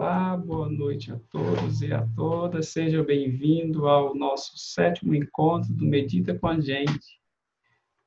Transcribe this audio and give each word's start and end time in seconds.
Olá, 0.00 0.34
boa 0.34 0.66
noite 0.66 1.12
a 1.12 1.18
todos 1.30 1.82
e 1.82 1.92
a 1.92 2.06
todas. 2.16 2.68
Seja 2.68 3.04
bem-vindo 3.04 3.86
ao 3.86 4.14
nosso 4.14 4.56
sétimo 4.56 5.14
encontro 5.14 5.74
do 5.74 5.84
Medita 5.84 6.34
com 6.38 6.46
a 6.46 6.58
Gente. 6.58 7.20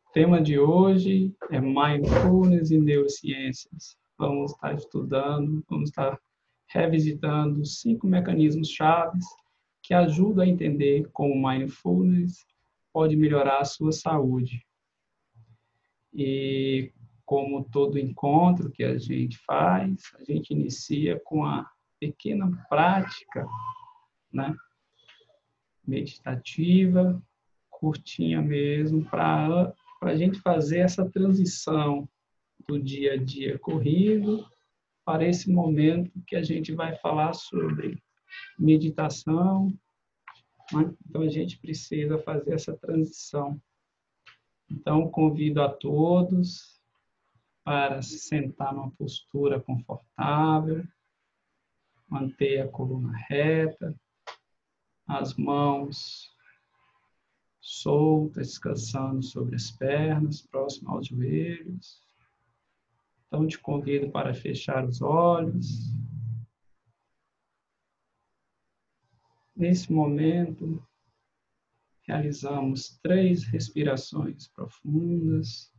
O 0.08 0.12
tema 0.12 0.42
de 0.42 0.58
hoje 0.58 1.36
é 1.52 1.62
Mindfulness 1.62 2.72
e 2.72 2.80
Neurociências. 2.80 3.96
Vamos 4.18 4.54
estar 4.54 4.74
estudando, 4.74 5.64
vamos 5.70 5.90
estar 5.90 6.20
revisitando 6.66 7.64
cinco 7.64 8.08
mecanismos 8.08 8.70
chaves 8.70 9.28
que 9.84 9.94
ajudam 9.94 10.46
a 10.46 10.50
entender 10.50 11.08
como 11.12 11.48
Mindfulness 11.48 12.44
pode 12.92 13.16
melhorar 13.16 13.60
a 13.60 13.66
sua 13.66 13.92
saúde. 13.92 14.66
E 16.12 16.92
como 17.24 17.64
todo 17.66 18.00
encontro 18.00 18.72
que 18.72 18.84
a 18.84 18.98
gente 18.98 19.38
faz, 19.46 20.02
a 20.20 20.24
gente 20.24 20.56
inicia 20.56 21.22
com 21.24 21.46
a 21.46 21.72
pequena 22.04 22.52
prática, 22.68 23.48
né? 24.32 24.56
Meditativa, 25.86 27.22
curtinha 27.70 28.42
mesmo, 28.42 29.06
para 29.06 29.74
a 30.02 30.16
gente 30.16 30.40
fazer 30.40 30.80
essa 30.80 31.10
transição 31.10 32.08
do 32.68 32.82
dia 32.82 33.14
a 33.14 33.18
dia 33.18 33.58
corrido 33.60 34.46
para 35.06 35.26
esse 35.28 35.52
momento 35.52 36.12
que 36.26 36.36
a 36.36 36.44
gente 36.44 36.74
vai 36.74 36.96
falar 36.98 37.34
sobre 37.34 38.02
meditação. 38.58 39.68
Né? 40.72 40.94
Então, 41.08 41.22
a 41.22 41.30
gente 41.30 41.60
precisa 41.60 42.18
fazer 42.20 42.54
essa 42.54 42.76
transição. 42.76 43.62
Então, 44.70 45.10
convido 45.10 45.62
a 45.62 45.70
todos 45.70 46.82
para 47.66 48.02
se 48.02 48.20
sentar 48.20 48.74
numa 48.74 48.92
postura 48.92 49.60
confortável, 49.60 50.86
manter 52.14 52.62
a 52.62 52.68
coluna 52.68 53.12
reta, 53.28 54.00
as 55.08 55.34
mãos 55.34 56.32
soltas, 57.60 58.50
descansando 58.50 59.24
sobre 59.24 59.56
as 59.56 59.72
pernas, 59.72 60.42
próximo 60.44 60.92
aos 60.92 61.08
joelhos. 61.08 62.02
Então, 63.26 63.48
te 63.48 63.58
convido 63.58 64.12
para 64.12 64.32
fechar 64.32 64.86
os 64.86 65.02
olhos. 65.02 65.92
Nesse 69.56 69.92
momento, 69.92 70.86
realizamos 72.04 73.00
três 73.02 73.44
respirações 73.44 74.48
profundas. 74.50 75.74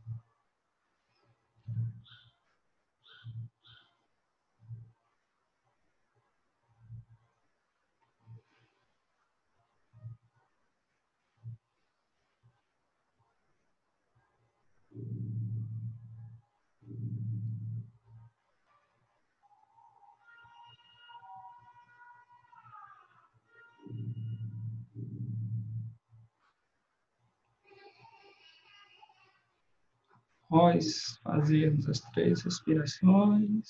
Após 30.45 31.19
fazermos 31.23 31.89
as 31.89 31.99
três 32.11 32.43
respirações, 32.43 33.67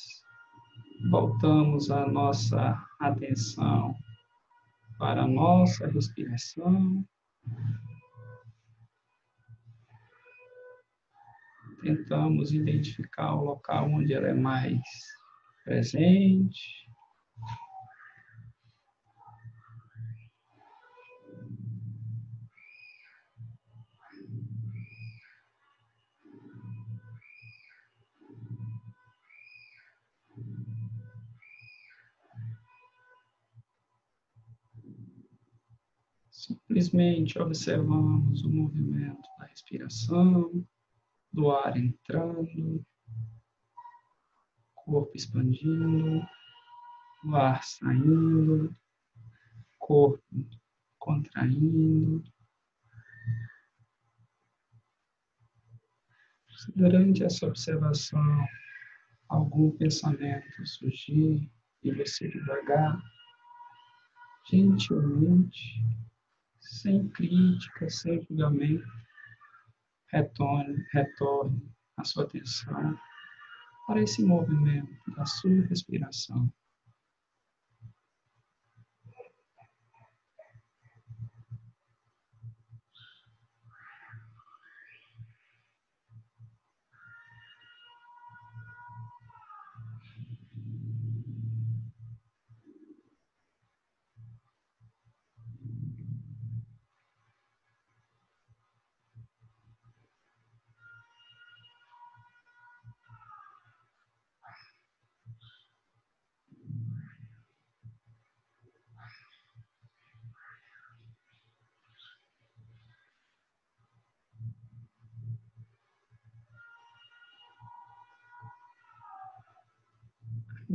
voltamos 1.09 1.90
a 1.90 2.06
nossa 2.06 2.78
atenção 3.00 3.96
para 5.00 5.24
a 5.24 5.28
nossa 5.28 5.88
respiração. 5.88 7.06
Tentamos 11.81 12.52
identificar 12.52 13.36
o 13.36 13.46
local 13.46 13.90
onde 13.90 14.13
ela 14.13 14.28
é 14.28 14.34
mais 14.34 14.81
presente. 15.63 16.84
Simplesmente 36.45 37.39
observamos 37.39 38.44
o 38.44 38.50
movimento 38.51 39.28
da 39.39 39.45
respiração, 39.45 40.63
do 41.33 41.50
ar 41.50 41.75
entrando, 41.75 42.85
corpo 44.75 45.11
expandindo, 45.16 46.23
o 47.23 47.35
ar 47.35 47.63
saindo, 47.63 48.78
corpo 49.79 50.23
contraindo. 51.00 52.23
Se 56.59 56.72
durante 56.75 57.23
essa 57.23 57.47
observação 57.47 58.47
algum 59.29 59.72
pensamento 59.72 60.67
surgir 60.67 61.51
e 61.81 61.91
você 61.91 62.29
devagar, 62.29 63.01
gentilmente 64.47 66.06
sem 66.66 67.08
crítica, 67.09 67.90
sem 67.90 68.22
julgamento, 68.24 68.86
retorne, 70.12 70.86
retorne 70.92 71.72
a 71.98 72.03
sua 72.03 72.24
atenção 72.24 72.98
para 73.88 74.02
esse 74.02 74.24
movimento 74.24 75.12
da 75.16 75.25
sua 75.25 75.62
respiração. 75.68 76.52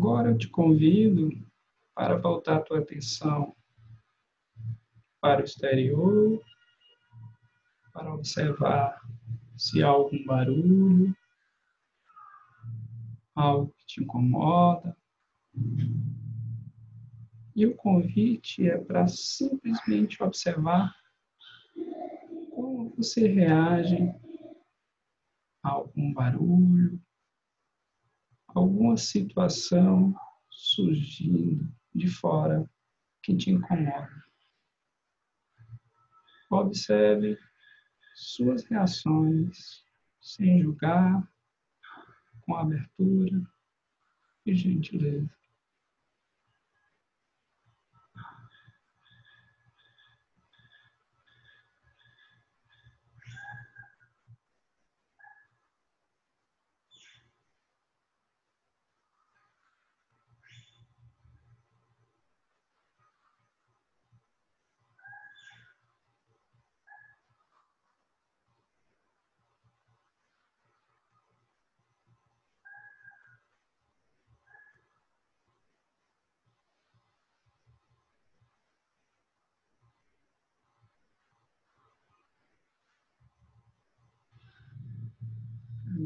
Agora 0.00 0.31
eu 0.31 0.38
te 0.38 0.49
convido 0.49 1.28
para 1.94 2.16
voltar 2.16 2.56
a 2.56 2.62
tua 2.62 2.78
atenção 2.78 3.55
para 5.21 5.43
o 5.43 5.44
exterior, 5.44 6.43
para 7.93 8.14
observar 8.14 8.99
se 9.58 9.82
há 9.82 9.88
algum 9.88 10.25
barulho, 10.25 11.14
algo 13.35 13.75
que 13.76 13.85
te 13.85 14.02
incomoda. 14.02 14.97
E 17.55 17.67
o 17.67 17.76
convite 17.76 18.70
é 18.70 18.79
para 18.79 19.06
simplesmente 19.06 20.23
observar 20.23 20.97
como 22.55 22.88
você 22.97 23.29
reage 23.29 23.99
a 25.62 25.69
algum 25.69 26.11
barulho, 26.14 26.99
alguma 28.55 28.97
situação 28.97 30.14
surgindo 30.50 31.69
de 31.94 32.08
fora 32.08 32.69
que 33.23 33.37
te 33.37 33.50
incomoda. 33.50 34.25
Observe 36.50 37.38
suas 38.14 38.64
reações 38.64 39.85
sem 40.20 40.61
julgar, 40.62 41.26
com 42.43 42.56
abertura 42.56 43.41
e 44.44 44.55
gentileza. 44.55 45.31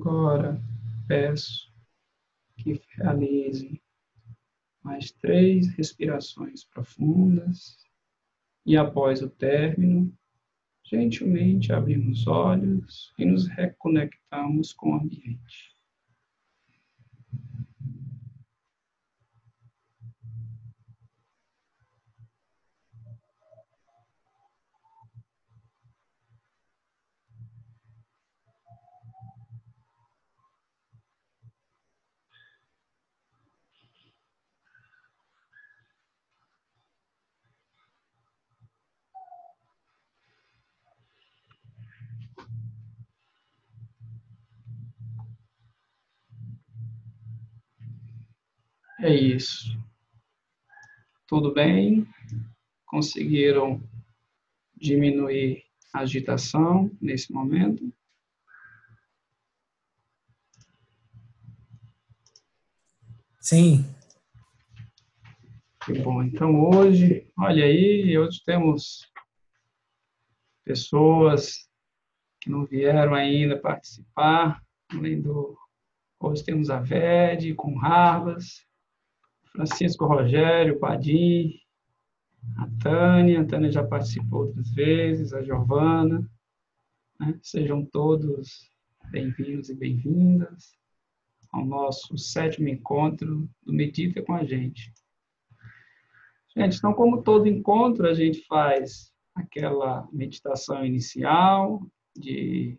Agora, 0.07 0.61
peço 1.15 1.73
que 2.57 2.81
realize 2.97 3.81
mais 4.83 5.13
três 5.13 5.69
respirações 5.77 6.65
profundas 6.65 7.79
e 8.67 8.77
após 8.77 9.23
o 9.23 9.31
término, 9.31 10.13
gentilmente 10.85 11.73
abrimos 11.73 12.23
os 12.23 12.27
olhos 12.27 13.15
e 13.17 13.25
nos 13.25 13.47
reconectamos 13.47 14.73
com 14.73 14.91
o 14.91 14.95
ambiente. 14.97 15.74
É 49.05 49.15
isso. 49.15 49.79
Tudo 51.27 51.53
bem? 51.53 52.09
Conseguiram 52.87 53.79
diminuir 54.75 55.63
a 55.93 55.99
agitação 55.99 56.91
nesse 57.03 57.31
momento? 57.31 57.93
Sim. 63.43 63.85
Que 65.85 65.93
bom. 66.01 66.23
Então 66.23 66.59
hoje, 66.65 67.31
olha 67.37 67.67
aí, 67.67 68.17
hoje 68.17 68.43
temos 68.43 69.13
pessoas 70.65 71.69
que 72.41 72.49
não 72.49 72.65
vieram 72.65 73.13
ainda 73.13 73.61
participar, 73.61 74.65
além 74.91 75.21
do 75.21 75.59
hoje 76.19 76.43
temos 76.43 76.71
a 76.71 76.81
VED 76.81 77.53
com 77.53 77.77
Rarbas, 77.77 78.65
Francisco 79.55 80.05
Rogério, 80.05 80.81
Padim, 80.81 81.61
a 82.57 82.69
Tânia, 82.83 83.41
a 83.41 83.45
Tânia 83.45 83.71
já 83.71 83.85
participou 83.85 84.47
outras 84.47 84.69
vezes, 84.73 85.33
a 85.33 85.43
Giovana. 85.43 86.29
Né? 87.21 87.39
Sejam 87.41 87.85
todos 87.85 88.69
bem-vindos 89.13 89.69
e 89.69 89.75
bem-vindas 89.77 90.77
ao 91.53 91.65
nosso 91.65 92.19
sétimo 92.19 92.69
encontro 92.69 93.49
do 93.63 93.73
Medita 93.73 94.21
com 94.23 94.35
a 94.35 94.43
gente. 94.43 94.93
Gente, 96.57 96.77
então, 96.77 96.93
como 96.93 97.23
todo 97.23 97.47
encontro, 97.47 98.09
a 98.09 98.15
gente 98.15 98.45
faz 98.47 99.13
aquela 99.37 100.09
meditação 100.13 100.85
inicial 100.85 101.81
de, 102.17 102.77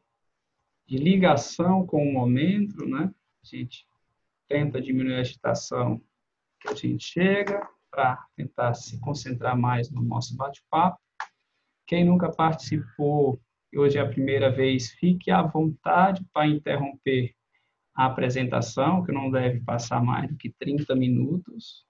de 0.86 0.98
ligação 0.98 1.88
com 1.88 2.06
o 2.06 2.12
momento, 2.12 2.86
né? 2.86 3.14
A 3.42 3.48
gente 3.48 3.88
tenta 4.50 4.82
diminuir 4.82 5.16
a 5.16 5.22
agitação 5.22 6.02
a 6.68 6.74
gente 6.74 7.04
chega 7.04 7.68
para 7.92 8.24
tentar 8.36 8.74
se 8.74 9.00
concentrar 9.00 9.58
mais 9.58 9.90
no 9.90 10.02
nosso 10.02 10.36
bate-papo. 10.36 11.00
Quem 11.88 12.04
nunca 12.04 12.32
participou 12.32 13.40
e 13.76 13.78
hoje 13.78 13.98
é 13.98 14.02
a 14.02 14.08
primeira 14.08 14.50
vez, 14.50 14.92
fique 14.92 15.30
à 15.30 15.42
vontade 15.42 16.26
para 16.34 16.48
interromper 16.48 17.36
a 17.94 18.06
apresentação, 18.06 19.04
que 19.04 19.12
não 19.12 19.30
deve 19.30 19.60
passar 19.60 20.02
mais 20.02 20.30
do 20.30 20.38
que 20.38 20.50
30 20.50 20.96
minutos, 20.96 21.86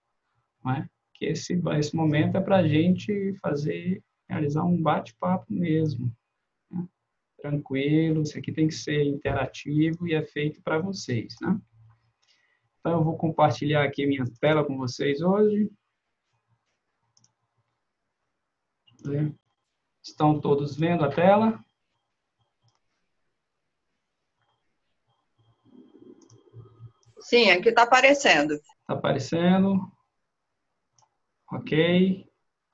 é? 0.68 0.88
que 1.14 1.26
esse, 1.26 1.62
esse 1.78 1.96
momento 1.96 2.38
é 2.38 2.42
para 2.42 2.58
a 2.58 2.68
gente 2.68 3.38
fazer, 3.40 4.04
realizar 4.28 4.64
um 4.64 4.82
bate-papo 4.82 5.46
mesmo. 5.54 6.12
Né? 6.72 6.88
Tranquilo, 7.40 8.24
isso 8.24 8.38
aqui 8.38 8.52
tem 8.52 8.68
que 8.68 8.74
ser 8.74 9.04
interativo 9.04 10.08
e 10.08 10.16
é 10.16 10.24
feito 10.24 10.64
para 10.64 10.80
vocês, 10.80 11.36
né? 11.40 11.60
Então, 12.86 13.00
eu 13.00 13.04
vou 13.04 13.18
compartilhar 13.18 13.84
aqui 13.84 14.06
minha 14.06 14.24
tela 14.40 14.64
com 14.64 14.78
vocês 14.78 15.20
hoje. 15.20 15.72
Estão 20.04 20.40
todos 20.40 20.78
vendo 20.78 21.04
a 21.04 21.10
tela? 21.10 21.66
Sim, 27.22 27.50
aqui 27.50 27.70
está 27.70 27.82
aparecendo. 27.82 28.54
Está 28.54 28.94
aparecendo. 28.94 29.92
Ok. 31.52 32.30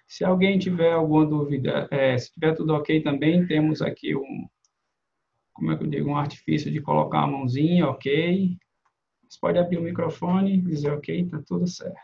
Se 0.10 0.26
alguém 0.26 0.60
tiver 0.60 0.92
alguma 0.92 1.26
dúvida, 1.26 1.88
é, 1.90 2.18
se 2.18 2.34
tiver 2.34 2.54
tudo 2.54 2.74
ok 2.74 3.02
também, 3.02 3.48
temos 3.48 3.82
aqui 3.82 4.14
um, 4.14 4.50
como 5.54 5.72
é 5.72 5.78
que 5.78 5.86
eu 5.86 5.90
digo, 5.90 6.10
um 6.10 6.18
artifício 6.18 6.70
de 6.70 6.82
colocar 6.82 7.22
a 7.22 7.28
mãozinha, 7.28 7.88
ok. 7.88 8.60
Você 9.32 9.40
pode 9.40 9.58
abrir 9.58 9.78
o 9.78 9.82
microfone 9.82 10.56
e 10.56 10.62
dizer, 10.62 10.92
ok, 10.92 11.22
está 11.22 11.42
tudo 11.42 11.66
certo. 11.66 11.96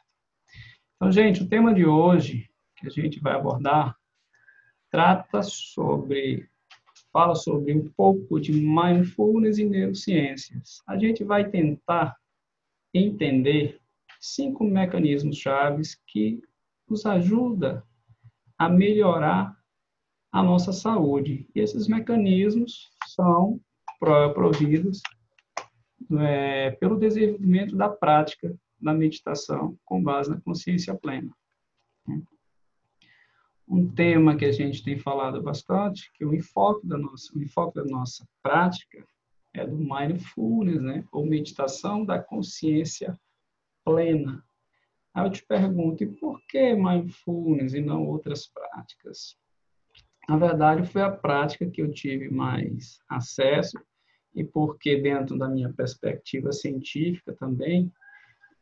Então, 0.96 1.12
gente, 1.12 1.44
o 1.44 1.48
tema 1.48 1.74
de 1.74 1.86
hoje 1.86 2.50
que 2.78 2.88
a 2.88 2.90
gente 2.90 3.20
vai 3.20 3.34
abordar 3.34 3.98
trata 4.90 5.44
sobre, 5.44 6.50
fala 7.12 7.36
sobre 7.36 7.74
um 7.74 7.90
pouco 7.90 8.40
de 8.40 8.54
mindfulness 8.54 9.58
e 9.58 9.66
neurociências. 9.66 10.82
A 10.88 10.98
gente 10.98 11.26
vai 11.26 11.50
tentar 11.50 12.16
entender 12.94 13.82
cinco 14.22 14.64
mecanismos 14.64 15.36
chaves 15.38 16.00
que 16.08 16.42
nos 16.90 17.06
ajuda 17.06 17.84
a 18.58 18.70
melhorar 18.70 19.54
a 20.32 20.42
nossa 20.42 20.72
saúde. 20.72 21.46
E 21.54 21.60
esses 21.60 21.90
mecanismos 21.90 22.90
são 23.06 23.60
providos 24.00 25.02
é, 26.20 26.72
pelo 26.72 26.98
desenvolvimento 26.98 27.76
da 27.76 27.90
prática 27.90 28.56
da 28.80 28.94
meditação 28.94 29.78
com 29.84 30.02
base 30.02 30.30
na 30.30 30.40
consciência 30.40 30.96
plena. 30.96 31.36
Um 33.68 33.92
tema 33.92 34.38
que 34.38 34.46
a 34.46 34.52
gente 34.52 34.84
tem 34.84 34.98
falado 34.98 35.42
bastante, 35.42 36.12
que 36.14 36.24
o 36.24 36.34
enfoque 36.34 36.88
da 36.88 36.98
nossa, 36.98 37.38
o 37.38 37.42
enfoque 37.42 37.76
da 37.76 37.84
nossa 37.84 38.26
prática 38.42 39.06
é 39.54 39.66
do 39.66 39.78
mindfulness, 39.78 40.82
né? 40.82 41.04
Ou 41.12 41.26
meditação 41.26 42.06
da 42.06 42.22
consciência 42.22 43.20
plena. 43.84 44.42
Aí 45.14 45.26
eu 45.26 45.32
te 45.32 45.44
pergunto, 45.46 46.04
e 46.04 46.08
por 46.08 46.40
que 46.48 46.76
mindfulness 46.76 47.74
e 47.74 47.82
não 47.82 48.06
outras 48.06 48.48
práticas? 48.48 49.36
Na 50.30 50.38
verdade, 50.38 50.88
foi 50.88 51.02
a 51.02 51.12
prática 51.12 51.70
que 51.70 51.82
eu 51.82 51.92
tive 51.92 52.30
mais 52.30 53.00
acesso 53.10 53.78
e 54.38 54.44
porque, 54.44 55.02
dentro 55.02 55.36
da 55.36 55.50
minha 55.50 55.74
perspectiva 55.74 56.52
científica 56.52 57.34
também, 57.34 57.92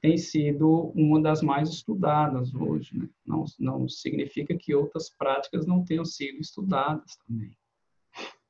tem 0.01 0.17
sido 0.17 0.94
uma 0.96 1.22
das 1.22 1.41
mais 1.41 1.70
estudadas 1.70 2.55
hoje. 2.55 2.98
Né? 2.98 3.10
Não, 3.25 3.44
não 3.60 3.89
significa 3.89 4.55
que 4.58 4.74
outras 4.74 5.10
práticas 5.10 5.65
não 5.67 5.84
tenham 5.84 6.05
sido 6.05 6.39
estudadas 6.39 7.17
também. 7.27 7.51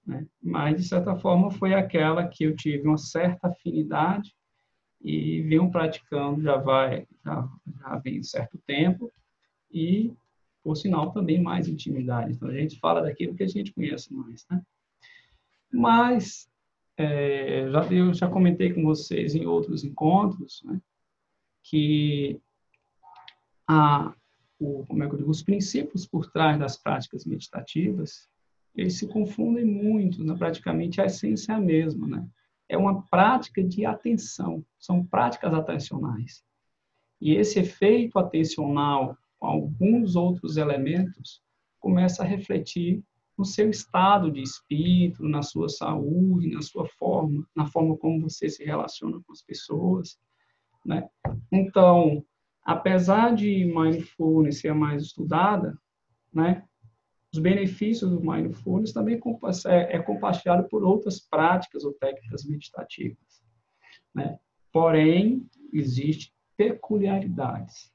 Né? 0.06 0.28
Mas, 0.40 0.78
de 0.78 0.88
certa 0.88 1.16
forma, 1.16 1.50
foi 1.50 1.74
aquela 1.74 2.28
que 2.28 2.44
eu 2.44 2.56
tive 2.56 2.88
uma 2.88 2.98
certa 2.98 3.48
afinidade 3.48 4.36
e 5.02 5.42
venho 5.42 5.72
praticando 5.72 6.42
já 6.42 6.58
vai 6.58 7.08
já, 7.24 7.50
já 7.80 7.98
vem 7.98 8.20
um 8.20 8.24
certo 8.24 8.58
tempo 8.66 9.12
e 9.72 10.14
por 10.64 10.76
sinal 10.76 11.12
também 11.12 11.40
mais 11.42 11.68
intimidade 11.68 12.32
então 12.32 12.50
a 12.50 12.54
gente 12.54 12.80
fala 12.80 13.02
daquilo 13.02 13.36
que 13.36 13.44
a 13.44 13.48
gente 13.48 13.74
conhece 13.74 14.12
mais 14.14 14.48
né 14.50 14.64
mas 15.72 16.50
é, 16.98 17.70
já 17.70 17.86
eu 17.92 18.14
já 18.14 18.30
comentei 18.30 18.74
com 18.74 18.84
vocês 18.84 19.36
em 19.36 19.46
outros 19.46 19.84
encontros, 19.84 20.62
né, 20.64 20.80
que 21.64 22.40
a, 23.68 24.14
o, 24.60 24.86
como 24.86 25.04
é 25.04 25.08
que 25.08 25.14
eu 25.14 25.18
digo, 25.20 25.32
os 25.32 25.44
princípios 25.44 26.06
por 26.06 26.32
trás 26.32 26.58
das 26.60 26.78
práticas 26.78 27.26
meditativas, 27.26 28.30
eles 28.76 28.98
se 28.98 29.08
confundem 29.08 29.66
muito, 29.66 30.24
né, 30.24 30.36
praticamente 30.38 31.02
a 31.02 31.06
essência 31.06 31.54
é 31.54 31.56
a 31.56 31.62
mesma, 31.62 32.08
né? 32.08 32.28
É 32.68 32.78
uma 32.78 33.04
prática 33.04 33.64
de 33.64 33.86
atenção, 33.86 34.66
são 34.80 35.06
práticas 35.06 35.54
atencionais. 35.54 36.44
E 37.22 37.36
esse 37.36 37.60
efeito 37.60 38.18
atencional 38.18 39.18
com 39.38 39.48
alguns 39.48 40.16
outros 40.16 40.58
elementos 40.58 41.42
começa 41.80 42.24
a 42.24 42.26
refletir 42.26 43.04
no 43.38 43.46
seu 43.46 43.70
estado 43.70 44.32
de 44.32 44.42
espírito, 44.42 45.28
na 45.28 45.42
sua 45.42 45.68
saúde, 45.68 46.54
na 46.54 46.62
sua 46.62 46.88
forma, 46.88 47.46
na 47.56 47.66
forma 47.66 47.98
como 47.98 48.22
você 48.22 48.50
se 48.50 48.64
relaciona 48.64 49.20
com 49.26 49.32
as 49.34 49.42
pessoas, 49.42 50.18
né? 50.86 51.08
Então, 51.52 52.24
apesar 52.64 53.36
de 53.36 53.66
mindfulness 53.66 54.60
ser 54.60 54.74
mais 54.74 55.04
estudada, 55.04 55.78
né? 56.34 56.64
Os 57.34 57.40
benefícios 57.40 58.10
do 58.10 58.22
mindfulness 58.22 58.94
também 58.94 59.20
é, 59.68 59.98
é 59.98 60.00
compartilhado 60.00 60.70
por 60.70 60.86
outras 60.86 61.20
práticas 61.20 61.84
ou 61.84 61.92
técnicas 61.94 62.46
meditativas. 62.46 63.44
Né? 64.14 64.40
Porém, 64.72 65.46
existe 65.74 66.34
peculiaridades, 66.56 67.92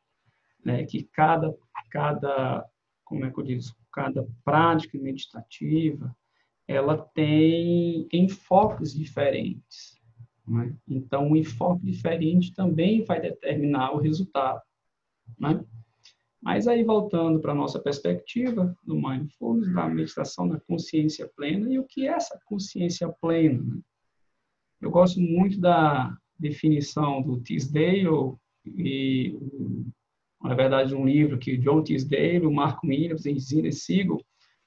né? 0.63 0.85
que 0.85 1.05
cada, 1.05 1.57
cada, 1.91 2.67
como 3.03 3.25
é 3.25 3.31
que 3.31 3.41
eu 3.41 3.45
digo, 3.45 3.63
cada 3.93 4.27
prática 4.45 4.99
meditativa, 4.99 6.15
ela 6.67 6.97
tem 6.97 8.09
enfoques 8.13 8.95
diferentes. 8.95 9.99
Né? 10.47 10.77
Então, 10.89 11.29
um 11.29 11.37
enfoque 11.37 11.85
diferente 11.85 12.55
também 12.55 13.05
vai 13.05 13.21
determinar 13.21 13.93
o 13.93 13.99
resultado. 13.99 14.61
Né? 15.39 15.65
Mas 16.43 16.67
aí, 16.67 16.83
voltando 16.83 17.41
para 17.41 17.53
a 17.53 17.57
nossa 17.57 17.79
perspectiva 17.79 18.75
do 18.85 18.95
Mindfulness, 18.95 19.73
da 19.75 19.89
meditação 19.89 20.49
da 20.49 20.59
consciência 20.61 21.31
plena, 21.37 21.73
e 21.73 21.79
o 21.79 21.85
que 21.85 22.07
é 22.07 22.13
essa 22.13 22.41
consciência 22.47 23.09
plena? 23.21 23.63
Né? 23.63 23.81
Eu 24.81 24.91
gosto 24.91 25.21
muito 25.21 25.61
da 25.61 26.17
definição 26.39 27.21
do 27.21 27.41
Tisdale 27.41 28.37
e, 28.65 29.37
na 30.43 30.55
verdade, 30.55 30.95
um 30.95 31.07
livro 31.07 31.39
que 31.39 31.57
John 31.59 31.83
Tisdale, 31.83 32.47
o 32.47 32.53
Marco 32.53 32.87
Williams 32.87 33.27
e 33.27 33.39
Zine 33.39 33.73
Siegel 33.73 34.25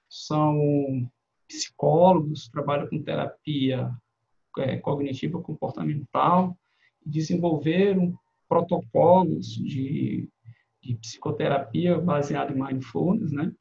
são 0.07 1.09
psicólogos, 1.47 2.47
trabalham 2.47 2.87
com 2.87 3.01
terapia 3.01 3.91
é, 4.59 4.77
cognitiva 4.77 5.41
comportamental, 5.41 6.55
desenvolveram 7.03 8.13
protocolos 8.47 9.47
de, 9.47 10.29
de 10.81 10.95
psicoterapia 10.95 11.99
baseado 11.99 12.55
em 12.55 12.61
mindfulness, 12.61 13.31
né? 13.31 13.51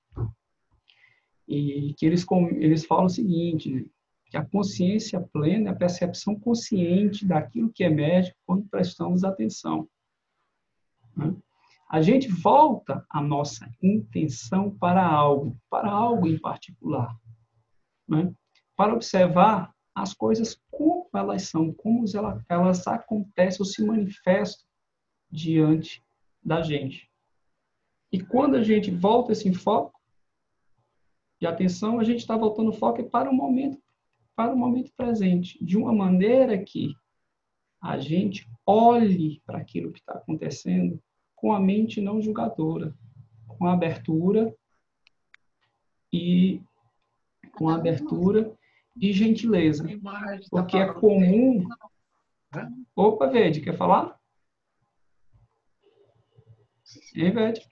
E 1.48 1.94
que 1.96 2.06
eles, 2.06 2.26
eles 2.58 2.84
falam 2.84 3.06
o 3.06 3.10
seguinte, 3.10 3.70
né? 3.70 3.84
que 4.26 4.36
a 4.36 4.44
consciência 4.44 5.20
plena 5.20 5.70
é 5.70 5.72
a 5.72 5.76
percepção 5.76 6.38
consciente 6.38 7.26
daquilo 7.26 7.72
que 7.72 7.84
emerge 7.84 8.34
quando 8.46 8.66
prestamos 8.68 9.24
atenção. 9.24 9.86
Né? 11.14 11.34
A 11.92 12.00
gente 12.00 12.26
volta 12.26 13.04
a 13.10 13.20
nossa 13.20 13.70
intenção 13.82 14.74
para 14.78 15.06
algo, 15.06 15.54
para 15.68 15.90
algo 15.90 16.26
em 16.26 16.38
particular, 16.38 17.14
né? 18.08 18.32
para 18.74 18.94
observar 18.94 19.74
as 19.94 20.14
coisas 20.14 20.58
como 20.70 21.10
elas 21.14 21.42
são, 21.50 21.70
como 21.70 22.06
elas, 22.48 22.86
acontecem 22.86 23.60
ou 23.60 23.66
se 23.66 23.84
manifestam 23.84 24.66
diante 25.30 26.02
da 26.42 26.62
gente. 26.62 27.10
E 28.10 28.22
quando 28.22 28.54
a 28.54 28.62
gente 28.62 28.90
volta 28.90 29.32
esse 29.32 29.52
foco 29.52 30.00
de 31.38 31.46
atenção, 31.46 32.00
a 32.00 32.04
gente 32.04 32.20
está 32.20 32.38
voltando 32.38 32.70
o 32.70 32.74
foco 32.74 33.04
para 33.10 33.28
o 33.28 33.34
momento 33.34 33.78
para 34.34 34.54
o 34.54 34.56
momento 34.56 34.90
presente, 34.96 35.62
de 35.62 35.76
uma 35.76 35.92
maneira 35.92 36.56
que 36.56 36.94
a 37.82 37.98
gente 37.98 38.48
olhe 38.64 39.42
para 39.44 39.58
aquilo 39.58 39.92
que 39.92 39.98
está 39.98 40.14
acontecendo 40.14 40.98
com 41.42 41.52
a 41.52 41.58
mente 41.58 42.00
não 42.00 42.22
julgadora, 42.22 42.96
com 43.48 43.66
abertura 43.66 44.56
e 46.12 46.62
com 47.52 47.68
abertura 47.68 48.56
e 48.96 49.12
gentileza, 49.12 49.84
porque 50.48 50.76
é 50.76 50.92
comum. 50.92 51.66
Opa, 52.94 53.26
Vede, 53.26 53.60
quer 53.60 53.76
falar? 53.76 54.16
Hein, 57.16 57.32
Vede? 57.32 57.68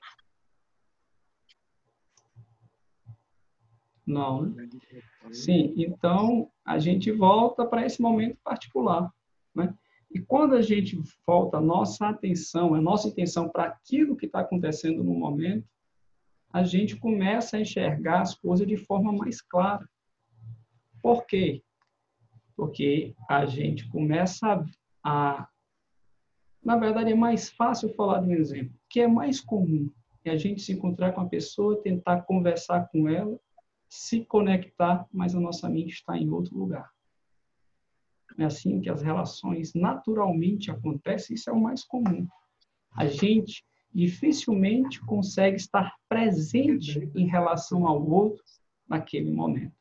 Não, 4.04 4.46
né? 4.46 4.68
Sim, 5.30 5.74
então 5.76 6.50
a 6.64 6.76
gente 6.80 7.12
volta 7.12 7.64
para 7.64 7.86
esse 7.86 8.02
momento 8.02 8.36
particular, 8.42 9.14
né? 9.54 9.72
E 10.10 10.20
quando 10.20 10.54
a 10.54 10.62
gente 10.62 11.00
volta 11.26 11.58
a 11.58 11.60
nossa 11.60 12.08
atenção, 12.08 12.74
a 12.74 12.80
nossa 12.80 13.08
intenção 13.08 13.48
para 13.48 13.64
aquilo 13.64 14.16
que 14.16 14.26
está 14.26 14.40
acontecendo 14.40 15.04
no 15.04 15.14
momento, 15.14 15.66
a 16.52 16.64
gente 16.64 16.96
começa 16.96 17.56
a 17.56 17.60
enxergar 17.60 18.22
as 18.22 18.34
coisas 18.34 18.66
de 18.66 18.76
forma 18.76 19.12
mais 19.12 19.40
clara. 19.40 19.88
Por 21.00 21.24
quê? 21.26 21.62
Porque 22.56 23.14
a 23.28 23.46
gente 23.46 23.88
começa 23.88 24.64
a. 25.04 25.48
Na 26.62 26.76
verdade, 26.76 27.12
é 27.12 27.14
mais 27.14 27.48
fácil 27.48 27.94
falar 27.94 28.20
de 28.20 28.28
um 28.28 28.34
exemplo, 28.34 28.74
que 28.88 29.00
é 29.00 29.06
mais 29.06 29.40
comum. 29.40 29.90
É 30.24 30.30
a 30.32 30.36
gente 30.36 30.60
se 30.60 30.72
encontrar 30.72 31.12
com 31.12 31.22
a 31.22 31.28
pessoa, 31.28 31.80
tentar 31.80 32.22
conversar 32.22 32.88
com 32.88 33.08
ela 33.08 33.38
se 33.90 34.24
conectar, 34.24 35.04
mas 35.12 35.34
a 35.34 35.40
nossa 35.40 35.68
mente 35.68 35.94
está 35.94 36.16
em 36.16 36.30
outro 36.30 36.56
lugar. 36.56 36.88
É 38.38 38.44
assim 38.44 38.80
que 38.80 38.88
as 38.88 39.02
relações 39.02 39.74
naturalmente 39.74 40.70
acontecem, 40.70 41.34
isso 41.34 41.50
é 41.50 41.52
o 41.52 41.60
mais 41.60 41.84
comum. 41.84 42.26
A 42.96 43.06
gente 43.06 43.64
dificilmente 43.92 45.00
consegue 45.00 45.56
estar 45.56 45.94
presente 46.08 47.10
em 47.14 47.26
relação 47.26 47.86
ao 47.86 48.08
outro 48.08 48.42
naquele 48.88 49.30
momento. 49.30 49.74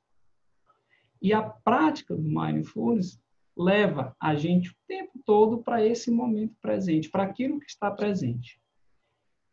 E 1.22 1.34
a 1.34 1.44
prática 1.44 2.15
do 2.15 2.24
mindfulness 2.24 3.20
leva 3.56 4.15
a 4.20 4.36
gente 4.36 4.70
o 4.70 4.75
tempo 4.88 5.20
todo 5.25 5.62
para 5.62 5.86
esse 5.86 6.10
momento 6.10 6.56
presente, 6.62 7.10
para 7.10 7.24
aquilo 7.24 7.60
que 7.60 7.70
está 7.70 7.91
presente. 7.91 8.60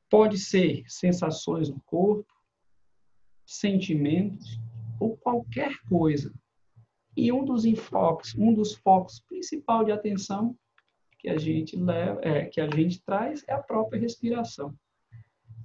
Pode 0.08 0.38
ser 0.38 0.84
sensações 0.86 1.68
no 1.68 1.80
corpo, 1.80 2.32
sentimentos 3.44 4.60
ou 5.00 5.16
qualquer 5.16 5.76
coisa. 5.88 6.32
E 7.16 7.32
um 7.32 7.44
dos 7.44 7.64
enfoques, 7.64 8.34
um 8.36 8.52
dos 8.52 8.74
focos 8.74 9.20
principal 9.20 9.84
de 9.84 9.92
atenção 9.92 10.56
que 11.18 11.28
a 11.28 11.38
gente 11.38 11.76
leva, 11.76 12.20
é, 12.22 12.44
que 12.44 12.60
a 12.60 12.68
gente 12.68 13.02
traz 13.02 13.42
é 13.48 13.52
a 13.52 13.58
própria 13.58 13.98
respiração. 13.98 14.74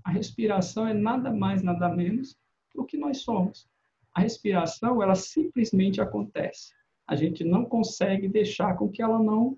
A 0.03 0.10
respiração 0.10 0.88
é 0.88 0.93
nada 0.93 1.31
mais, 1.31 1.62
nada 1.62 1.89
menos 1.89 2.38
do 2.74 2.86
que 2.86 2.98
nós 2.98 3.22
somos. 3.22 3.70
A 4.13 4.22
respiração, 4.22 5.01
ela 5.01 5.15
simplesmente 5.15 6.01
acontece. 6.01 6.74
A 7.08 7.15
gente 7.15 7.43
não 7.43 7.65
consegue 7.65 8.27
deixar 8.27 8.75
com 8.77 8.89
que 8.89 9.01
ela 9.01 9.20
não. 9.20 9.58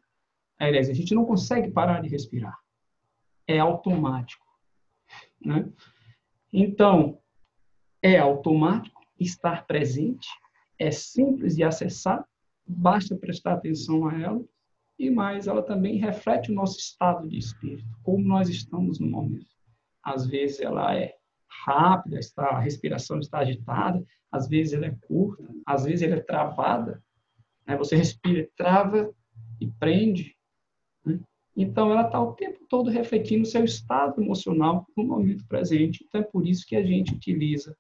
Aliás, 0.60 0.90
a 0.90 0.94
gente 0.94 1.14
não 1.14 1.26
consegue 1.26 1.72
parar 1.72 2.02
de 2.02 2.10
respirar. 2.10 2.58
É 3.48 3.60
automático. 3.60 4.46
Né? 5.40 5.70
Então, 6.52 7.20
é 8.02 8.18
automático, 8.18 9.02
estar 9.20 9.66
presente, 9.66 10.28
é 10.80 10.92
simples 10.92 11.56
de 11.56 11.64
acessar, 11.64 12.26
basta 12.66 13.16
prestar 13.16 13.54
atenção 13.54 14.08
a 14.08 14.20
ela, 14.20 14.44
e 14.98 15.10
mais, 15.10 15.48
ela 15.48 15.64
também 15.64 15.98
reflete 15.98 16.52
o 16.52 16.56
nosso 16.56 16.78
estado 16.78 17.28
de 17.28 17.38
espírito, 17.38 17.88
como 18.04 18.24
nós 18.24 18.48
estamos 18.48 19.00
no 19.00 19.08
momento. 19.08 19.48
Às 20.04 20.28
vezes 20.28 20.60
ela 20.60 20.96
é 20.96 21.16
rápida, 21.66 22.20
está, 22.20 22.46
a 22.50 22.60
respiração 22.60 23.20
está 23.20 23.40
agitada, 23.40 24.04
às 24.32 24.48
vezes 24.48 24.74
ela 24.74 24.86
é 24.86 24.96
curta, 25.08 25.48
às 25.66 25.84
vezes 25.84 26.02
ela 26.04 26.16
é 26.16 26.22
travada. 26.22 27.04
Né? 27.66 27.76
Você 27.78 27.96
respira, 27.96 28.48
trava 28.56 29.14
e 29.60 29.68
prende. 29.80 30.36
Né? 31.06 31.20
Então, 31.56 31.92
ela 31.92 32.06
está 32.06 32.22
o 32.22 32.34
tempo 32.34 32.66
todo 32.68 32.90
refletindo 32.90 33.44
o 33.44 33.48
seu 33.48 33.64
estado 33.64 34.22
emocional 34.22 34.86
no 34.96 35.04
momento 35.04 35.46
presente. 35.48 36.04
Então, 36.04 36.22
é 36.22 36.24
por 36.24 36.46
isso 36.48 36.66
que 36.66 36.76
a 36.76 36.84
gente 36.84 37.14
utiliza 37.14 37.76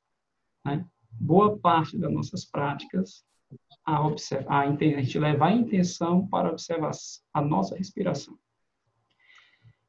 né? 0.65 0.85
Boa 1.19 1.57
parte 1.57 1.97
das 1.97 2.11
nossas 2.11 2.45
práticas 2.45 3.25
a, 3.85 4.05
observar, 4.05 4.51
a, 4.51 4.69
a 4.69 4.71
gente 4.71 5.19
levar 5.19 5.47
a 5.47 5.55
intenção 5.55 6.27
para 6.27 6.49
observar 6.49 6.91
a 7.33 7.41
nossa 7.41 7.75
respiração. 7.75 8.37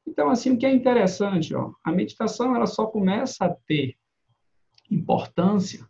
Então, 0.06 0.30
assim, 0.30 0.52
o 0.52 0.58
que 0.58 0.66
é 0.66 0.72
interessante, 0.72 1.54
ó, 1.54 1.72
a 1.82 1.90
meditação 1.90 2.54
ela 2.54 2.66
só 2.66 2.86
começa 2.86 3.46
a 3.46 3.54
ter 3.66 3.96
importância 4.90 5.88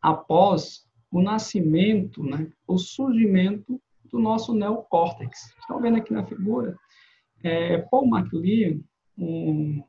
após 0.00 0.88
o 1.10 1.20
nascimento, 1.20 2.22
né, 2.22 2.50
o 2.66 2.78
surgimento 2.78 3.80
do 4.04 4.18
nosso 4.18 4.54
neocórtex. 4.54 5.54
Estão 5.58 5.80
vendo 5.80 5.98
aqui 5.98 6.12
na 6.12 6.26
figura? 6.26 6.76
É, 7.44 7.78
Paul 7.78 8.06
MacLean, 8.08 8.80
um 9.16 9.84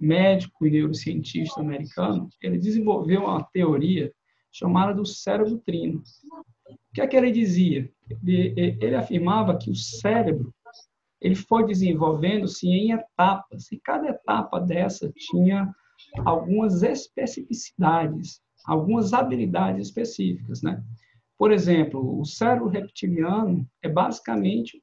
médico 0.00 0.66
e 0.66 0.70
neurocientista 0.70 1.60
americano, 1.60 2.28
ele 2.40 2.58
desenvolveu 2.58 3.22
uma 3.22 3.42
teoria 3.44 4.12
chamada 4.50 4.94
do 4.94 5.04
cérebro 5.04 5.58
trino. 5.58 6.02
O 6.68 6.94
que 6.94 7.00
é 7.00 7.06
que 7.06 7.16
ele 7.16 7.30
dizia? 7.30 7.90
Ele, 8.10 8.76
ele 8.80 8.94
afirmava 8.94 9.56
que 9.56 9.70
o 9.70 9.74
cérebro 9.74 10.52
ele 11.20 11.34
foi 11.34 11.66
desenvolvendo-se 11.66 12.68
em 12.68 12.92
etapas, 12.92 13.70
e 13.72 13.80
cada 13.80 14.08
etapa 14.08 14.60
dessa 14.60 15.12
tinha 15.16 15.74
algumas 16.24 16.82
especificidades, 16.82 18.40
algumas 18.64 19.12
habilidades 19.12 19.88
específicas, 19.88 20.62
né? 20.62 20.82
Por 21.36 21.52
exemplo, 21.52 22.20
o 22.20 22.24
cérebro 22.24 22.68
reptiliano 22.68 23.68
é 23.82 23.88
basicamente 23.88 24.80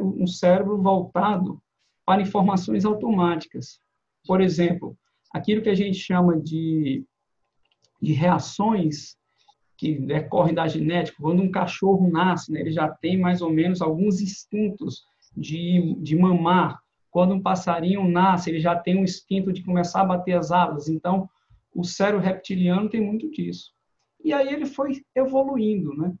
um 0.00 0.26
cérebro 0.26 0.80
voltado 0.80 1.62
para 2.06 2.22
informações 2.22 2.84
automáticas. 2.84 3.78
Por 4.26 4.40
exemplo, 4.40 4.96
aquilo 5.32 5.62
que 5.62 5.68
a 5.68 5.74
gente 5.74 5.98
chama 5.98 6.38
de, 6.38 7.04
de 8.00 8.12
reações 8.12 9.16
que 9.80 9.98
decorrem 9.98 10.54
da 10.54 10.68
genética. 10.68 11.16
Quando 11.22 11.42
um 11.42 11.50
cachorro 11.50 12.10
nasce, 12.10 12.52
né, 12.52 12.60
ele 12.60 12.70
já 12.70 12.86
tem 12.86 13.18
mais 13.18 13.40
ou 13.40 13.50
menos 13.50 13.80
alguns 13.80 14.20
instintos 14.20 15.04
de, 15.34 15.96
de 16.00 16.14
mamar. 16.14 16.78
Quando 17.10 17.34
um 17.34 17.40
passarinho 17.40 18.06
nasce, 18.06 18.50
ele 18.50 18.60
já 18.60 18.76
tem 18.76 18.98
um 18.98 19.04
instinto 19.04 19.50
de 19.50 19.64
começar 19.64 20.02
a 20.02 20.04
bater 20.04 20.36
as 20.36 20.52
asas. 20.52 20.88
Então, 20.88 21.28
o 21.74 21.82
cérebro 21.82 22.20
reptiliano 22.20 22.90
tem 22.90 23.00
muito 23.00 23.30
disso. 23.30 23.72
E 24.22 24.34
aí 24.34 24.52
ele 24.52 24.66
foi 24.66 25.02
evoluindo, 25.14 25.94
né? 25.94 26.14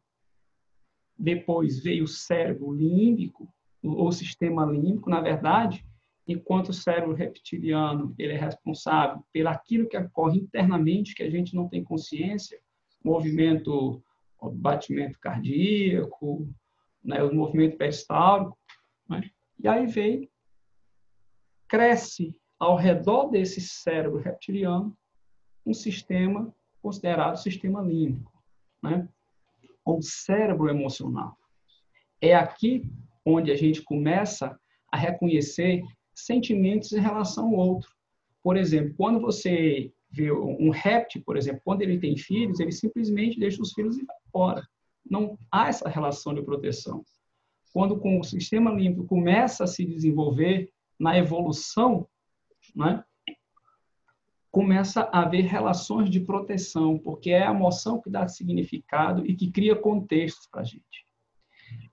Depois 1.18 1.82
veio 1.82 2.04
o 2.04 2.08
cérebro 2.08 2.72
límbico, 2.72 3.46
ou 3.82 4.10
sistema 4.10 4.64
límbico, 4.64 5.10
na 5.10 5.20
verdade, 5.20 5.84
enquanto 6.32 6.68
o 6.68 6.74
cérebro 6.74 7.12
reptiliano 7.12 8.14
ele 8.16 8.34
é 8.34 8.38
responsável 8.38 9.24
pelo 9.32 9.48
aquilo 9.48 9.88
que 9.88 9.96
ocorre 9.96 10.38
internamente, 10.38 11.14
que 11.14 11.22
a 11.22 11.30
gente 11.30 11.54
não 11.54 11.68
tem 11.68 11.82
consciência, 11.82 12.60
movimento, 13.04 14.02
batimento 14.54 15.18
cardíaco, 15.18 16.48
né, 17.02 17.22
o 17.22 17.34
movimento 17.34 17.76
peristáltico. 17.76 18.56
Né? 19.08 19.28
E 19.58 19.66
aí 19.66 19.86
vem, 19.86 20.30
cresce 21.66 22.36
ao 22.58 22.76
redor 22.76 23.28
desse 23.28 23.60
cérebro 23.60 24.18
reptiliano 24.18 24.96
um 25.66 25.74
sistema 25.74 26.54
considerado 26.80 27.36
sistema 27.36 27.82
límbico, 27.82 28.32
né? 28.82 29.08
ou 29.84 30.00
cérebro 30.00 30.68
emocional. 30.68 31.36
É 32.20 32.34
aqui 32.34 32.88
onde 33.24 33.50
a 33.50 33.56
gente 33.56 33.82
começa 33.82 34.58
a 34.90 34.96
reconhecer 34.96 35.82
sentimentos 36.14 36.92
em 36.92 37.00
relação 37.00 37.46
ao 37.46 37.54
outro. 37.54 37.90
Por 38.42 38.56
exemplo, 38.56 38.94
quando 38.96 39.20
você 39.20 39.92
vê 40.10 40.32
um 40.32 40.70
réptil, 40.70 41.22
por 41.24 41.36
exemplo, 41.36 41.60
quando 41.64 41.82
ele 41.82 41.98
tem 41.98 42.16
filhos, 42.16 42.58
ele 42.58 42.72
simplesmente 42.72 43.38
deixa 43.38 43.62
os 43.62 43.72
filhos 43.72 43.96
embora. 43.98 44.66
Não 45.08 45.38
há 45.50 45.68
essa 45.68 45.88
relação 45.88 46.34
de 46.34 46.42
proteção. 46.42 47.04
Quando 47.72 48.00
o 48.02 48.24
sistema 48.24 48.70
límbico 48.70 49.06
começa 49.06 49.64
a 49.64 49.66
se 49.66 49.84
desenvolver 49.84 50.72
na 50.98 51.16
evolução, 51.16 52.08
né, 52.74 53.04
começa 54.50 55.02
a 55.12 55.22
haver 55.22 55.44
relações 55.44 56.10
de 56.10 56.20
proteção, 56.20 56.98
porque 56.98 57.30
é 57.30 57.46
a 57.46 57.50
emoção 57.50 58.00
que 58.00 58.10
dá 58.10 58.26
significado 58.26 59.24
e 59.24 59.34
que 59.34 59.50
cria 59.50 59.76
contextos 59.76 60.48
para 60.50 60.62
a 60.62 60.64
gente. 60.64 61.06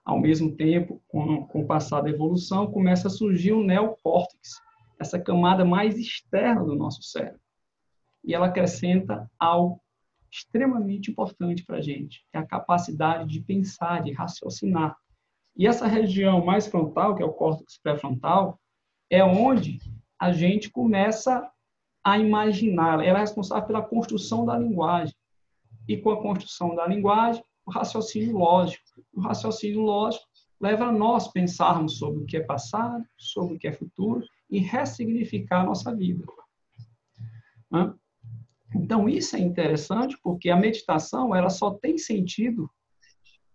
Ao 0.08 0.18
mesmo 0.18 0.56
tempo, 0.56 1.04
com, 1.10 1.46
com 1.46 1.64
o 1.64 1.68
passar 1.68 2.00
da 2.00 2.10
evolução, 2.10 2.72
começa 2.72 3.10
a 3.10 3.12
surgir 3.12 3.52
o 3.52 3.62
neocórtex, 3.62 4.62
essa 4.98 5.20
camada 5.20 5.66
mais 5.66 6.00
externa 6.00 6.64
do 6.64 6.78
nosso 6.78 7.04
cérebro 7.04 7.42
e 8.24 8.34
ela 8.34 8.48
acrescenta 8.48 9.30
algo 9.38 9.82
extremamente 10.32 11.12
importante 11.12 11.66
para 11.66 11.80
a 11.80 11.82
gente, 11.82 12.26
é 12.32 12.38
a 12.38 12.46
capacidade 12.46 13.30
de 13.30 13.42
pensar, 13.42 14.02
de 14.02 14.14
raciocinar. 14.14 14.96
E 15.58 15.68
essa 15.68 15.86
região 15.86 16.44
mais 16.46 16.68
frontal, 16.68 17.14
que 17.14 17.22
é 17.22 17.26
o 17.26 17.34
córtex 17.34 17.78
pré-frontal, 17.78 18.58
é 19.10 19.22
onde 19.22 19.80
a 20.18 20.32
gente 20.32 20.70
começa 20.70 21.52
a 22.02 22.18
imaginar. 22.18 23.04
Ela 23.04 23.18
é 23.18 23.22
responsável 23.22 23.68
pela 23.68 23.82
construção 23.82 24.46
da 24.46 24.58
linguagem. 24.58 25.14
E 25.86 25.98
com 25.98 26.12
a 26.12 26.22
construção 26.22 26.74
da 26.74 26.88
linguagem, 26.88 27.44
o 27.66 27.72
raciocínio 27.72 28.38
lógico. 28.38 28.87
O 29.14 29.22
raciocínio 29.22 29.82
lógico 29.82 30.26
leva 30.60 30.86
a 30.86 30.92
nós 30.92 31.28
pensarmos 31.28 31.98
sobre 31.98 32.24
o 32.24 32.26
que 32.26 32.38
é 32.38 32.44
passado, 32.44 33.06
sobre 33.18 33.56
o 33.56 33.60
que 33.60 33.68
é 33.68 33.74
futuro 33.74 34.26
e 34.50 34.60
ressignificar 34.60 35.62
a 35.62 35.66
nossa 35.66 35.96
vida. 35.96 36.26
Então, 38.76 39.08
isso 39.08 39.36
é 39.36 39.40
interessante 39.40 40.18
porque 40.22 40.50
a 40.50 40.56
meditação 40.56 41.36
ela 41.36 41.50
só 41.50 41.72
tem 41.72 41.98
sentido 41.98 42.70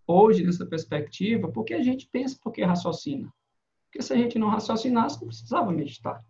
hoje, 0.07 0.43
nessa 0.43 0.65
perspectiva, 0.65 1.51
porque 1.51 1.73
a 1.73 1.81
gente 1.81 2.07
pensa, 2.11 2.37
porque 2.41 2.63
raciocina. 2.63 3.31
Porque 3.85 4.01
se 4.01 4.13
a 4.13 4.17
gente 4.17 4.39
não 4.39 4.49
raciocinasse, 4.49 5.19
não 5.19 5.27
precisava 5.27 5.71
meditar. 5.71 6.23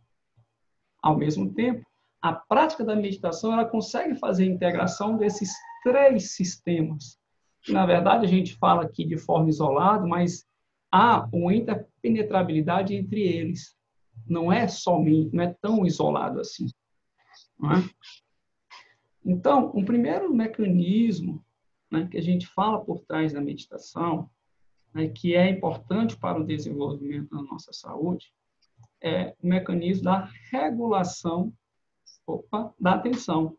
Ao 1.01 1.17
mesmo 1.17 1.53
tempo, 1.53 1.85
a 2.21 2.33
prática 2.33 2.83
da 2.85 2.95
meditação 2.95 3.53
ela 3.53 3.65
consegue 3.65 4.15
fazer 4.15 4.43
a 4.43 4.53
integração 4.53 5.17
desses 5.17 5.51
três 5.83 6.35
sistemas. 6.35 7.17
Na 7.69 7.85
verdade, 7.85 8.25
a 8.25 8.29
gente 8.29 8.55
fala 8.55 8.83
aqui 8.83 9.05
de 9.05 9.17
forma 9.17 9.49
isolada, 9.49 10.05
mas 10.05 10.45
há 10.91 11.27
uma 11.31 11.53
interpenetrabilidade 11.53 12.93
entre 12.93 13.21
eles. 13.21 13.75
Não 14.27 14.51
é 14.51 14.67
somente, 14.67 15.35
não 15.35 15.43
é 15.43 15.55
tão 15.61 15.85
isolado 15.85 16.39
assim. 16.39 16.67
É? 17.63 17.89
Então, 19.25 19.71
um 19.73 19.85
primeiro 19.85 20.33
mecanismo 20.33 21.43
né, 21.89 22.07
que 22.09 22.17
a 22.17 22.21
gente 22.21 22.45
fala 22.47 22.83
por 22.83 22.99
trás 23.05 23.31
da 23.33 23.39
meditação, 23.39 24.29
né, 24.93 25.07
que 25.07 25.35
é 25.35 25.49
importante 25.49 26.17
para 26.17 26.39
o 26.39 26.45
desenvolvimento 26.45 27.29
da 27.29 27.41
nossa 27.43 27.71
saúde, 27.71 28.33
é 29.01 29.35
o 29.41 29.47
mecanismo 29.47 30.03
da 30.03 30.29
regulação 30.51 31.53
opa, 32.25 32.73
da 32.79 32.93
atenção. 32.93 33.57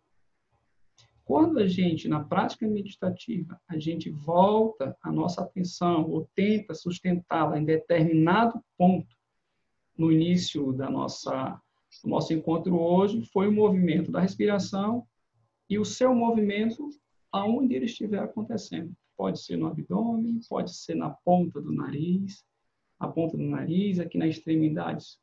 Quando 1.25 1.59
a 1.59 1.67
gente, 1.67 2.07
na 2.07 2.23
prática 2.23 2.67
meditativa, 2.67 3.59
a 3.67 3.79
gente 3.79 4.11
volta 4.11 4.97
a 5.03 5.11
nossa 5.11 5.43
atenção 5.43 6.09
ou 6.11 6.29
tenta 6.35 6.75
sustentá-la 6.75 7.59
em 7.59 7.65
determinado 7.65 8.63
ponto, 8.77 9.17
no 9.97 10.13
início 10.13 10.73
da 10.73 10.91
nossa, 10.91 11.59
do 12.03 12.11
nosso 12.11 12.33
encontro 12.35 12.79
hoje, 12.79 13.25
foi 13.33 13.49
o 13.49 13.53
movimento 13.53 14.11
da 14.11 14.21
respiração 14.21 15.07
e 15.69 15.79
o 15.79 15.85
seu 15.85 16.15
movimento 16.15 16.91
aonde 17.33 17.75
ele 17.75 17.87
estiver 17.87 18.19
acontecendo. 18.19 18.93
Pode 19.17 19.43
ser 19.43 19.57
no 19.57 19.69
abdômen, 19.69 20.41
pode 20.49 20.77
ser 20.77 20.95
na 20.95 21.11
ponta 21.11 21.61
do 21.61 21.73
nariz, 21.73 22.45
a 22.99 23.09
ponta 23.09 23.37
do 23.37 23.45
nariz, 23.45 23.99
aqui 23.99 24.19
nas 24.19 24.37
extremidades 24.37 25.19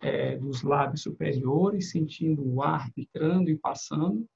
é, 0.00 0.36
dos 0.36 0.62
lábios 0.62 1.02
superiores, 1.02 1.90
sentindo 1.90 2.46
o 2.46 2.62
ar 2.62 2.90
entrando 2.96 3.50
e 3.50 3.56
passando. 3.56 4.26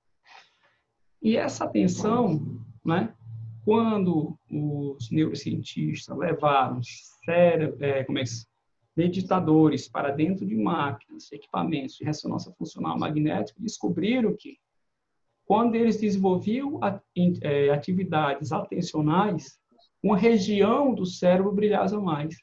E 1.27 1.37
essa 1.37 1.67
tensão, 1.67 2.41
né, 2.85 3.13
quando 3.65 4.39
os 4.49 5.11
neurocientistas 5.11 6.17
levaram 6.17 6.81
cérebro, 7.25 7.85
é, 7.85 8.05
como 8.05 8.21
é 8.21 8.23
que 8.23 8.31
meditadores 8.97 9.89
para 9.89 10.13
dentro 10.13 10.47
de 10.47 10.55
máquinas, 10.55 11.33
equipamentos 11.33 11.97
de 11.97 12.05
ressonância 12.05 12.53
funcional 12.53 12.97
magnética, 12.97 13.61
descobriram 13.61 14.37
que 14.39 14.57
quando 15.45 15.75
eles 15.75 15.97
desenvolviam 15.97 16.79
é, 17.43 17.71
atividades 17.71 18.53
atencionais, 18.53 19.59
uma 20.01 20.17
região 20.17 20.95
do 20.95 21.05
cérebro 21.05 21.51
brilhava 21.51 22.01
mais, 22.01 22.37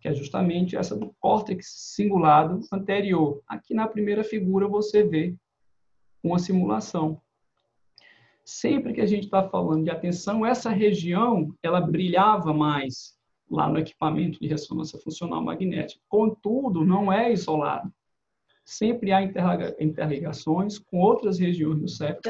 que 0.00 0.08
é 0.08 0.14
justamente 0.14 0.74
essa 0.74 0.96
do 0.96 1.14
córtex 1.20 1.66
cingulado 1.94 2.60
anterior. 2.72 3.42
Aqui 3.46 3.74
na 3.74 3.86
primeira 3.86 4.24
figura 4.24 4.66
você 4.66 5.04
vê 5.04 5.36
uma 6.24 6.38
simulação. 6.38 7.20
Sempre 8.46 8.94
que 8.94 9.00
a 9.00 9.06
gente 9.06 9.24
está 9.24 9.46
falando 9.48 9.84
de 9.84 9.90
atenção, 9.90 10.46
essa 10.46 10.70
região 10.70 11.52
ela 11.62 11.80
brilhava 11.80 12.54
mais 12.54 13.14
lá 13.50 13.68
no 13.68 13.78
equipamento 13.78 14.40
de 14.40 14.46
ressonância 14.46 14.98
funcional 15.00 15.42
magnética. 15.42 16.00
Contudo, 16.08 16.84
não 16.84 17.12
é 17.12 17.32
isolado 17.32 17.92
sempre 18.66 19.12
há 19.12 19.22
interligações 19.78 20.76
com 20.76 20.98
outras 20.98 21.38
regiões 21.38 21.80
do 21.80 21.88
cérebro. 21.88 22.22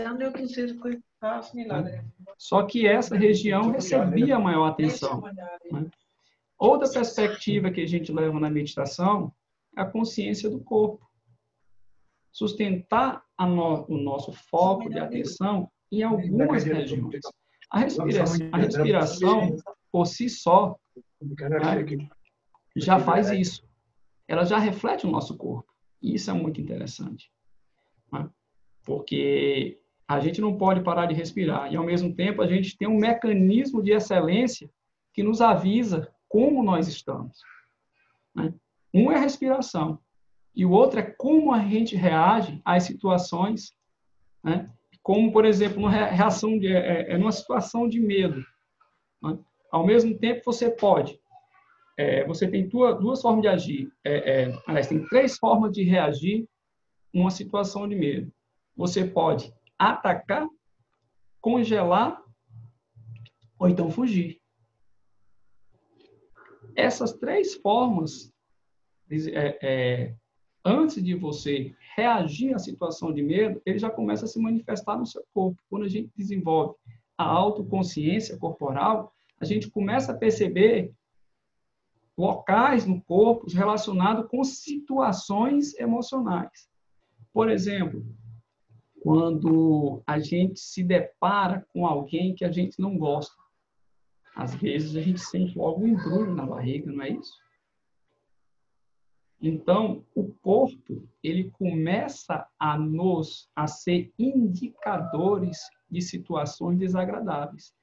Né? 1.82 2.04
Só 2.36 2.62
que 2.62 2.86
essa 2.86 3.16
região 3.16 3.70
recebia 3.70 4.38
maior 4.38 4.66
atenção. 4.66 5.22
Né? 5.72 5.90
Outra 6.58 6.90
perspectiva 6.90 7.70
que 7.70 7.80
a 7.80 7.86
gente 7.86 8.12
leva 8.12 8.38
na 8.38 8.50
meditação 8.50 9.32
é 9.74 9.80
a 9.80 9.86
consciência 9.86 10.50
do 10.50 10.60
corpo. 10.60 11.08
Sustentar 12.30 13.24
no, 13.40 13.86
o 13.88 13.96
nosso 13.96 14.30
foco 14.32 14.90
de 14.90 14.98
atenção 14.98 15.70
em 15.90 16.02
algumas 16.02 16.64
regiões. 16.64 17.20
A 17.70 17.80
respiração, 17.80 18.48
a 18.52 18.58
respiração 18.58 19.56
por 19.90 20.06
si 20.06 20.28
só, 20.28 20.76
né, 21.20 22.08
já 22.76 22.98
faz 22.98 23.30
isso. 23.30 23.66
Ela 24.28 24.44
já 24.44 24.58
reflete 24.58 25.06
o 25.06 25.10
nosso 25.10 25.36
corpo. 25.36 25.72
Isso 26.02 26.30
é 26.30 26.34
muito 26.34 26.60
interessante. 26.60 27.30
Né? 28.12 28.28
Porque 28.84 29.80
a 30.06 30.20
gente 30.20 30.40
não 30.40 30.56
pode 30.56 30.82
parar 30.82 31.06
de 31.06 31.14
respirar 31.14 31.72
e, 31.72 31.76
ao 31.76 31.84
mesmo 31.84 32.14
tempo, 32.14 32.42
a 32.42 32.46
gente 32.46 32.76
tem 32.76 32.86
um 32.86 32.98
mecanismo 32.98 33.82
de 33.82 33.92
excelência 33.92 34.70
que 35.12 35.22
nos 35.22 35.40
avisa 35.40 36.12
como 36.28 36.62
nós 36.62 36.86
estamos. 36.86 37.40
Né? 38.34 38.52
Um 38.92 39.10
é 39.10 39.16
a 39.16 39.20
respiração 39.20 39.98
e 40.56 40.64
o 40.64 40.70
outro 40.70 40.98
é 40.98 41.02
como 41.02 41.52
a 41.52 41.60
gente 41.60 41.94
reage 41.94 42.60
às 42.64 42.84
situações, 42.84 43.72
né? 44.42 44.70
Como, 45.06 45.30
por 45.30 45.44
exemplo, 45.44 45.80
numa 45.80 45.90
reação 45.90 46.58
de, 46.58 46.66
é, 46.66 47.12
é 47.12 47.16
numa 47.16 47.30
situação 47.30 47.88
de 47.88 48.00
medo. 48.00 48.44
Né? 49.22 49.38
Ao 49.70 49.86
mesmo 49.86 50.18
tempo, 50.18 50.42
você 50.44 50.68
pode 50.68 51.16
é, 51.96 52.26
você 52.26 52.50
tem 52.50 52.68
duas, 52.68 52.98
duas 52.98 53.22
formas 53.22 53.42
de 53.42 53.48
agir. 53.48 53.92
É, 54.04 54.42
é, 54.42 54.62
aliás, 54.66 54.88
tem 54.88 55.06
três 55.06 55.38
formas 55.38 55.70
de 55.70 55.84
reagir 55.84 56.44
numa 57.14 57.30
situação 57.30 57.88
de 57.88 57.94
medo. 57.94 58.32
Você 58.76 59.04
pode 59.04 59.54
atacar, 59.78 60.44
congelar 61.40 62.20
ou 63.60 63.68
então 63.68 63.92
fugir. 63.92 64.40
Essas 66.74 67.12
três 67.12 67.54
formas, 67.54 68.34
é, 69.08 69.58
é, 69.62 70.16
antes 70.66 71.02
de 71.02 71.14
você 71.14 71.74
reagir 71.96 72.52
à 72.52 72.58
situação 72.58 73.12
de 73.12 73.22
medo, 73.22 73.62
ele 73.64 73.78
já 73.78 73.88
começa 73.88 74.24
a 74.24 74.28
se 74.28 74.38
manifestar 74.40 74.98
no 74.98 75.06
seu 75.06 75.24
corpo. 75.32 75.62
Quando 75.70 75.84
a 75.84 75.88
gente 75.88 76.10
desenvolve 76.16 76.74
a 77.16 77.24
autoconsciência 77.24 78.36
corporal, 78.36 79.12
a 79.40 79.44
gente 79.44 79.70
começa 79.70 80.12
a 80.12 80.16
perceber 80.16 80.92
locais 82.18 82.84
no 82.84 83.00
corpo 83.02 83.46
relacionados 83.50 84.28
com 84.28 84.42
situações 84.42 85.78
emocionais. 85.78 86.68
Por 87.32 87.48
exemplo, 87.48 88.04
quando 89.00 90.02
a 90.06 90.18
gente 90.18 90.58
se 90.58 90.82
depara 90.82 91.64
com 91.72 91.86
alguém 91.86 92.34
que 92.34 92.44
a 92.44 92.50
gente 92.50 92.80
não 92.80 92.98
gosta, 92.98 93.34
às 94.34 94.54
vezes 94.54 94.96
a 94.96 95.00
gente 95.00 95.20
sente 95.20 95.56
logo 95.56 95.82
um 95.82 95.88
embrulho 95.88 96.34
na 96.34 96.44
barriga, 96.44 96.90
não 96.90 97.04
é 97.04 97.10
isso? 97.10 97.45
Então, 99.40 100.04
o 100.14 100.32
corpo, 100.40 101.06
ele 101.22 101.50
começa 101.50 102.46
a 102.58 102.78
nos 102.78 103.50
a 103.54 103.66
ser 103.66 104.12
indicadores 104.18 105.58
de 105.90 106.00
situações 106.00 106.78
desagradáveis. 106.78 107.74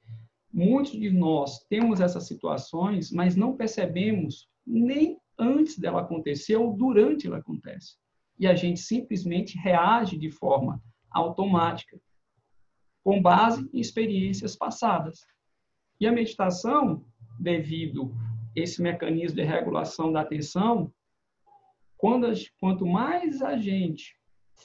Muitos 0.52 0.92
de 0.92 1.10
nós 1.10 1.64
temos 1.68 2.00
essas 2.00 2.26
situações, 2.26 3.10
mas 3.10 3.36
não 3.36 3.56
percebemos 3.56 4.48
nem 4.66 5.18
antes 5.38 5.78
dela 5.78 6.00
acontecer 6.00 6.56
ou 6.56 6.76
durante 6.76 7.26
ela 7.26 7.38
acontece. 7.38 7.96
E 8.38 8.46
a 8.46 8.54
gente 8.54 8.80
simplesmente 8.80 9.56
reage 9.58 10.18
de 10.18 10.30
forma 10.30 10.82
automática, 11.10 12.00
com 13.02 13.22
base 13.22 13.68
em 13.72 13.78
experiências 13.78 14.56
passadas. 14.56 15.20
E 16.00 16.06
a 16.06 16.12
meditação, 16.12 17.04
devido 17.38 18.12
esse 18.56 18.82
mecanismo 18.82 19.36
de 19.36 19.44
regulação 19.44 20.12
da 20.12 20.20
atenção, 20.20 20.92
quando, 22.04 22.30
quanto 22.60 22.86
mais 22.86 23.40
a 23.40 23.56
gente 23.56 24.14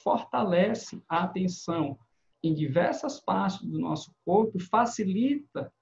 fortalece 0.04 1.02
a 1.08 1.24
atenção 1.24 1.98
em 2.42 2.52
diversas 2.52 3.18
partes 3.18 3.62
do 3.62 3.78
nosso 3.78 4.14
corpo, 4.26 4.58
facilita 4.58 5.72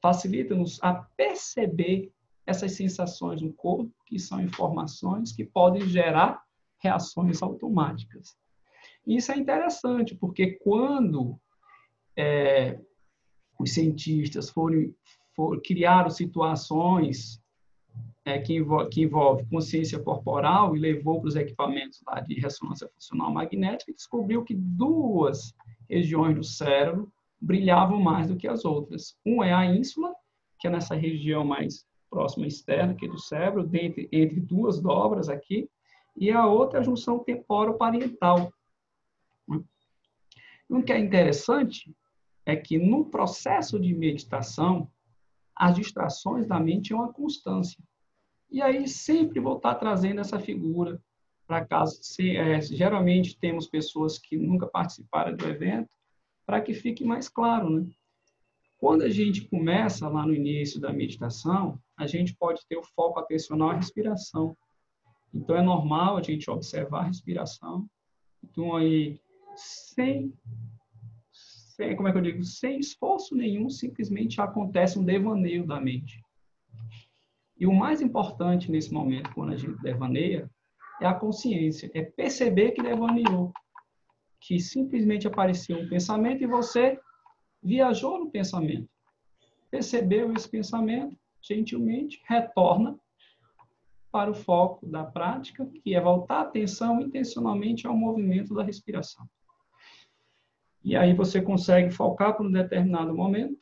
facilita-nos 0.00 0.82
a 0.82 0.94
perceber 0.94 2.10
essas 2.46 2.72
sensações 2.72 3.42
no 3.42 3.52
corpo, 3.52 3.92
que 4.06 4.18
são 4.18 4.40
informações 4.40 5.32
que 5.32 5.44
podem 5.44 5.86
gerar 5.86 6.42
reações 6.78 7.42
automáticas. 7.42 8.34
Isso 9.06 9.32
é 9.32 9.36
interessante, 9.36 10.14
porque 10.14 10.52
quando 10.52 11.38
é, 12.16 12.80
os 13.58 13.74
cientistas 13.74 14.48
foram, 14.48 14.90
foram 15.36 15.60
criaram 15.62 16.08
situações 16.08 17.38
é, 18.24 18.38
que, 18.38 18.54
envolve, 18.54 18.90
que 18.90 19.02
envolve 19.02 19.44
consciência 19.46 19.98
corporal 19.98 20.76
e 20.76 20.78
levou 20.78 21.20
para 21.20 21.28
os 21.28 21.36
equipamentos 21.36 22.02
lá 22.06 22.20
de 22.20 22.34
ressonância 22.34 22.88
funcional 22.88 23.32
magnética, 23.32 23.92
descobriu 23.92 24.44
que 24.44 24.54
duas 24.54 25.54
regiões 25.88 26.36
do 26.36 26.44
cérebro 26.44 27.10
brilhavam 27.40 28.00
mais 28.00 28.28
do 28.28 28.36
que 28.36 28.46
as 28.46 28.64
outras. 28.64 29.16
Um 29.24 29.42
é 29.42 29.52
a 29.52 29.64
ínsula, 29.64 30.14
que 30.58 30.66
é 30.68 30.70
nessa 30.70 30.94
região 30.94 31.44
mais 31.44 31.86
próxima 32.10 32.46
externa 32.46 32.92
aqui 32.92 33.08
do 33.08 33.18
cérebro, 33.18 33.68
entre 34.12 34.40
duas 34.40 34.80
dobras 34.80 35.28
aqui, 35.28 35.68
e 36.16 36.30
a 36.30 36.46
outra 36.46 36.78
é 36.78 36.82
a 36.82 36.84
junção 36.84 37.20
temporo-parietal. 37.20 38.52
O 40.68 40.82
que 40.82 40.92
é 40.92 40.98
interessante 40.98 41.94
é 42.44 42.54
que 42.54 42.78
no 42.78 43.04
processo 43.06 43.78
de 43.78 43.94
meditação, 43.94 44.90
as 45.60 45.74
distrações 45.74 46.46
da 46.46 46.58
mente 46.58 46.94
é 46.94 46.96
uma 46.96 47.12
constância. 47.12 47.78
E 48.50 48.62
aí 48.62 48.88
sempre 48.88 49.38
vou 49.40 49.58
estar 49.58 49.74
trazendo 49.74 50.18
essa 50.18 50.40
figura 50.40 50.98
para 51.46 51.66
casa. 51.66 51.98
Se, 52.00 52.34
é, 52.34 52.58
geralmente 52.62 53.38
temos 53.38 53.68
pessoas 53.68 54.18
que 54.18 54.38
nunca 54.38 54.66
participaram 54.66 55.36
do 55.36 55.46
evento, 55.46 55.90
para 56.46 56.62
que 56.62 56.72
fique 56.72 57.04
mais 57.04 57.28
claro, 57.28 57.68
né? 57.68 57.86
Quando 58.78 59.02
a 59.02 59.10
gente 59.10 59.46
começa 59.50 60.08
lá 60.08 60.26
no 60.26 60.34
início 60.34 60.80
da 60.80 60.90
meditação, 60.90 61.78
a 61.94 62.06
gente 62.06 62.34
pode 62.34 62.66
ter 62.66 62.78
o 62.78 62.82
foco 62.82 63.20
atencional 63.20 63.68
à 63.68 63.74
respiração. 63.74 64.56
Então 65.34 65.54
é 65.54 65.60
normal 65.60 66.16
a 66.16 66.22
gente 66.22 66.50
observar 66.50 67.00
a 67.00 67.08
respiração. 67.08 67.86
Então 68.42 68.74
aí 68.74 69.20
sem, 69.54 70.32
sem 71.80 71.96
como 71.96 72.08
é 72.08 72.12
que 72.12 72.18
eu 72.18 72.22
digo, 72.22 72.44
sem 72.44 72.78
esforço 72.78 73.34
nenhum, 73.34 73.70
simplesmente 73.70 74.38
acontece 74.38 74.98
um 74.98 75.04
devaneio 75.04 75.66
da 75.66 75.80
mente. 75.80 76.22
E 77.58 77.66
o 77.66 77.72
mais 77.72 78.02
importante 78.02 78.70
nesse 78.70 78.92
momento, 78.92 79.32
quando 79.32 79.54
a 79.54 79.56
gente 79.56 79.80
devaneia, 79.80 80.50
é 81.00 81.06
a 81.06 81.14
consciência, 81.14 81.90
é 81.94 82.02
perceber 82.02 82.72
que 82.72 82.82
devaneou 82.82 83.50
que 84.42 84.60
simplesmente 84.60 85.26
apareceu 85.26 85.78
um 85.78 85.88
pensamento 85.88 86.42
e 86.42 86.46
você 86.46 87.00
viajou 87.62 88.18
no 88.18 88.30
pensamento. 88.30 88.88
Percebeu 89.70 90.34
esse 90.34 90.50
pensamento, 90.50 91.16
gentilmente 91.40 92.22
retorna 92.26 92.98
para 94.12 94.30
o 94.30 94.34
foco 94.34 94.86
da 94.86 95.04
prática, 95.04 95.64
que 95.82 95.94
é 95.94 96.00
voltar 96.00 96.40
a 96.40 96.42
atenção 96.42 97.00
intencionalmente 97.00 97.86
ao 97.86 97.96
movimento 97.96 98.54
da 98.54 98.62
respiração. 98.62 99.26
E 100.82 100.96
aí 100.96 101.14
você 101.14 101.42
consegue 101.42 101.90
focar 101.90 102.36
por 102.36 102.46
um 102.46 102.52
determinado 102.52 103.14
momento, 103.14 103.60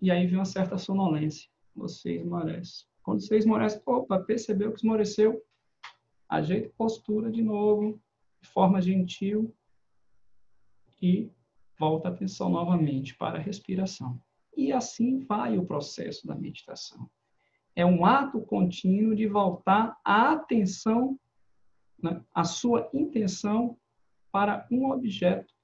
e 0.00 0.10
aí 0.10 0.26
vem 0.26 0.36
uma 0.36 0.44
certa 0.44 0.76
sonolência. 0.76 1.48
Você 1.74 2.16
esmorece. 2.16 2.84
Quando 3.02 3.20
você 3.20 3.36
esmorece, 3.36 3.80
opa, 3.86 4.18
percebeu 4.18 4.72
que 4.72 4.78
esmoreceu, 4.78 5.40
ajeita 6.28 6.72
postura 6.76 7.30
de 7.30 7.42
novo, 7.42 8.00
de 8.40 8.48
forma 8.48 8.82
gentil, 8.82 9.54
e 11.00 11.30
volta 11.78 12.08
a 12.08 12.10
atenção 12.10 12.48
novamente 12.48 13.16
para 13.16 13.38
a 13.38 13.42
respiração. 13.42 14.20
E 14.56 14.72
assim 14.72 15.20
vai 15.20 15.58
o 15.58 15.66
processo 15.66 16.26
da 16.26 16.34
meditação. 16.34 17.08
É 17.76 17.84
um 17.84 18.04
ato 18.06 18.40
contínuo 18.40 19.14
de 19.14 19.28
voltar 19.28 19.96
a 20.02 20.32
atenção, 20.32 21.20
né, 22.02 22.24
a 22.34 22.42
sua 22.42 22.88
intenção 22.92 23.78
para 24.32 24.66
um 24.70 24.90
objeto 24.90 25.55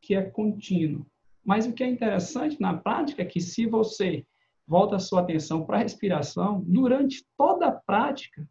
que 0.00 0.14
é 0.14 0.22
contínuo. 0.22 1.06
Mas 1.44 1.66
o 1.66 1.72
que 1.72 1.82
é 1.82 1.88
interessante 1.88 2.60
na 2.60 2.76
prática 2.76 3.22
é 3.22 3.26
que 3.26 3.40
se 3.40 3.66
você 3.66 4.26
volta 4.66 4.96
a 4.96 5.00
sua 5.00 5.20
atenção 5.20 5.64
para 5.64 5.78
a 5.78 5.82
respiração, 5.82 6.62
durante 6.66 7.26
toda 7.36 7.68
a 7.68 7.72
prática, 7.72 8.46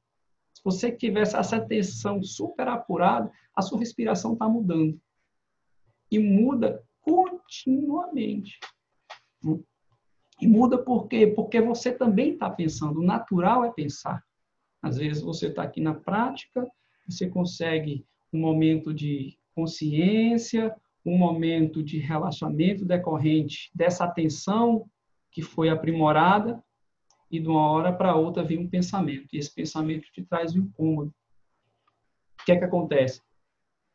se 0.53 0.61
você 0.63 0.91
tivesse 0.91 1.35
essa 1.35 1.57
atenção 1.57 2.23
super 2.23 2.67
apurada, 2.67 3.31
a 3.55 3.61
sua 3.61 3.77
respiração 3.77 4.33
está 4.33 4.49
mudando 4.49 4.99
e 6.11 6.17
muda 6.17 6.83
continuamente. 7.01 8.59
E 10.41 10.47
muda 10.47 10.77
por 10.77 11.07
quê? 11.07 11.27
Porque 11.27 11.61
você 11.61 11.91
também 11.91 12.33
está 12.33 12.49
pensando. 12.49 12.99
O 12.99 13.05
natural 13.05 13.63
é 13.65 13.71
pensar. 13.71 14.23
Às 14.81 14.97
vezes 14.97 15.21
você 15.21 15.47
está 15.47 15.63
aqui 15.63 15.81
na 15.81 15.93
prática, 15.93 16.67
você 17.07 17.29
consegue 17.29 18.05
um 18.33 18.39
momento 18.39 18.93
de 18.93 19.37
consciência, 19.55 20.75
um 21.11 21.17
momento 21.17 21.83
de 21.83 21.97
relaxamento 21.97 22.85
decorrente 22.85 23.71
dessa 23.73 24.05
atenção 24.05 24.89
que 25.31 25.41
foi 25.41 25.69
aprimorada, 25.69 26.63
e 27.29 27.39
de 27.39 27.47
uma 27.47 27.69
hora 27.69 27.91
para 27.91 28.15
outra 28.15 28.43
vem 28.43 28.57
um 28.57 28.69
pensamento. 28.69 29.27
E 29.33 29.37
esse 29.37 29.53
pensamento 29.53 30.09
te 30.11 30.23
traz 30.23 30.55
um 30.55 30.59
incômodo. 30.59 31.13
O 32.41 32.45
que 32.45 32.51
é 32.51 32.57
que 32.57 32.63
acontece? 32.63 33.21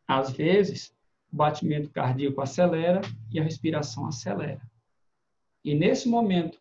Às 0.07 0.31
vezes, 0.31 0.94
o 1.33 1.37
batimento 1.37 1.90
cardíaco 1.90 2.40
acelera 2.40 3.01
e 3.31 3.40
a 3.40 3.42
respiração 3.42 4.07
acelera. 4.07 4.61
E 5.64 5.75
nesse 5.75 6.09
momento, 6.09 6.59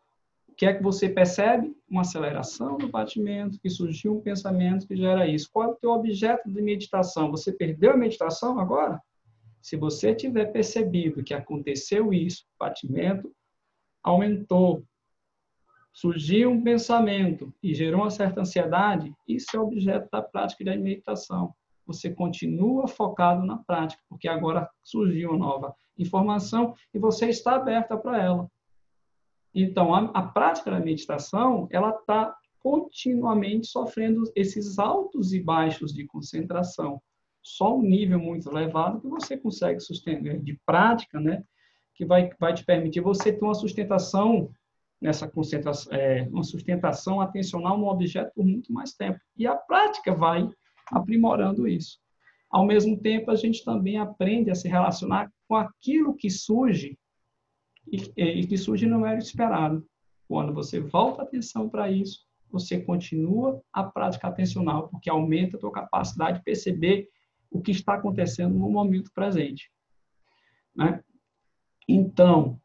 o 0.48 0.54
que 0.54 0.66
é 0.66 0.74
que 0.74 0.84
você 0.84 1.10
percebe? 1.10 1.76
Uma 1.90 2.02
aceleração 2.02 2.78
do 2.78 2.88
batimento, 2.88 3.60
que 3.60 3.70
surgiu 3.70 4.18
um 4.18 4.22
pensamento 4.22 4.88
que 4.88 4.96
gera 4.96 5.28
isso. 5.28 5.50
Qual 5.52 5.68
é 5.68 5.72
o 5.72 5.76
teu 5.76 5.92
objeto 5.92 6.50
de 6.50 6.62
meditação? 6.62 7.32
Você 7.32 7.52
perdeu 7.52 7.92
a 7.92 7.98
meditação 7.98 8.60
agora? 8.60 9.02
Se 9.62 9.78
você 9.78 10.14
tiver 10.16 10.46
percebido 10.52 11.24
que 11.24 11.34
aconteceu 11.34 12.14
isso, 12.14 12.46
batimento 12.60 13.34
aumentou, 14.04 14.84
surgiu 15.94 16.50
um 16.50 16.64
pensamento 16.64 17.54
e 17.62 17.74
gerou 17.74 18.02
uma 18.02 18.10
certa 18.10 18.42
ansiedade, 18.42 19.14
isso 19.28 19.56
é 19.56 19.60
objeto 19.60 20.10
da 20.12 20.22
prática 20.22 20.64
da 20.64 20.76
meditação 20.76 21.54
você 21.86 22.10
continua 22.10 22.88
focado 22.88 23.46
na 23.46 23.58
prática, 23.58 24.02
porque 24.08 24.28
agora 24.28 24.70
surgiu 24.84 25.32
uma 25.32 25.40
nova 25.40 25.76
informação 25.98 26.74
e 26.94 27.00
você 27.00 27.28
está 27.30 27.56
aberta 27.56 27.98
para 27.98 28.22
ela. 28.22 28.52
Então, 29.54 29.94
a, 29.94 30.06
a 30.14 30.24
prática 30.24 30.72
da 30.72 30.80
meditação, 30.80 31.68
ela 31.70 31.90
está 31.90 32.34
continuamente 32.60 33.68
sofrendo 33.68 34.24
esses 34.36 34.80
altos 34.80 35.34
e 35.34 35.42
baixos 35.42 35.94
de 35.94 36.06
concentração. 36.06 37.02
Só 37.42 37.78
um 37.78 37.82
nível 37.82 38.20
muito 38.20 38.50
elevado 38.50 39.02
que 39.02 39.08
você 39.08 39.38
consegue 39.38 39.80
sustentar 39.80 40.38
de 40.40 40.60
prática, 40.66 41.20
né? 41.20 41.44
Que 41.96 42.06
vai, 42.06 42.30
vai 42.40 42.54
te 42.54 42.64
permitir 42.64 43.02
você 43.02 43.34
ter 43.34 43.44
uma 43.44 43.56
sustentação 43.56 44.52
nessa 45.02 45.28
concentração, 45.28 45.92
é, 45.94 46.28
uma 46.32 46.44
sustentação 46.44 47.20
atencional 47.20 47.78
no 47.78 47.88
objeto 47.88 48.32
por 48.36 48.46
muito 48.46 48.72
mais 48.72 48.94
tempo. 48.94 49.20
E 49.36 49.48
a 49.48 49.56
prática 49.56 50.14
vai 50.14 50.48
aprimorando 50.92 51.68
isso. 51.68 52.00
Ao 52.50 52.66
mesmo 52.66 53.00
tempo, 53.00 53.32
a 53.32 53.36
gente 53.36 53.64
também 53.64 53.98
aprende 53.98 54.52
a 54.52 54.56
se 54.56 54.68
relacionar 54.68 55.32
com 55.48 55.56
aquilo 55.56 56.16
que 56.16 56.30
surge 56.30 56.98
e, 57.92 58.12
e 58.16 58.46
que 58.46 58.58
surge 58.58 58.86
não 58.86 59.06
era 59.06 59.18
esperado. 59.18 59.86
Quando 60.28 60.54
você 60.54 60.80
volta 60.80 61.22
a 61.22 61.26
atenção 61.26 61.68
para 61.70 61.90
isso, 61.90 62.20
você 62.52 62.80
continua 62.80 63.62
a 63.72 63.84
prática 63.84 64.28
atencional, 64.28 64.90
porque 64.90 65.10
aumenta 65.10 65.58
a 65.58 65.60
tua 65.60 65.72
capacidade 65.72 66.40
de 66.40 66.44
perceber 66.44 67.08
o 67.52 67.62
que 67.62 67.72
está 67.72 67.96
acontecendo 67.96 68.58
no 68.58 68.70
momento 68.70 69.12
presente. 69.14 69.70
Né? 70.76 71.04
Então, 71.88 72.60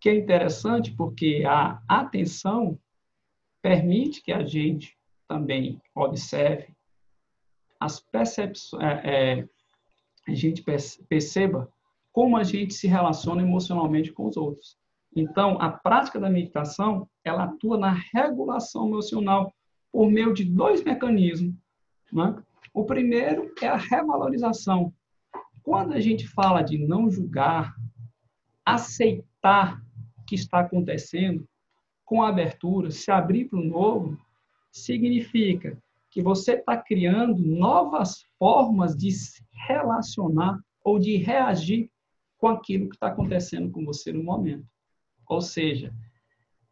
que 0.00 0.08
é 0.08 0.16
interessante 0.16 0.90
porque 0.92 1.44
a 1.46 1.80
atenção 1.86 2.78
permite 3.60 4.22
que 4.22 4.32
a 4.32 4.42
gente 4.44 4.98
também 5.28 5.80
observe 5.94 6.74
as 7.78 8.00
percepções, 8.00 8.82
é, 8.82 9.40
é, 9.40 9.48
a 10.26 10.34
gente 10.34 10.62
perceba 11.08 11.70
como 12.12 12.36
a 12.36 12.44
gente 12.44 12.74
se 12.74 12.86
relaciona 12.86 13.42
emocionalmente 13.42 14.12
com 14.12 14.26
os 14.26 14.36
outros. 14.36 14.76
Então, 15.14 15.60
a 15.60 15.70
prática 15.70 16.18
da 16.18 16.30
meditação, 16.30 17.08
ela 17.24 17.44
atua 17.44 17.76
na 17.76 17.92
regulação 18.12 18.86
emocional 18.88 19.52
por 19.90 20.10
meio 20.10 20.32
de 20.32 20.44
dois 20.44 20.82
mecanismos. 20.82 21.54
Né? 22.12 22.42
O 22.72 22.84
primeiro 22.84 23.52
é 23.60 23.66
a 23.66 23.76
revalorização. 23.76 24.92
Quando 25.62 25.92
a 25.92 26.00
gente 26.00 26.26
fala 26.26 26.62
de 26.62 26.78
não 26.78 27.10
julgar, 27.10 27.74
aceitar 28.64 29.80
o 30.18 30.24
que 30.24 30.34
está 30.34 30.60
acontecendo, 30.60 31.46
com 32.04 32.22
abertura, 32.22 32.90
se 32.90 33.10
abrir 33.10 33.46
para 33.46 33.58
o 33.58 33.64
novo, 33.64 34.18
significa 34.70 35.78
que 36.10 36.22
você 36.22 36.54
está 36.54 36.76
criando 36.76 37.42
novas 37.42 38.24
formas 38.38 38.96
de 38.96 39.10
se 39.10 39.42
relacionar 39.66 40.60
ou 40.84 40.98
de 40.98 41.16
reagir 41.16 41.90
com 42.38 42.48
aquilo 42.48 42.88
que 42.88 42.96
está 42.96 43.06
acontecendo 43.06 43.70
com 43.70 43.84
você 43.84 44.12
no 44.12 44.22
momento. 44.22 44.66
Ou 45.28 45.40
seja, 45.40 45.94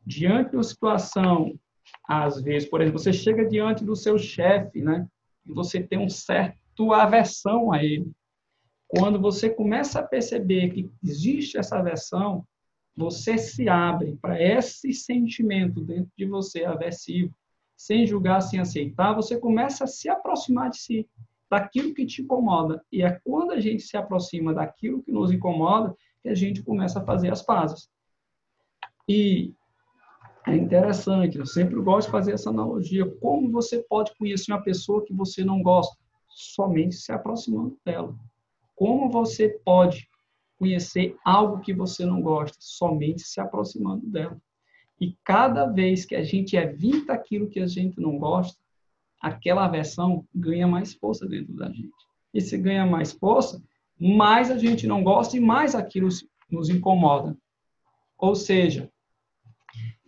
diante 0.04 0.50
de 0.50 0.56
uma 0.56 0.62
situação, 0.62 1.58
às 2.08 2.42
vezes, 2.42 2.68
por 2.68 2.80
exemplo, 2.80 2.98
você 2.98 3.12
chega 3.12 3.48
diante 3.48 3.84
do 3.84 3.96
seu 3.96 4.18
chefe, 4.18 4.82
né? 4.82 5.06
E 5.50 5.52
você 5.52 5.82
tem 5.82 5.98
um 5.98 6.08
certo 6.08 6.92
aversão 6.92 7.72
a 7.72 7.82
ele. 7.82 8.10
Quando 8.86 9.20
você 9.20 9.50
começa 9.50 9.98
a 9.98 10.06
perceber 10.06 10.70
que 10.70 10.90
existe 11.02 11.58
essa 11.58 11.78
aversão, 11.78 12.46
você 12.96 13.36
se 13.36 13.68
abre 13.68 14.16
para 14.20 14.40
esse 14.40 14.92
sentimento 14.92 15.80
dentro 15.80 16.10
de 16.16 16.24
você 16.24 16.64
aversivo, 16.64 17.34
sem 17.76 18.06
julgar, 18.06 18.40
sem 18.40 18.60
aceitar, 18.60 19.14
você 19.14 19.38
começa 19.38 19.84
a 19.84 19.86
se 19.86 20.08
aproximar 20.08 20.70
de 20.70 20.78
si 20.78 21.08
daquilo 21.50 21.94
que 21.94 22.06
te 22.06 22.22
incomoda. 22.22 22.84
E 22.92 23.02
é 23.02 23.18
quando 23.24 23.52
a 23.52 23.60
gente 23.60 23.82
se 23.82 23.96
aproxima 23.96 24.54
daquilo 24.54 25.02
que 25.02 25.10
nos 25.10 25.32
incomoda 25.32 25.94
que 26.22 26.28
a 26.28 26.34
gente 26.34 26.62
começa 26.62 27.00
a 27.00 27.04
fazer 27.04 27.32
as 27.32 27.42
pazes. 27.42 27.88
E 29.08 29.54
é 30.46 30.56
interessante, 30.56 31.38
eu 31.38 31.46
sempre 31.46 31.80
gosto 31.80 32.06
de 32.06 32.12
fazer 32.12 32.32
essa 32.32 32.50
analogia. 32.50 33.08
Como 33.20 33.50
você 33.50 33.82
pode 33.82 34.14
conhecer 34.16 34.52
uma 34.52 34.62
pessoa 34.62 35.04
que 35.04 35.12
você 35.12 35.44
não 35.44 35.62
gosta? 35.62 35.96
Somente 36.28 36.94
se 36.94 37.12
aproximando 37.12 37.76
dela. 37.84 38.14
Como 38.74 39.10
você 39.10 39.48
pode 39.64 40.08
conhecer 40.58 41.16
algo 41.24 41.60
que 41.60 41.74
você 41.74 42.06
não 42.06 42.22
gosta? 42.22 42.56
Somente 42.58 43.22
se 43.22 43.40
aproximando 43.40 44.06
dela. 44.06 44.40
E 45.00 45.16
cada 45.24 45.66
vez 45.66 46.04
que 46.04 46.14
a 46.14 46.22
gente 46.22 46.56
evita 46.56 47.12
aquilo 47.12 47.48
que 47.48 47.60
a 47.60 47.66
gente 47.66 48.00
não 48.00 48.18
gosta, 48.18 48.58
aquela 49.20 49.66
aversão 49.66 50.26
ganha 50.34 50.66
mais 50.66 50.94
força 50.94 51.26
dentro 51.26 51.54
da 51.54 51.68
gente. 51.70 51.92
E 52.32 52.40
se 52.40 52.56
ganha 52.56 52.86
mais 52.86 53.12
força, 53.12 53.62
mais 53.98 54.50
a 54.50 54.56
gente 54.56 54.86
não 54.86 55.02
gosta 55.02 55.36
e 55.36 55.40
mais 55.40 55.74
aquilo 55.74 56.08
nos 56.50 56.70
incomoda. 56.70 57.36
Ou 58.18 58.34
seja, 58.34 58.90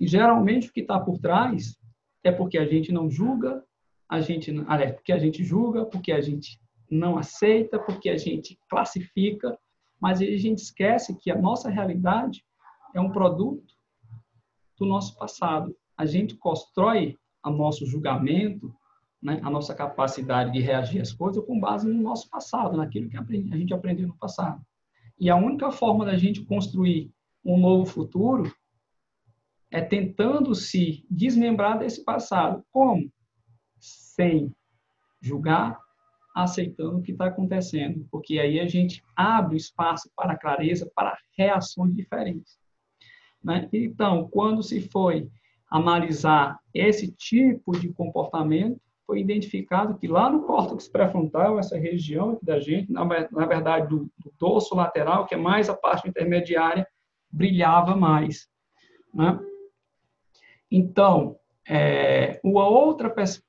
geralmente 0.07 0.69
o 0.69 0.73
que 0.73 0.81
está 0.81 0.99
por 0.99 1.19
trás 1.19 1.77
é 2.25 2.33
porque 2.33 2.59
a 2.59 2.67
gente 2.67 2.93
não 2.93 3.11
julga, 3.11 3.65
a 4.09 4.21
gente, 4.21 4.51
aliás, 4.67 4.95
porque 4.95 5.13
a 5.13 5.19
gente 5.19 5.43
julga, 5.43 5.87
porque 5.87 6.13
a 6.13 6.21
gente 6.21 6.61
não 6.91 7.17
aceita, 7.17 7.79
porque 7.79 8.11
a 8.11 8.17
gente 8.17 8.59
classifica, 8.69 9.59
mas 10.01 10.21
a 10.21 10.25
gente 10.25 10.59
esquece 10.59 11.17
que 11.17 11.31
a 11.31 11.39
nossa 11.39 11.71
realidade 11.71 12.45
é 12.95 13.01
um 13.01 13.11
produto 13.11 13.75
do 14.79 14.85
nosso 14.85 15.17
passado. 15.17 15.75
A 15.97 16.05
gente 16.05 16.37
constrói 16.37 17.17
o 17.45 17.51
nosso 17.51 17.87
julgamento, 17.87 18.75
né, 19.23 19.41
a 19.43 19.51
nossa 19.51 19.75
capacidade 19.75 20.53
de 20.53 20.61
reagir 20.61 21.01
às 21.01 21.13
coisas 21.13 21.45
com 21.45 21.59
base 21.59 21.89
no 21.89 22.03
nosso 22.03 22.29
passado, 22.29 22.77
naquilo 22.77 23.09
que 23.09 23.17
a 23.17 23.57
gente 23.57 23.73
aprendeu 23.73 24.09
no 24.09 24.17
passado. 24.17 24.61
E 25.19 25.31
a 25.31 25.37
única 25.37 25.71
forma 25.71 26.05
da 26.05 26.17
gente 26.17 26.45
construir 26.45 27.13
um 27.45 27.59
novo 27.59 27.87
futuro 27.87 28.53
é 29.73 29.81
tentando 29.81 30.55
se 30.55 31.05
desmembrar 31.11 31.79
desse 31.79 32.05
passado. 32.05 32.63
Como? 32.71 33.11
Sem 33.81 34.55
julgar, 35.21 35.79
aceitando 36.37 36.99
o 36.99 37.03
que 37.03 37.13
está 37.13 37.27
acontecendo. 37.27 38.07
Porque 38.11 38.39
aí 38.39 38.61
a 38.61 38.69
gente 38.69 39.03
abre 39.17 39.57
espaço 39.57 40.11
para 40.15 40.37
clareza, 40.37 40.91
para 40.95 41.17
reações 41.37 41.95
diferentes. 41.95 42.59
Né? 43.43 43.69
Então, 43.73 44.29
quando 44.29 44.63
se 44.63 44.81
foi 44.89 45.29
analisar 45.71 46.61
esse 46.75 47.11
tipo 47.11 47.73
de 47.73 47.89
comportamento, 47.95 48.79
foi 49.07 49.21
identificado 49.21 49.99
que 49.99 50.07
lá 50.07 50.31
no 50.31 50.43
córtex 50.43 50.87
pré-frontal, 50.87 51.59
essa 51.59 51.79
região 51.79 52.39
da 52.43 52.61
gente, 52.61 52.93
na, 52.93 53.05
na 53.05 53.47
verdade 53.47 53.89
do, 53.89 54.11
do, 54.19 54.33
dorso 54.39 54.75
lateral, 54.75 55.27
que 55.27 55.35
é 55.35 55.39
mais 55.39 55.69
a 55.69 55.75
parte 55.75 56.09
intermediária, 56.09 56.87
brilhava 57.31 57.97
mais. 57.97 58.49
Né? 59.13 59.39
Então, 60.75 61.39
é, 61.69 62.41
uma 62.43 62.67
outra 62.67 63.11
pers 63.11 63.45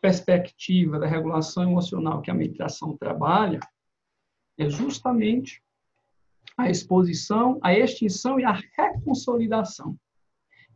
perspectiva 0.00 0.96
da 0.96 1.08
regulação 1.08 1.64
emocional 1.64 2.22
que 2.22 2.30
a 2.30 2.34
meditação 2.34 2.96
trabalha 2.96 3.58
é 4.56 4.70
justamente 4.70 5.60
a 6.56 6.70
exposição, 6.70 7.58
a 7.60 7.76
extinção 7.76 8.38
e 8.38 8.44
a 8.44 8.52
reconsolidação. 8.76 9.98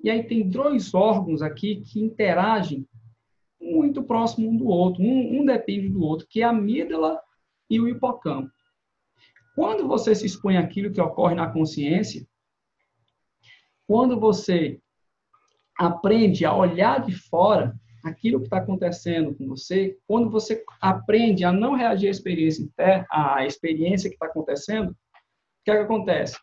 E 0.02 0.10
aí 0.10 0.24
tem 0.24 0.48
dois 0.48 0.92
órgãos 0.92 1.40
aqui 1.40 1.82
que 1.82 2.00
interagem 2.00 2.84
muito 3.60 4.02
próximo 4.02 4.50
um 4.50 4.56
do 4.56 4.66
outro, 4.66 5.00
um, 5.00 5.40
um 5.40 5.44
depende 5.44 5.88
do 5.88 6.02
outro, 6.02 6.26
que 6.28 6.42
é 6.42 6.44
a 6.44 6.50
amígdala 6.50 7.22
e 7.70 7.78
o 7.78 7.86
hipocampo. 7.86 8.50
Quando 9.54 9.86
você 9.86 10.16
se 10.16 10.26
expõe 10.26 10.56
àquilo 10.56 10.92
que 10.92 11.00
ocorre 11.00 11.36
na 11.36 11.48
consciência, 11.48 12.26
quando 13.86 14.18
você 14.18 14.81
aprende 15.78 16.44
a 16.44 16.54
olhar 16.54 17.04
de 17.04 17.12
fora 17.12 17.74
aquilo 18.04 18.40
que 18.40 18.46
está 18.46 18.58
acontecendo 18.58 19.34
com 19.34 19.46
você, 19.46 19.96
quando 20.06 20.28
você 20.28 20.64
aprende 20.80 21.44
a 21.44 21.52
não 21.52 21.74
reagir 21.74 22.08
à 22.08 22.10
experiência 22.10 22.62
interna, 22.62 23.06
à 23.10 23.46
experiência 23.46 24.10
que 24.10 24.16
está 24.16 24.26
acontecendo, 24.26 24.90
o 24.90 24.94
que, 25.64 25.70
é 25.70 25.76
que 25.76 25.82
acontece? 25.82 26.36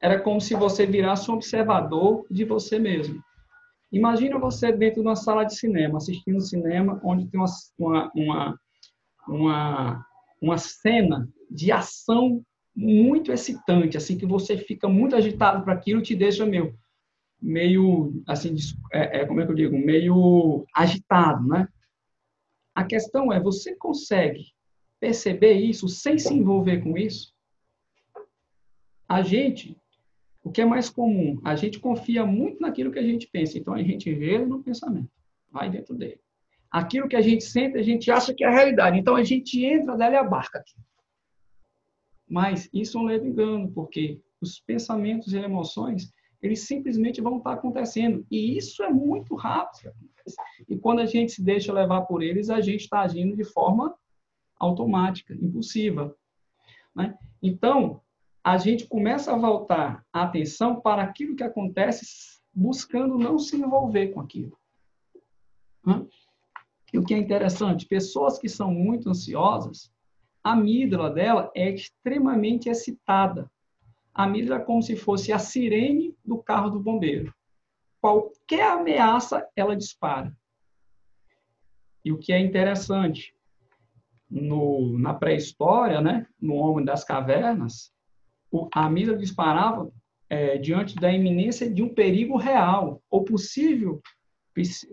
Era 0.00 0.20
como 0.20 0.40
se 0.40 0.54
você 0.54 0.86
virasse 0.86 1.30
um 1.30 1.34
observador 1.34 2.26
de 2.30 2.44
você 2.44 2.78
mesmo. 2.78 3.22
Imagina 3.92 4.38
você 4.38 4.72
dentro 4.72 5.02
de 5.02 5.08
uma 5.08 5.14
sala 5.14 5.44
de 5.44 5.56
cinema, 5.56 5.98
assistindo 5.98 6.40
cinema, 6.40 7.00
onde 7.04 7.28
tem 7.28 7.38
uma, 7.38 8.10
uma, 8.14 8.58
uma, 9.28 10.06
uma, 10.40 10.58
cena 10.58 11.28
de 11.50 11.70
ação 11.70 12.42
muito 12.74 13.30
excitante, 13.30 13.96
assim, 13.96 14.18
que 14.18 14.26
você 14.26 14.56
fica 14.56 14.88
muito 14.88 15.14
agitado 15.14 15.62
para 15.62 15.74
aquilo, 15.74 16.02
te 16.02 16.16
deixa 16.16 16.44
meio, 16.44 16.74
meio 17.44 18.22
assim, 18.26 18.56
é, 18.92 19.20
é, 19.20 19.26
como 19.26 19.40
é 19.40 19.44
que 19.44 19.52
eu 19.52 19.56
digo, 19.56 19.78
meio 19.78 20.64
agitado, 20.74 21.46
né? 21.46 21.68
A 22.74 22.84
questão 22.84 23.32
é, 23.32 23.38
você 23.38 23.76
consegue 23.76 24.52
perceber 24.98 25.52
isso 25.52 25.88
sem 25.88 26.18
se 26.18 26.32
envolver 26.32 26.82
com 26.82 26.96
isso? 26.96 27.32
A 29.06 29.20
gente 29.22 29.76
o 30.44 30.52
que 30.52 30.60
é 30.60 30.64
mais 30.66 30.90
comum? 30.90 31.40
A 31.42 31.56
gente 31.56 31.80
confia 31.80 32.26
muito 32.26 32.60
naquilo 32.60 32.92
que 32.92 32.98
a 32.98 33.02
gente 33.02 33.26
pensa, 33.26 33.56
então 33.56 33.72
a 33.72 33.82
gente 33.82 34.12
vê 34.12 34.38
no 34.38 34.62
pensamento, 34.62 35.10
vai 35.50 35.70
dentro 35.70 35.94
dele. 35.94 36.20
Aquilo 36.70 37.08
que 37.08 37.16
a 37.16 37.22
gente 37.22 37.44
sente, 37.44 37.78
a 37.78 37.82
gente 37.82 38.10
acha 38.10 38.34
que 38.34 38.44
é 38.44 38.48
a 38.48 38.50
realidade, 38.50 38.98
então 38.98 39.16
a 39.16 39.24
gente 39.24 39.64
entra 39.64 39.96
dela 39.96 40.14
e 40.14 40.18
abarca 40.18 40.58
aqui. 40.58 40.74
Mas 42.28 42.68
isso 42.74 42.98
é 42.98 43.00
um 43.00 43.04
leve 43.04 43.26
engano, 43.26 43.72
porque 43.72 44.20
os 44.38 44.60
pensamentos 44.60 45.32
e 45.32 45.38
emoções, 45.38 46.12
eles 46.44 46.66
simplesmente 46.66 47.22
vão 47.22 47.38
estar 47.38 47.54
acontecendo. 47.54 48.26
E 48.30 48.58
isso 48.58 48.82
é 48.82 48.90
muito 48.90 49.34
rápido. 49.34 49.94
E 50.68 50.76
quando 50.76 50.98
a 50.98 51.06
gente 51.06 51.32
se 51.32 51.42
deixa 51.42 51.72
levar 51.72 52.02
por 52.02 52.22
eles, 52.22 52.50
a 52.50 52.60
gente 52.60 52.82
está 52.82 53.00
agindo 53.00 53.34
de 53.34 53.44
forma 53.44 53.94
automática, 54.58 55.32
impulsiva. 55.32 56.14
Né? 56.94 57.16
Então, 57.42 58.02
a 58.44 58.58
gente 58.58 58.86
começa 58.86 59.32
a 59.32 59.38
voltar 59.38 60.04
a 60.12 60.24
atenção 60.24 60.82
para 60.82 61.02
aquilo 61.02 61.34
que 61.34 61.42
acontece 61.42 62.04
buscando 62.52 63.16
não 63.16 63.38
se 63.38 63.56
envolver 63.56 64.08
com 64.08 64.20
aquilo. 64.20 64.58
E 66.92 66.98
o 66.98 67.04
que 67.04 67.14
é 67.14 67.18
interessante, 67.18 67.86
pessoas 67.86 68.38
que 68.38 68.50
são 68.50 68.70
muito 68.70 69.08
ansiosas, 69.08 69.90
a 70.42 70.52
amígdala 70.52 71.08
dela 71.10 71.50
é 71.54 71.70
extremamente 71.70 72.68
excitada. 72.68 73.50
A 74.14 74.24
amígdala 74.24 74.60
é 74.60 74.64
como 74.64 74.80
se 74.80 74.94
fosse 74.94 75.32
a 75.32 75.38
sirene 75.38 76.16
do 76.24 76.38
carro 76.38 76.70
do 76.70 76.78
bombeiro. 76.78 77.34
Qualquer 78.00 78.70
ameaça, 78.70 79.46
ela 79.56 79.74
dispara. 79.76 80.32
E 82.04 82.12
o 82.12 82.18
que 82.18 82.32
é 82.32 82.38
interessante, 82.38 83.34
no, 84.30 84.96
na 84.98 85.14
pré-história, 85.14 86.00
né, 86.00 86.26
no 86.40 86.54
Homem 86.54 86.84
das 86.84 87.02
Cavernas, 87.02 87.92
o, 88.50 88.68
a 88.72 88.86
amígdala 88.86 89.18
disparava 89.18 89.90
é, 90.28 90.58
diante 90.58 90.94
da 90.96 91.12
iminência 91.12 91.68
de 91.68 91.82
um 91.82 91.88
perigo 91.88 92.36
real, 92.36 93.02
ou 93.10 93.24
possível, 93.24 94.00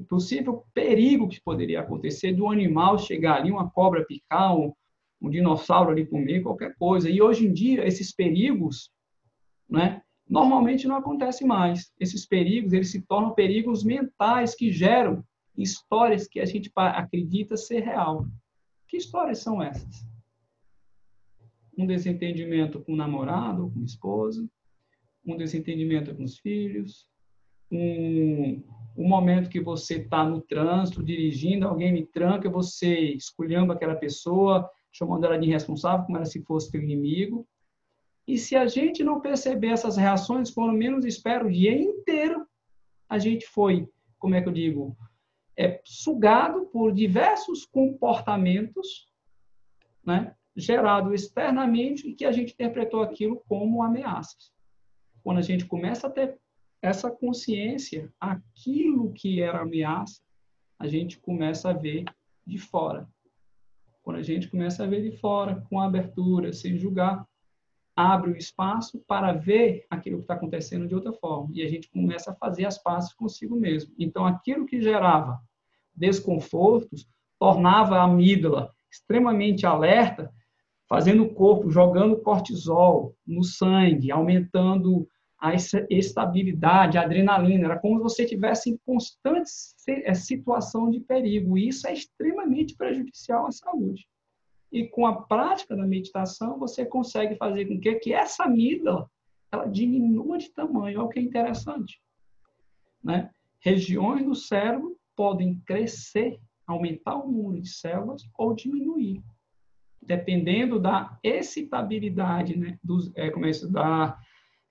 possível 0.10 0.66
perigo 0.74 1.28
que 1.28 1.42
poderia 1.42 1.82
acontecer 1.82 2.34
do 2.34 2.50
animal 2.50 2.98
chegar 2.98 3.38
ali, 3.38 3.52
uma 3.52 3.70
cobra 3.70 4.06
picar, 4.06 4.58
um, 4.58 4.74
um 5.22 5.30
dinossauro 5.30 5.92
ali 5.92 6.06
comer, 6.06 6.42
qualquer 6.42 6.76
coisa. 6.76 7.10
E 7.10 7.22
hoje 7.22 7.46
em 7.46 7.54
dia, 7.54 7.86
esses 7.86 8.14
perigos, 8.14 8.90
né, 9.72 10.02
normalmente 10.30 10.88
não 10.88 10.98
acontecem 10.98 11.48
mais. 11.48 11.92
Esses 12.00 12.26
perigos, 12.26 12.74
eles 12.74 12.92
se 12.92 13.02
tornam 13.02 13.34
perigos 13.34 13.84
mentais 13.84 14.54
que 14.54 14.72
geram 14.72 15.24
histórias 15.58 16.28
que 16.28 16.40
a 16.40 16.46
gente 16.46 16.72
acredita 16.76 17.56
ser 17.56 17.80
real. 17.80 18.28
Que 18.88 18.98
histórias 18.98 19.40
são 19.40 19.62
essas? 19.62 20.06
Um 21.78 21.88
desentendimento 21.88 22.82
com 22.82 22.94
o 22.94 22.98
namorado 22.98 23.64
ou 23.64 23.72
com 23.72 23.80
a 23.80 23.86
esposa, 23.86 24.48
um 25.26 25.38
desentendimento 25.38 26.14
com 26.14 26.24
os 26.24 26.38
filhos, 26.38 27.08
um, 27.72 28.62
um 28.98 29.08
momento 29.08 29.50
que 29.50 29.62
você 29.62 30.00
está 30.00 30.26
no 30.26 30.42
trânsito, 30.42 31.04
dirigindo, 31.04 31.68
alguém 31.68 31.94
me 31.94 32.06
tranca, 32.06 32.50
você 32.50 33.12
escolhendo 33.12 33.72
aquela 33.72 33.96
pessoa, 33.96 34.70
chamando 34.92 35.26
ela 35.26 35.40
de 35.40 35.48
irresponsável, 35.48 36.06
como 36.06 36.26
se 36.26 36.42
fosse 36.44 36.72
teu 36.72 36.82
inimigo. 36.82 37.48
E 38.32 38.38
se 38.38 38.56
a 38.56 38.66
gente 38.66 39.04
não 39.04 39.20
perceber 39.20 39.72
essas 39.72 39.98
reações, 39.98 40.50
quando 40.50 40.72
menos 40.72 41.04
espera 41.04 41.46
o 41.46 41.52
dia 41.52 41.74
inteiro, 41.74 42.48
a 43.10 43.20
gente 43.20 43.46
foi, 43.46 43.90
como 44.18 44.36
é 44.36 44.42
que 44.42 44.48
eu 44.48 44.54
digo, 44.54 44.96
é 45.58 45.82
sugado 45.84 46.66
por 46.68 46.94
diversos 46.94 47.66
comportamentos, 47.66 49.12
né, 50.02 50.34
gerado 50.56 51.14
externamente 51.14 52.08
e 52.08 52.16
que 52.16 52.24
a 52.24 52.32
gente 52.32 52.54
interpretou 52.54 53.02
aquilo 53.02 53.44
como 53.50 53.84
ameaças. 53.84 54.54
Quando 55.22 55.40
a 55.40 55.44
gente 55.44 55.66
começa 55.66 56.08
a 56.08 56.10
ter 56.10 56.40
essa 56.82 57.12
consciência, 57.12 58.10
aquilo 58.18 59.12
que 59.12 59.42
era 59.42 59.60
ameaça, 59.60 60.22
a 60.80 60.88
gente 60.88 61.20
começa 61.20 61.72
a 61.72 61.74
ver 61.74 62.06
de 62.48 62.58
fora. 62.58 63.10
Quando 64.02 64.16
a 64.16 64.24
gente 64.24 64.48
começa 64.48 64.86
a 64.86 64.88
ver 64.88 65.02
de 65.02 65.18
fora, 65.18 65.62
com 65.70 65.82
abertura, 65.82 66.54
sem 66.54 66.78
julgar, 66.78 67.28
abre 68.02 68.32
o 68.32 68.38
espaço 68.38 69.04
para 69.08 69.32
ver 69.34 69.86
aquilo 69.90 70.18
que 70.18 70.24
está 70.24 70.34
acontecendo 70.34 70.88
de 70.88 70.96
outra 70.96 71.14
forma. 71.14 71.50
E 71.54 71.62
a 71.62 71.68
gente 71.68 71.90
começa 71.90 72.32
a 72.32 72.36
fazer 72.36 72.66
as 72.66 72.78
pazes 72.78 73.14
consigo 73.14 73.56
mesmo. 73.56 73.94
Então, 73.98 74.26
aquilo 74.26 74.66
que 74.66 74.82
gerava 74.82 75.40
desconfortos 75.94 77.08
tornava 77.40 77.98
a 77.98 78.04
amígdala 78.04 78.72
extremamente 78.92 79.66
alerta, 79.66 80.32
fazendo 80.88 81.24
o 81.24 81.34
corpo, 81.34 81.70
jogando 81.70 82.18
cortisol 82.18 83.16
no 83.26 83.44
sangue, 83.44 84.12
aumentando 84.12 85.08
a 85.40 85.54
estabilidade, 85.90 86.98
a 86.98 87.02
adrenalina. 87.02 87.66
Era 87.66 87.80
como 87.80 87.98
se 87.98 88.04
você 88.04 88.26
tivesse 88.26 88.70
em 88.70 88.78
constante 88.86 89.50
é, 89.88 90.14
situação 90.14 90.90
de 90.92 91.00
perigo. 91.00 91.58
E 91.58 91.70
isso 91.70 91.88
é 91.88 91.94
extremamente 91.94 92.76
prejudicial 92.76 93.48
à 93.48 93.52
saúde. 93.52 94.06
E 94.72 94.88
com 94.88 95.06
a 95.06 95.24
prática 95.24 95.76
da 95.76 95.86
meditação, 95.86 96.58
você 96.58 96.86
consegue 96.86 97.36
fazer 97.36 97.66
com 97.66 97.80
que, 97.80 97.96
que 97.96 98.14
essa 98.14 98.46
amígdala 98.46 99.10
ela 99.52 99.66
diminua 99.66 100.38
de 100.38 100.50
tamanho. 100.50 101.00
É 101.00 101.04
o 101.04 101.10
que 101.10 101.20
é 101.20 101.22
interessante. 101.22 102.02
Né? 103.04 103.30
Regiões 103.60 104.24
do 104.24 104.34
cérebro 104.34 104.98
podem 105.16 105.60
crescer, 105.66 106.40
aumentar 106.66 107.16
o 107.16 107.30
número 107.30 107.62
de 107.62 107.70
células 107.70 108.24
ou 108.38 108.56
diminuir, 108.56 109.22
dependendo 110.02 110.80
da 110.80 111.20
excitabilidade, 111.22 112.58
né? 112.58 112.80
Dos, 112.82 113.12
é, 113.16 113.30
como 113.30 113.46
é, 113.46 113.52
da, 113.70 114.18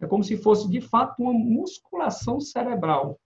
é 0.01 0.07
como 0.07 0.25
se 0.25 0.37
fosse, 0.39 0.69
de 0.69 0.81
fato, 0.81 1.23
uma 1.23 1.33
musculação 1.33 2.41
cerebral. 2.41 3.21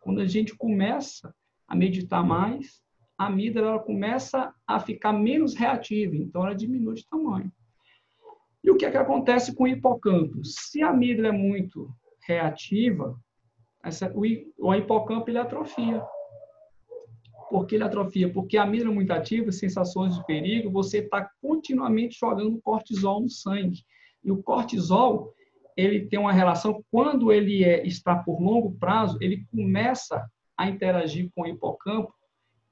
Quando 0.00 0.20
a 0.20 0.26
gente 0.26 0.54
começa 0.56 1.34
a 1.66 1.74
meditar 1.74 2.24
mais, 2.24 2.80
a 3.18 3.26
amígdala 3.26 3.78
começa 3.78 4.52
a 4.66 4.78
ficar 4.78 5.12
menos 5.12 5.54
reativa, 5.54 6.14
então 6.14 6.44
ela 6.44 6.54
diminui 6.54 6.94
de 6.94 7.08
tamanho. 7.08 7.50
E 8.62 8.70
o 8.70 8.76
que 8.76 8.84
é 8.84 8.90
que 8.90 8.96
acontece 8.96 9.54
com 9.54 9.64
o 9.64 9.68
hipocampo? 9.68 10.44
Se 10.44 10.82
a 10.82 10.90
amígdala 10.90 11.28
é 11.28 11.32
muito 11.32 11.88
reativa, 12.26 13.18
essa, 13.82 14.12
o, 14.12 14.22
o 14.58 14.74
hipocampo 14.74 15.30
ele 15.30 15.38
atrofia. 15.38 16.04
Por 17.48 17.64
que 17.64 17.76
ele 17.76 17.84
atrofia? 17.84 18.28
Porque 18.30 18.58
a 18.58 18.64
amígdala 18.64 18.92
é 18.92 18.94
muito 18.94 19.12
ativa, 19.12 19.52
sensações 19.52 20.16
de 20.16 20.26
perigo, 20.26 20.70
você 20.70 20.98
está 20.98 21.30
continuamente 21.40 22.18
jogando 22.18 22.60
cortisol 22.60 23.20
no 23.20 23.30
sangue. 23.30 23.84
E 24.22 24.30
o 24.32 24.42
cortisol, 24.42 25.32
ele 25.76 26.06
tem 26.06 26.18
uma 26.18 26.32
relação, 26.32 26.84
quando 26.90 27.32
ele 27.32 27.62
é, 27.62 27.86
está 27.86 28.16
por 28.16 28.42
longo 28.42 28.76
prazo, 28.78 29.16
ele 29.20 29.46
começa 29.50 30.28
a 30.58 30.68
interagir 30.68 31.30
com 31.34 31.42
o 31.42 31.46
hipocampo 31.46 32.12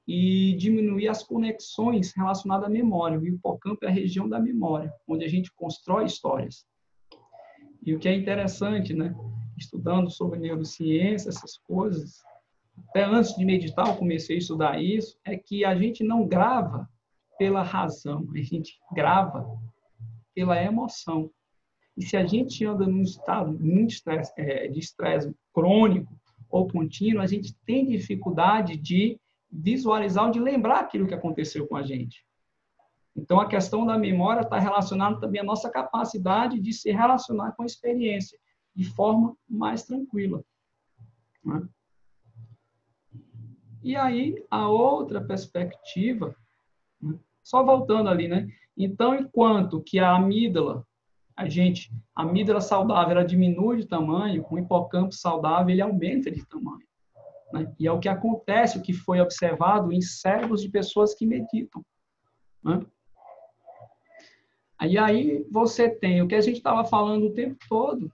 e 0.07 0.55
diminuir 0.57 1.07
as 1.07 1.23
conexões 1.23 2.13
relacionadas 2.15 2.67
à 2.67 2.69
memória. 2.69 3.19
O 3.19 3.25
hipocampo 3.25 3.85
é 3.85 3.87
a 3.87 3.91
região 3.91 4.29
da 4.29 4.39
memória, 4.39 4.93
onde 5.07 5.25
a 5.25 5.27
gente 5.27 5.51
constrói 5.53 6.05
histórias. 6.05 6.65
E 7.83 7.93
o 7.93 7.99
que 7.99 8.07
é 8.07 8.15
interessante, 8.15 8.93
né? 8.93 9.15
Estudando 9.57 10.09
sobre 10.09 10.39
neurociência, 10.39 11.29
essas 11.29 11.57
coisas, 11.57 12.21
até 12.89 13.03
antes 13.03 13.35
de 13.35 13.45
meditar, 13.45 13.87
eu 13.87 13.95
comecei 13.95 14.35
a 14.35 14.39
estudar 14.39 14.81
isso, 14.81 15.17
é 15.23 15.37
que 15.37 15.63
a 15.63 15.75
gente 15.75 16.03
não 16.03 16.27
grava 16.27 16.89
pela 17.37 17.63
razão, 17.63 18.27
a 18.33 18.37
gente 18.41 18.79
grava 18.93 19.45
pela 20.33 20.61
emoção. 20.61 21.29
E 21.97 22.03
se 22.03 22.17
a 22.17 22.25
gente 22.25 22.65
anda 22.65 22.85
num 22.85 23.01
estado 23.01 23.57
muito 23.57 23.95
é, 24.37 24.67
de 24.67 24.79
estresse 24.79 25.33
crônico 25.53 26.13
ou 26.49 26.67
contínuo, 26.67 27.21
a 27.21 27.27
gente 27.27 27.55
tem 27.65 27.87
dificuldade 27.87 28.75
de 28.77 29.17
visualizar 29.55 30.25
ou 30.25 30.31
de 30.31 30.39
lembrar 30.39 30.79
aquilo 30.79 31.07
que 31.07 31.13
aconteceu 31.13 31.67
com 31.67 31.75
a 31.75 31.83
gente. 31.83 32.25
Então, 33.15 33.39
a 33.39 33.47
questão 33.47 33.85
da 33.85 33.97
memória 33.97 34.41
está 34.41 34.59
relacionada 34.59 35.19
também 35.19 35.39
à 35.39 35.43
nossa 35.43 35.69
capacidade 35.69 36.59
de 36.59 36.73
se 36.73 36.91
relacionar 36.91 37.53
com 37.53 37.63
a 37.63 37.65
experiência 37.65 38.37
de 38.75 38.83
forma 38.83 39.37
mais 39.47 39.83
tranquila. 39.83 40.43
Né? 41.43 41.67
E 43.81 43.95
aí, 43.95 44.43
a 44.51 44.67
outra 44.67 45.21
perspectiva, 45.21 46.35
né? 47.01 47.17
só 47.41 47.63
voltando 47.63 48.09
ali, 48.09 48.27
né? 48.27 48.49
Então, 48.75 49.15
enquanto 49.15 49.81
que 49.81 49.99
a 49.99 50.15
amígdala 50.15 50.85
a 51.35 51.49
gente, 51.49 51.91
a 52.15 52.23
amígdala 52.23 52.61
saudável, 52.61 53.11
ela 53.11 53.25
diminui 53.25 53.77
de 53.77 53.85
tamanho, 53.85 54.45
o 54.49 54.57
hipocampo 54.57 55.13
saudável, 55.13 55.69
ele 55.69 55.81
aumenta 55.81 56.31
de 56.31 56.45
tamanho. 56.45 56.85
Né? 57.55 57.73
E 57.79 57.87
é 57.87 57.91
o 57.91 57.99
que 57.99 58.09
acontece, 58.09 58.77
o 58.77 58.81
que 58.81 58.93
foi 58.93 59.21
observado 59.21 59.93
em 59.93 60.01
cérebros 60.01 60.61
de 60.61 60.69
pessoas 60.69 61.15
que 61.15 61.25
meditam. 61.25 61.83
Né? 62.61 62.85
E 64.81 64.97
aí 64.97 65.47
você 65.49 65.89
tem 65.89 66.21
o 66.21 66.27
que 66.27 66.35
a 66.35 66.41
gente 66.41 66.57
estava 66.57 66.83
falando 66.83 67.27
o 67.27 67.33
tempo 67.33 67.57
todo, 67.69 68.11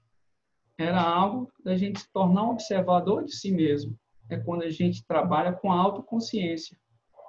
era 0.77 1.01
algo 1.01 1.51
da 1.63 1.75
gente 1.75 1.99
se 1.99 2.11
tornar 2.13 2.43
um 2.43 2.51
observador 2.51 3.23
de 3.23 3.35
si 3.35 3.51
mesmo. 3.51 3.97
É 4.29 4.37
quando 4.37 4.61
a 4.61 4.69
gente 4.69 5.05
trabalha 5.05 5.51
com 5.51 5.71
a 5.71 5.75
autoconsciência. 5.75 6.77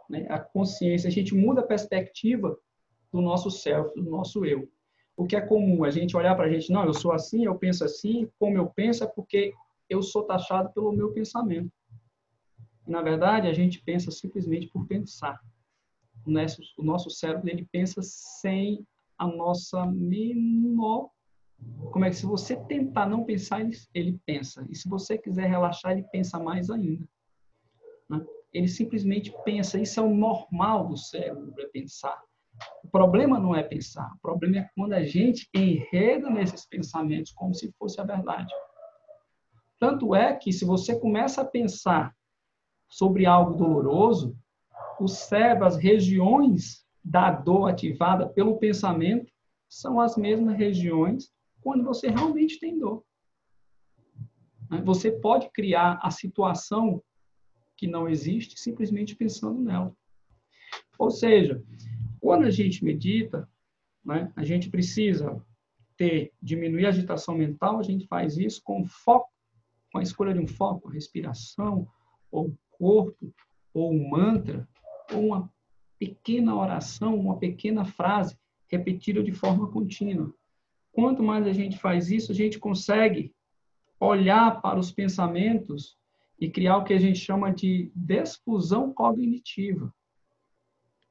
Né? 0.08 0.26
A 0.28 0.38
consciência, 0.38 1.08
a 1.08 1.10
gente 1.10 1.34
muda 1.34 1.62
a 1.62 1.66
perspectiva 1.66 2.56
do 3.10 3.20
nosso 3.20 3.50
self, 3.50 3.94
do 4.00 4.08
nosso 4.08 4.44
eu 4.44 4.68
o 5.16 5.26
que 5.26 5.36
é 5.36 5.40
comum, 5.40 5.84
a 5.84 5.90
gente 5.90 6.16
olhar 6.16 6.34
para 6.34 6.46
a 6.46 6.50
gente, 6.50 6.72
não, 6.72 6.84
eu 6.84 6.94
sou 6.94 7.12
assim, 7.12 7.44
eu 7.44 7.54
penso 7.54 7.84
assim, 7.84 8.28
como 8.38 8.56
eu 8.56 8.66
penso 8.66 9.04
é 9.04 9.06
porque 9.06 9.52
eu 9.88 10.02
sou 10.02 10.24
taxado 10.24 10.72
pelo 10.72 10.92
meu 10.92 11.12
pensamento. 11.12 11.70
Na 12.86 13.02
verdade, 13.02 13.48
a 13.48 13.52
gente 13.52 13.82
pensa 13.82 14.10
simplesmente 14.10 14.68
por 14.68 14.86
pensar. 14.86 15.38
O 16.26 16.30
nosso, 16.30 16.62
o 16.78 16.82
nosso 16.82 17.10
cérebro, 17.10 17.48
ele 17.48 17.66
pensa 17.70 18.00
sem 18.02 18.86
a 19.18 19.26
nossa 19.26 19.86
menor... 19.86 21.10
Como 21.92 22.04
é 22.04 22.10
que 22.10 22.16
se 22.16 22.26
você 22.26 22.56
tentar 22.56 23.08
não 23.08 23.24
pensar, 23.24 23.60
ele, 23.60 23.76
ele 23.94 24.20
pensa. 24.26 24.66
E 24.68 24.74
se 24.74 24.88
você 24.88 25.16
quiser 25.16 25.48
relaxar, 25.48 25.92
ele 25.92 26.02
pensa 26.10 26.38
mais 26.38 26.68
ainda. 26.70 27.08
Né? 28.10 28.24
Ele 28.52 28.66
simplesmente 28.66 29.32
pensa. 29.44 29.80
Isso 29.80 30.00
é 30.00 30.02
o 30.02 30.12
normal 30.12 30.88
do 30.88 30.96
cérebro, 30.96 31.54
é 31.60 31.66
pensar. 31.66 32.20
O 32.84 32.88
problema 32.88 33.38
não 33.38 33.56
é 33.56 33.62
pensar, 33.62 34.12
o 34.14 34.20
problema 34.20 34.58
é 34.58 34.70
quando 34.76 34.92
a 34.92 35.02
gente 35.02 35.48
enreda 35.54 36.28
nesses 36.28 36.66
pensamentos 36.66 37.32
como 37.32 37.54
se 37.54 37.72
fosse 37.78 37.98
a 38.00 38.04
verdade. 38.04 38.52
Tanto 39.80 40.14
é 40.14 40.36
que, 40.36 40.52
se 40.52 40.64
você 40.64 40.98
começa 40.98 41.40
a 41.40 41.44
pensar 41.44 42.14
sobre 42.92 43.24
algo 43.24 43.54
doloroso, 43.54 44.36
o 45.00 45.08
cérebro, 45.08 45.64
as 45.64 45.78
regiões 45.78 46.86
da 47.02 47.30
dor 47.30 47.70
ativada 47.70 48.28
pelo 48.28 48.58
pensamento, 48.58 49.32
são 49.66 49.98
as 49.98 50.14
mesmas 50.14 50.58
regiões 50.58 51.32
quando 51.62 51.82
você 51.82 52.08
realmente 52.10 52.60
tem 52.60 52.78
dor. 52.78 53.02
Você 54.84 55.10
pode 55.10 55.48
criar 55.52 55.98
a 56.02 56.10
situação 56.10 57.02
que 57.78 57.86
não 57.86 58.06
existe 58.06 58.60
simplesmente 58.60 59.16
pensando 59.16 59.58
nela. 59.58 59.96
Ou 60.98 61.10
seja, 61.10 61.62
quando 62.20 62.44
a 62.44 62.50
gente 62.50 62.84
medita, 62.84 63.48
né, 64.04 64.30
a 64.36 64.44
gente 64.44 64.68
precisa 64.68 65.42
ter, 65.96 66.30
diminuir 66.42 66.84
a 66.84 66.90
agitação 66.90 67.34
mental, 67.34 67.78
a 67.78 67.82
gente 67.82 68.06
faz 68.06 68.36
isso 68.36 68.60
com 68.62 68.84
foco, 68.84 69.32
com 69.90 69.98
a 69.98 70.02
escolha 70.02 70.34
de 70.34 70.40
um 70.40 70.46
foco, 70.46 70.90
respiração, 70.90 71.88
ou 72.30 72.54
corpo, 72.82 73.32
ou 73.72 73.92
um 73.92 74.08
mantra, 74.08 74.68
ou 75.14 75.26
uma 75.26 75.48
pequena 76.00 76.56
oração, 76.56 77.14
uma 77.14 77.38
pequena 77.38 77.84
frase 77.84 78.36
repetida 78.66 79.22
de 79.22 79.30
forma 79.30 79.68
contínua. 79.70 80.34
Quanto 80.90 81.22
mais 81.22 81.46
a 81.46 81.52
gente 81.52 81.78
faz 81.78 82.10
isso, 82.10 82.32
a 82.32 82.34
gente 82.34 82.58
consegue 82.58 83.32
olhar 84.00 84.60
para 84.60 84.80
os 84.80 84.90
pensamentos 84.90 85.96
e 86.40 86.50
criar 86.50 86.78
o 86.78 86.82
que 86.82 86.92
a 86.92 86.98
gente 86.98 87.20
chama 87.20 87.52
de 87.52 87.92
desfusão 87.94 88.92
cognitiva. 88.92 89.94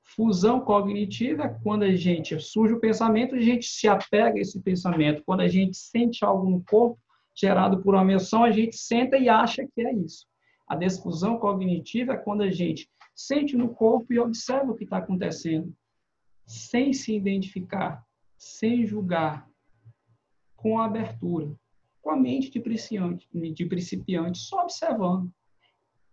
Fusão 0.03 0.59
cognitiva 0.59 1.43
é 1.43 1.59
quando 1.63 1.83
a 1.83 1.95
gente 1.95 2.37
surge 2.37 2.73
o 2.73 2.81
pensamento, 2.81 3.33
a 3.33 3.39
gente 3.39 3.65
se 3.65 3.87
apega 3.87 4.37
a 4.37 4.41
esse 4.41 4.61
pensamento. 4.61 5.23
Quando 5.25 5.39
a 5.39 5.47
gente 5.47 5.77
sente 5.77 6.25
algo 6.25 6.49
no 6.49 6.61
corpo 6.65 6.99
gerado 7.33 7.81
por 7.81 7.95
uma 7.95 8.03
emoção, 8.03 8.43
a 8.43 8.51
gente 8.51 8.75
senta 8.75 9.17
e 9.17 9.29
acha 9.29 9.65
que 9.73 9.79
é 9.79 9.93
isso. 9.93 10.29
A 10.71 10.75
desfusão 10.75 11.37
cognitiva 11.37 12.13
é 12.13 12.17
quando 12.17 12.43
a 12.43 12.49
gente 12.49 12.89
sente 13.13 13.57
no 13.57 13.73
corpo 13.73 14.13
e 14.13 14.19
observa 14.19 14.71
o 14.71 14.75
que 14.75 14.85
está 14.85 14.99
acontecendo, 14.99 15.75
sem 16.47 16.93
se 16.93 17.13
identificar, 17.13 18.01
sem 18.37 18.85
julgar, 18.85 19.45
com 20.55 20.79
abertura 20.79 21.53
com 22.01 22.09
a 22.09 22.15
mente 22.15 22.49
de 22.49 22.61
principiante, 22.61 23.27
de 23.53 23.65
principiante 23.65 24.39
só 24.39 24.61
observando. 24.63 25.29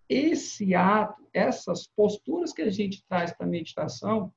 Esse 0.09 0.75
ato, 0.75 1.25
essas 1.33 1.87
posturas 1.87 2.53
que 2.53 2.63
a 2.63 2.69
gente 2.69 3.05
traz 3.07 3.33
para 3.33 3.47
a 3.47 3.49
meditação, 3.49 4.35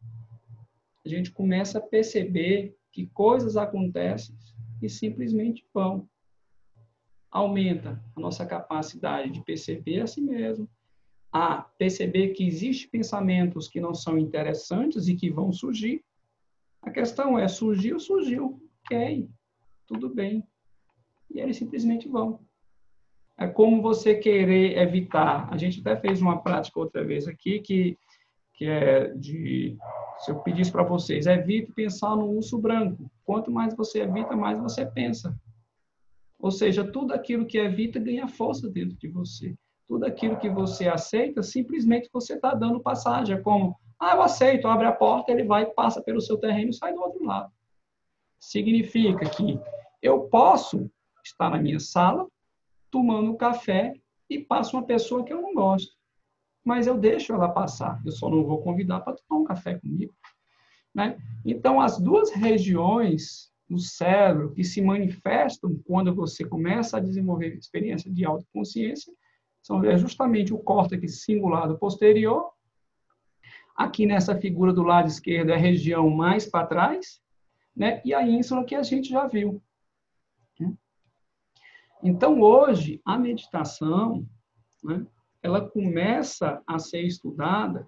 a 1.03 1.09
gente 1.09 1.31
começa 1.31 1.79
a 1.79 1.81
perceber 1.81 2.77
que 2.91 3.07
coisas 3.07 3.57
acontecem 3.57 4.37
e 4.83 4.87
simplesmente 4.87 5.65
vão. 5.73 6.07
Aumenta 7.31 8.03
a 8.15 8.19
nossa 8.19 8.45
capacidade 8.45 9.31
de 9.31 9.41
perceber 9.41 10.01
a 10.01 10.07
si 10.07 10.21
mesmo, 10.21 10.69
a 11.31 11.61
perceber 11.61 12.29
que 12.29 12.45
existem 12.45 12.89
pensamentos 12.89 13.67
que 13.67 13.79
não 13.79 13.93
são 13.93 14.17
interessantes 14.17 15.07
e 15.07 15.15
que 15.15 15.29
vão 15.29 15.51
surgir. 15.53 16.03
A 16.81 16.91
questão 16.91 17.39
é, 17.39 17.47
surgiu, 17.47 17.99
surgiu. 17.99 18.61
Ok, 18.83 19.29
tudo 19.87 20.09
bem 20.09 20.45
e 21.33 21.39
eles 21.39 21.57
simplesmente 21.57 22.07
vão. 22.07 22.39
É 23.37 23.47
como 23.47 23.81
você 23.81 24.15
querer 24.15 24.77
evitar. 24.77 25.51
A 25.51 25.57
gente 25.57 25.79
até 25.79 25.95
fez 25.99 26.21
uma 26.21 26.41
prática 26.41 26.79
outra 26.79 27.03
vez 27.03 27.27
aqui 27.27 27.59
que, 27.59 27.97
que 28.53 28.65
é 28.65 29.07
de. 29.15 29.77
Se 30.19 30.29
eu 30.29 30.39
pedisse 30.39 30.71
para 30.71 30.83
vocês, 30.83 31.25
evite 31.25 31.71
pensar 31.71 32.15
no 32.15 32.29
urso 32.29 32.59
branco. 32.59 33.09
Quanto 33.23 33.49
mais 33.49 33.75
você 33.75 34.01
evita, 34.01 34.35
mais 34.35 34.59
você 34.59 34.85
pensa. 34.85 35.35
Ou 36.41 36.51
seja, 36.51 36.83
tudo 36.83 37.13
aquilo 37.13 37.45
que 37.45 37.57
evita 37.57 37.99
ganha 37.99 38.27
força 38.27 38.69
dentro 38.69 38.97
de 38.97 39.07
você. 39.07 39.55
Tudo 39.87 40.05
aquilo 40.05 40.37
que 40.37 40.49
você 40.49 40.87
aceita, 40.87 41.43
simplesmente 41.43 42.09
você 42.11 42.33
está 42.33 42.53
dando 42.53 42.81
passagem. 42.81 43.35
É 43.35 43.39
como, 43.39 43.75
ah, 43.99 44.15
eu 44.15 44.21
aceito, 44.21 44.67
abre 44.67 44.87
a 44.87 44.91
porta, 44.91 45.31
ele 45.31 45.43
vai, 45.43 45.65
passa 45.65 46.01
pelo 46.01 46.21
seu 46.21 46.37
terreno 46.37 46.69
e 46.69 46.73
sai 46.73 46.93
do 46.93 47.01
outro 47.01 47.23
lado. 47.23 47.51
Significa 48.39 49.29
que 49.29 49.59
eu 50.01 50.21
posso 50.21 50.89
está 51.23 51.49
na 51.49 51.57
minha 51.57 51.79
sala, 51.79 52.27
tomando 52.89 53.35
café 53.35 53.93
e 54.29 54.39
passa 54.39 54.75
uma 54.75 54.85
pessoa 54.85 55.23
que 55.23 55.33
eu 55.33 55.41
não 55.41 55.53
gosto. 55.53 55.95
Mas 56.63 56.87
eu 56.87 56.97
deixo 56.97 57.33
ela 57.33 57.49
passar, 57.49 58.01
eu 58.05 58.11
só 58.11 58.29
não 58.29 58.43
vou 58.43 58.61
convidar 58.61 59.01
para 59.01 59.15
tomar 59.15 59.41
um 59.41 59.45
café 59.45 59.77
comigo. 59.77 60.13
Né? 60.93 61.17
Então, 61.45 61.79
as 61.79 61.97
duas 61.99 62.31
regiões 62.31 63.50
do 63.71 63.79
cérebro 63.79 64.51
que 64.51 64.65
se 64.65 64.81
manifestam 64.81 65.81
quando 65.85 66.13
você 66.13 66.43
começa 66.43 66.97
a 66.97 66.99
desenvolver 66.99 67.55
experiência 67.55 68.11
de 68.11 68.25
autoconsciência 68.25 69.13
são 69.61 69.81
é 69.85 69.97
justamente 69.97 70.53
o 70.53 70.59
córtex 70.59 71.23
cingulado 71.23 71.79
posterior. 71.79 72.51
Aqui 73.73 74.05
nessa 74.05 74.35
figura 74.35 74.73
do 74.73 74.83
lado 74.83 75.07
esquerdo 75.07 75.51
é 75.51 75.53
a 75.53 75.57
região 75.57 76.09
mais 76.09 76.45
para 76.45 76.67
trás, 76.67 77.21
né? 77.73 78.01
e 78.03 78.13
a 78.13 78.27
ínsula 78.27 78.65
que 78.65 78.75
a 78.75 78.83
gente 78.83 79.09
já 79.09 79.25
viu. 79.25 79.63
Então, 82.03 82.41
hoje, 82.41 82.99
a 83.05 83.17
meditação, 83.17 84.27
né, 84.83 85.05
ela 85.41 85.61
começa 85.69 86.61
a 86.65 86.79
ser 86.79 87.03
estudada 87.03 87.87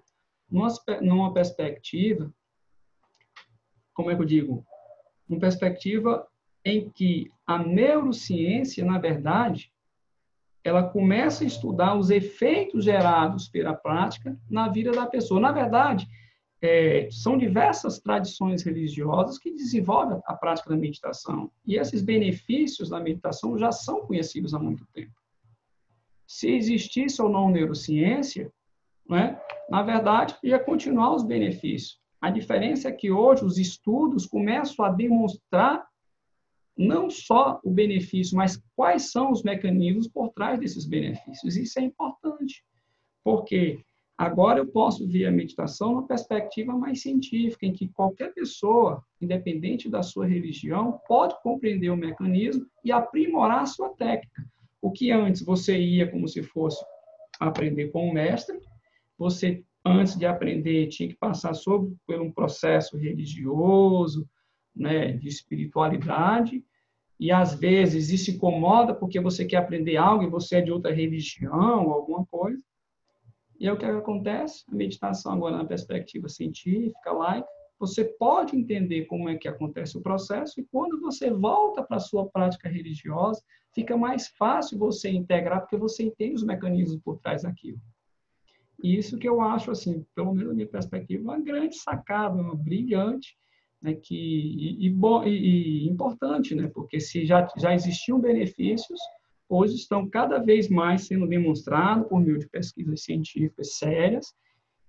numa 1.02 1.34
perspectiva, 1.34 2.32
como 3.92 4.12
é 4.12 4.14
que 4.14 4.22
eu 4.22 4.26
digo? 4.26 4.64
Uma 5.28 5.38
perspectiva 5.38 6.26
em 6.64 6.88
que 6.90 7.30
a 7.46 7.58
neurociência, 7.58 8.84
na 8.84 8.98
verdade, 8.98 9.72
ela 10.62 10.82
começa 10.82 11.44
a 11.44 11.46
estudar 11.46 11.94
os 11.94 12.10
efeitos 12.10 12.84
gerados 12.84 13.48
pela 13.48 13.74
prática 13.74 14.36
na 14.48 14.68
vida 14.68 14.92
da 14.92 15.06
pessoa. 15.06 15.38
Na 15.38 15.52
verdade, 15.52 16.08
é, 16.62 17.08
são 17.10 17.36
diversas 17.36 17.98
tradições 17.98 18.62
religiosas 18.62 19.36
que 19.36 19.50
desenvolvem 19.52 20.18
a 20.24 20.32
prática 20.32 20.70
da 20.70 20.76
meditação. 20.76 21.50
E 21.66 21.76
esses 21.76 22.00
benefícios 22.00 22.88
da 22.88 22.98
meditação 22.98 23.58
já 23.58 23.70
são 23.70 24.06
conhecidos 24.06 24.54
há 24.54 24.58
muito 24.58 24.86
tempo. 24.86 25.12
Se 26.26 26.48
existisse 26.48 27.20
ou 27.20 27.28
não 27.28 27.50
neurociência, 27.50 28.50
né, 29.06 29.38
na 29.68 29.82
verdade, 29.82 30.34
ia 30.42 30.58
continuar 30.58 31.14
os 31.14 31.22
benefícios. 31.22 32.00
A 32.24 32.30
diferença 32.30 32.88
é 32.88 32.92
que 32.92 33.10
hoje 33.10 33.44
os 33.44 33.58
estudos 33.58 34.24
começam 34.24 34.82
a 34.82 34.88
demonstrar 34.88 35.86
não 36.74 37.10
só 37.10 37.60
o 37.62 37.70
benefício, 37.70 38.34
mas 38.34 38.58
quais 38.74 39.12
são 39.12 39.30
os 39.30 39.42
mecanismos 39.42 40.08
por 40.08 40.30
trás 40.30 40.58
desses 40.58 40.86
benefícios. 40.86 41.54
Isso 41.54 41.78
é 41.78 41.82
importante, 41.82 42.64
porque 43.22 43.84
Agora 44.16 44.60
eu 44.60 44.66
posso 44.68 45.08
ver 45.08 45.26
a 45.26 45.32
meditação 45.32 45.90
numa 45.90 46.06
perspectiva 46.06 46.72
mais 46.72 47.02
científica, 47.02 47.66
em 47.66 47.72
que 47.72 47.88
qualquer 47.88 48.32
pessoa, 48.32 49.04
independente 49.20 49.90
da 49.90 50.04
sua 50.04 50.24
religião, 50.24 51.00
pode 51.08 51.34
compreender 51.42 51.90
o 51.90 51.96
mecanismo 51.96 52.64
e 52.84 52.92
aprimorar 52.92 53.62
a 53.62 53.66
sua 53.66 53.88
técnica. 53.88 54.46
O 54.80 54.92
que 54.92 55.10
antes 55.10 55.42
você 55.42 55.76
ia 55.76 56.08
como 56.08 56.28
se 56.28 56.44
fosse 56.44 56.80
aprender 57.40 57.88
com 57.88 58.08
um 58.08 58.12
mestre, 58.12 58.56
você 59.18 59.64
antes 59.84 60.16
de 60.16 60.24
aprender 60.24 60.88
tinha 60.88 61.08
que 61.08 61.16
passar 61.16 61.54
sobre 61.54 61.94
por 62.06 62.20
um 62.20 62.32
processo 62.32 62.96
religioso, 62.96 64.28
né, 64.74 65.12
de 65.12 65.28
espiritualidade, 65.28 66.64
e 67.20 67.30
às 67.30 67.54
vezes 67.54 68.10
isso 68.10 68.30
incomoda 68.30 68.94
porque 68.94 69.20
você 69.20 69.44
quer 69.44 69.58
aprender 69.58 69.96
algo 69.96 70.24
e 70.24 70.30
você 70.30 70.56
é 70.56 70.60
de 70.60 70.72
outra 70.72 70.92
religião, 70.92 71.92
alguma 71.92 72.26
coisa. 72.26 72.62
E 73.58 73.68
aí 73.68 73.74
o 73.74 73.78
que 73.78 73.84
acontece? 73.84 74.64
A 74.70 74.74
meditação 74.74 75.32
agora 75.32 75.56
na 75.56 75.64
perspectiva 75.64 76.28
científica, 76.28 77.12
laica, 77.12 77.46
você 77.78 78.04
pode 78.04 78.56
entender 78.56 79.04
como 79.04 79.28
é 79.28 79.36
que 79.36 79.48
acontece 79.48 79.96
o 79.96 80.00
processo 80.00 80.60
e 80.60 80.64
quando 80.64 81.00
você 81.00 81.30
volta 81.30 81.82
para 81.82 81.98
a 81.98 82.00
sua 82.00 82.26
prática 82.28 82.68
religiosa, 82.68 83.42
fica 83.72 83.96
mais 83.96 84.28
fácil 84.28 84.78
você 84.78 85.10
integrar 85.10 85.60
porque 85.60 85.76
você 85.76 86.02
entende 86.02 86.34
os 86.34 86.44
mecanismos 86.44 87.00
por 87.02 87.18
trás 87.18 87.42
daquilo. 87.42 87.78
Isso 88.82 89.18
que 89.18 89.28
eu 89.28 89.40
acho, 89.40 89.70
assim, 89.70 90.04
pelo 90.14 90.32
menos 90.32 90.48
na 90.48 90.54
minha 90.54 90.68
perspectiva, 90.68 91.22
uma 91.22 91.40
grande 91.40 91.76
sacada, 91.76 92.34
uma 92.34 92.54
brilhante, 92.54 93.36
né, 93.80 93.94
que, 93.94 94.14
e, 94.14 94.88
e, 94.88 94.96
e, 95.26 95.86
e 95.86 95.88
importante, 95.88 96.54
né, 96.54 96.70
porque 96.74 97.00
se 97.00 97.24
já, 97.24 97.46
já 97.56 97.74
existiam 97.74 98.20
benefícios, 98.20 98.98
hoje 99.48 99.74
estão 99.74 100.08
cada 100.08 100.38
vez 100.38 100.68
mais 100.68 101.06
sendo 101.06 101.26
demonstrados 101.26 102.08
por 102.08 102.20
meio 102.20 102.38
de 102.38 102.48
pesquisas 102.48 103.02
científicas 103.02 103.76
sérias 103.76 104.34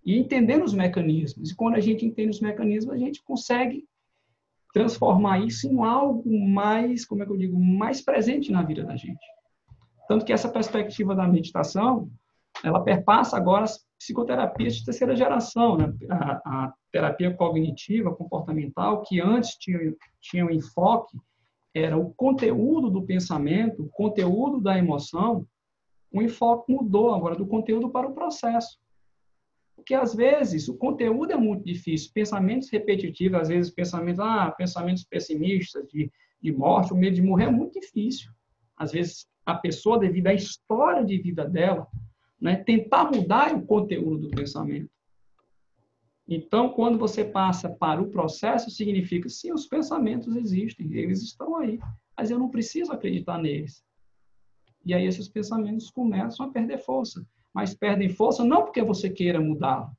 e 0.03 0.17
entendendo 0.17 0.63
os 0.63 0.73
mecanismos. 0.73 1.51
E 1.51 1.55
quando 1.55 1.75
a 1.75 1.81
gente 1.81 2.05
entende 2.05 2.29
os 2.29 2.41
mecanismos, 2.41 2.93
a 2.93 2.97
gente 2.97 3.23
consegue 3.23 3.85
transformar 4.73 5.39
isso 5.39 5.67
em 5.67 5.81
algo 5.81 6.29
mais, 6.49 7.05
como 7.05 7.23
é 7.23 7.25
que 7.25 7.31
eu 7.31 7.37
digo, 7.37 7.59
mais 7.59 8.01
presente 8.01 8.51
na 8.51 8.61
vida 8.61 8.83
da 8.83 8.95
gente. 8.95 9.25
Tanto 10.07 10.25
que 10.25 10.33
essa 10.33 10.49
perspectiva 10.49 11.15
da 11.15 11.27
meditação, 11.27 12.09
ela 12.65 12.83
perpassa 12.83 13.37
agora 13.37 13.63
as 13.63 13.85
psicoterapias 13.99 14.75
de 14.75 14.85
terceira 14.85 15.15
geração, 15.15 15.77
né? 15.77 15.93
a, 16.09 16.65
a 16.65 16.73
terapia 16.91 17.33
cognitiva, 17.33 18.15
comportamental, 18.15 19.03
que 19.03 19.21
antes 19.21 19.55
tinha, 19.57 19.93
tinha 20.19 20.45
um 20.45 20.49
enfoque 20.49 21.17
era 21.75 21.97
o 21.97 22.13
conteúdo 22.13 22.89
do 22.89 23.05
pensamento, 23.05 23.83
o 23.83 23.89
conteúdo 23.89 24.61
da 24.61 24.77
emoção, 24.77 25.45
o 26.09 26.21
enfoque 26.21 26.71
mudou 26.71 27.13
agora 27.13 27.35
do 27.35 27.45
conteúdo 27.45 27.89
para 27.89 28.07
o 28.07 28.13
processo. 28.13 28.79
Porque 29.75 29.93
às 29.93 30.15
vezes 30.15 30.69
o 30.69 30.77
conteúdo 30.77 31.33
é 31.33 31.35
muito 31.35 31.65
difícil, 31.65 32.11
pensamentos 32.13 32.69
repetitivos, 32.71 33.41
às 33.41 33.49
vezes 33.49 33.73
pensamentos, 33.73 34.21
ah, 34.21 34.49
pensamentos 34.57 35.03
pessimistas 35.03 35.85
de, 35.89 36.09
de 36.41 36.51
morte, 36.53 36.93
o 36.93 36.95
medo 36.95 37.17
de 37.17 37.21
morrer 37.21 37.45
é 37.45 37.51
muito 37.51 37.77
difícil. 37.77 38.31
Às 38.77 38.93
vezes 38.93 39.27
a 39.45 39.53
pessoa, 39.53 39.99
devido 39.99 40.27
à 40.27 40.33
história 40.33 41.03
de 41.03 41.17
vida 41.17 41.43
dela, 41.45 41.85
né, 42.39 42.55
tentar 42.57 43.11
mudar 43.11 43.53
o 43.53 43.65
conteúdo 43.65 44.29
do 44.29 44.35
pensamento. 44.35 44.89
Então, 46.27 46.69
quando 46.69 46.97
você 46.97 47.23
passa 47.23 47.69
para 47.69 48.01
o 48.01 48.09
processo, 48.09 48.71
significa, 48.71 49.29
sim, 49.29 49.53
os 49.53 49.67
pensamentos 49.67 50.35
existem, 50.35 50.91
eles 50.93 51.21
estão 51.21 51.55
aí, 51.55 51.79
mas 52.17 52.31
eu 52.31 52.39
não 52.39 52.49
preciso 52.49 52.91
acreditar 52.91 53.37
neles. 53.37 53.83
E 54.83 54.93
aí 54.93 55.05
esses 55.05 55.27
pensamentos 55.27 55.89
começam 55.91 56.45
a 56.45 56.51
perder 56.51 56.79
força. 56.79 57.25
Mas 57.53 57.73
perdem 57.73 58.09
força 58.09 58.43
não 58.43 58.63
porque 58.63 58.83
você 58.83 59.09
queira 59.09 59.39
mudá-lo, 59.39 59.89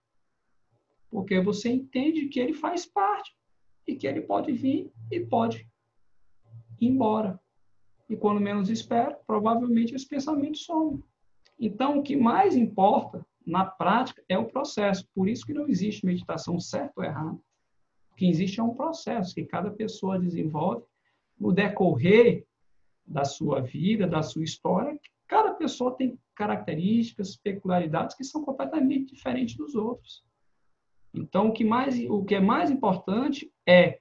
porque 1.11 1.41
você 1.41 1.71
entende 1.71 2.29
que 2.29 2.39
ele 2.39 2.53
faz 2.53 2.85
parte 2.85 3.35
e 3.87 3.97
que 3.97 4.07
ele 4.07 4.21
pode 4.21 4.53
vir 4.53 4.93
e 5.11 5.21
pode 5.21 5.67
ir 6.79 6.87
embora. 6.87 7.41
E 8.11 8.17
quando 8.17 8.41
menos 8.41 8.69
espera, 8.69 9.19
provavelmente 9.27 9.95
os 9.95 10.05
pensamentos 10.05 10.65
somem. 10.65 11.03
Então, 11.59 11.99
o 11.99 12.03
que 12.03 12.17
mais 12.17 12.55
importa 12.57 13.25
na 13.47 13.65
prática 13.65 14.23
é 14.29 14.37
o 14.37 14.47
processo. 14.47 15.07
Por 15.15 15.29
isso 15.29 15.47
que 15.47 15.55
não 15.55 15.69
existe 15.69 16.05
meditação 16.05 16.59
certa 16.59 16.93
ou 16.97 17.05
errada. 17.05 17.39
O 18.13 18.17
que 18.17 18.29
existe 18.29 18.61
é 18.61 18.63
um 18.63 18.75
processo 18.75 19.35
que 19.35 19.45
cada 19.45 19.71
pessoa 19.71 20.19
desenvolve 20.19 20.85
no 21.39 21.53
decorrer 21.53 22.45
da 23.07 23.25
sua 23.25 23.61
vida, 23.61 24.07
da 24.07 24.23
sua 24.23 24.43
história. 24.43 24.99
Cada 25.29 25.55
pessoa 25.55 25.97
tem 25.97 26.19
características, 26.35 27.37
peculiaridades 27.37 28.17
que 28.17 28.25
são 28.25 28.45
completamente 28.45 29.15
diferentes 29.15 29.57
dos 29.57 29.75
outros. 29.75 30.25
Então, 31.15 31.49
o 31.49 31.53
que, 31.53 31.65
mais, 31.65 31.99
o 32.11 32.25
que 32.25 32.35
é 32.35 32.41
mais 32.41 32.71
importante 32.71 33.51
é, 33.67 34.01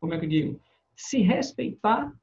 como 0.00 0.14
é 0.14 0.18
que 0.18 0.24
eu 0.24 0.30
digo, 0.30 0.60
se 0.96 1.18
respeitar 1.18 2.14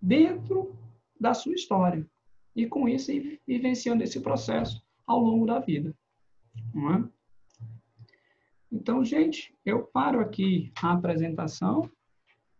dentro 0.00 0.76
da 1.18 1.34
sua 1.34 1.54
história. 1.54 2.06
E 2.54 2.66
com 2.66 2.88
isso, 2.88 3.10
ir 3.10 3.40
vivenciando 3.46 4.02
esse 4.02 4.20
processo 4.20 4.82
ao 5.06 5.20
longo 5.20 5.46
da 5.46 5.58
vida. 5.58 5.94
Não 6.72 6.94
é? 6.94 7.08
Então, 8.70 9.04
gente, 9.04 9.56
eu 9.64 9.84
paro 9.84 10.20
aqui 10.20 10.72
a 10.82 10.92
apresentação 10.92 11.88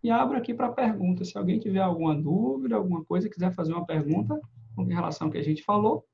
e 0.03 0.11
abro 0.11 0.37
aqui 0.37 0.55
para 0.55 0.73
perguntas. 0.73 1.31
Se 1.31 1.39
alguém 1.39 1.59
tiver 1.59 1.81
alguma 1.81 2.15
dúvida, 2.15 2.77
alguma 2.77 3.05
coisa, 3.05 3.29
quiser 3.29 3.53
fazer 3.55 3.73
uma 3.73 3.87
pergunta 3.87 4.41
com 4.77 4.85
relação 4.85 5.27
ao 5.27 5.33
que 5.33 5.39
a 5.39 5.43
gente 5.43 5.63
falou. 5.63 6.07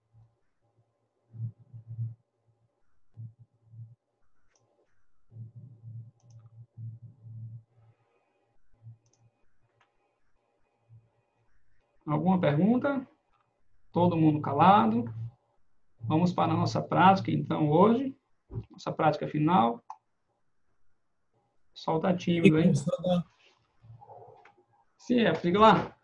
Alguma 12.06 12.40
pergunta? 12.40 13.06
Todo 13.92 14.16
mundo 14.16 14.40
calado? 14.40 15.12
Vamos 16.00 16.32
para 16.32 16.52
a 16.52 16.56
nossa 16.56 16.80
prática, 16.80 17.30
então, 17.30 17.68
hoje. 17.70 18.16
Nossa 18.70 18.92
prática 18.92 19.28
final. 19.28 19.82
Solta 21.74 22.14
tímido, 22.14 22.58
hein? 22.58 22.72
Sim, 24.98 25.20
é, 25.20 25.34
fica 25.34 25.58
lá. 25.58 25.96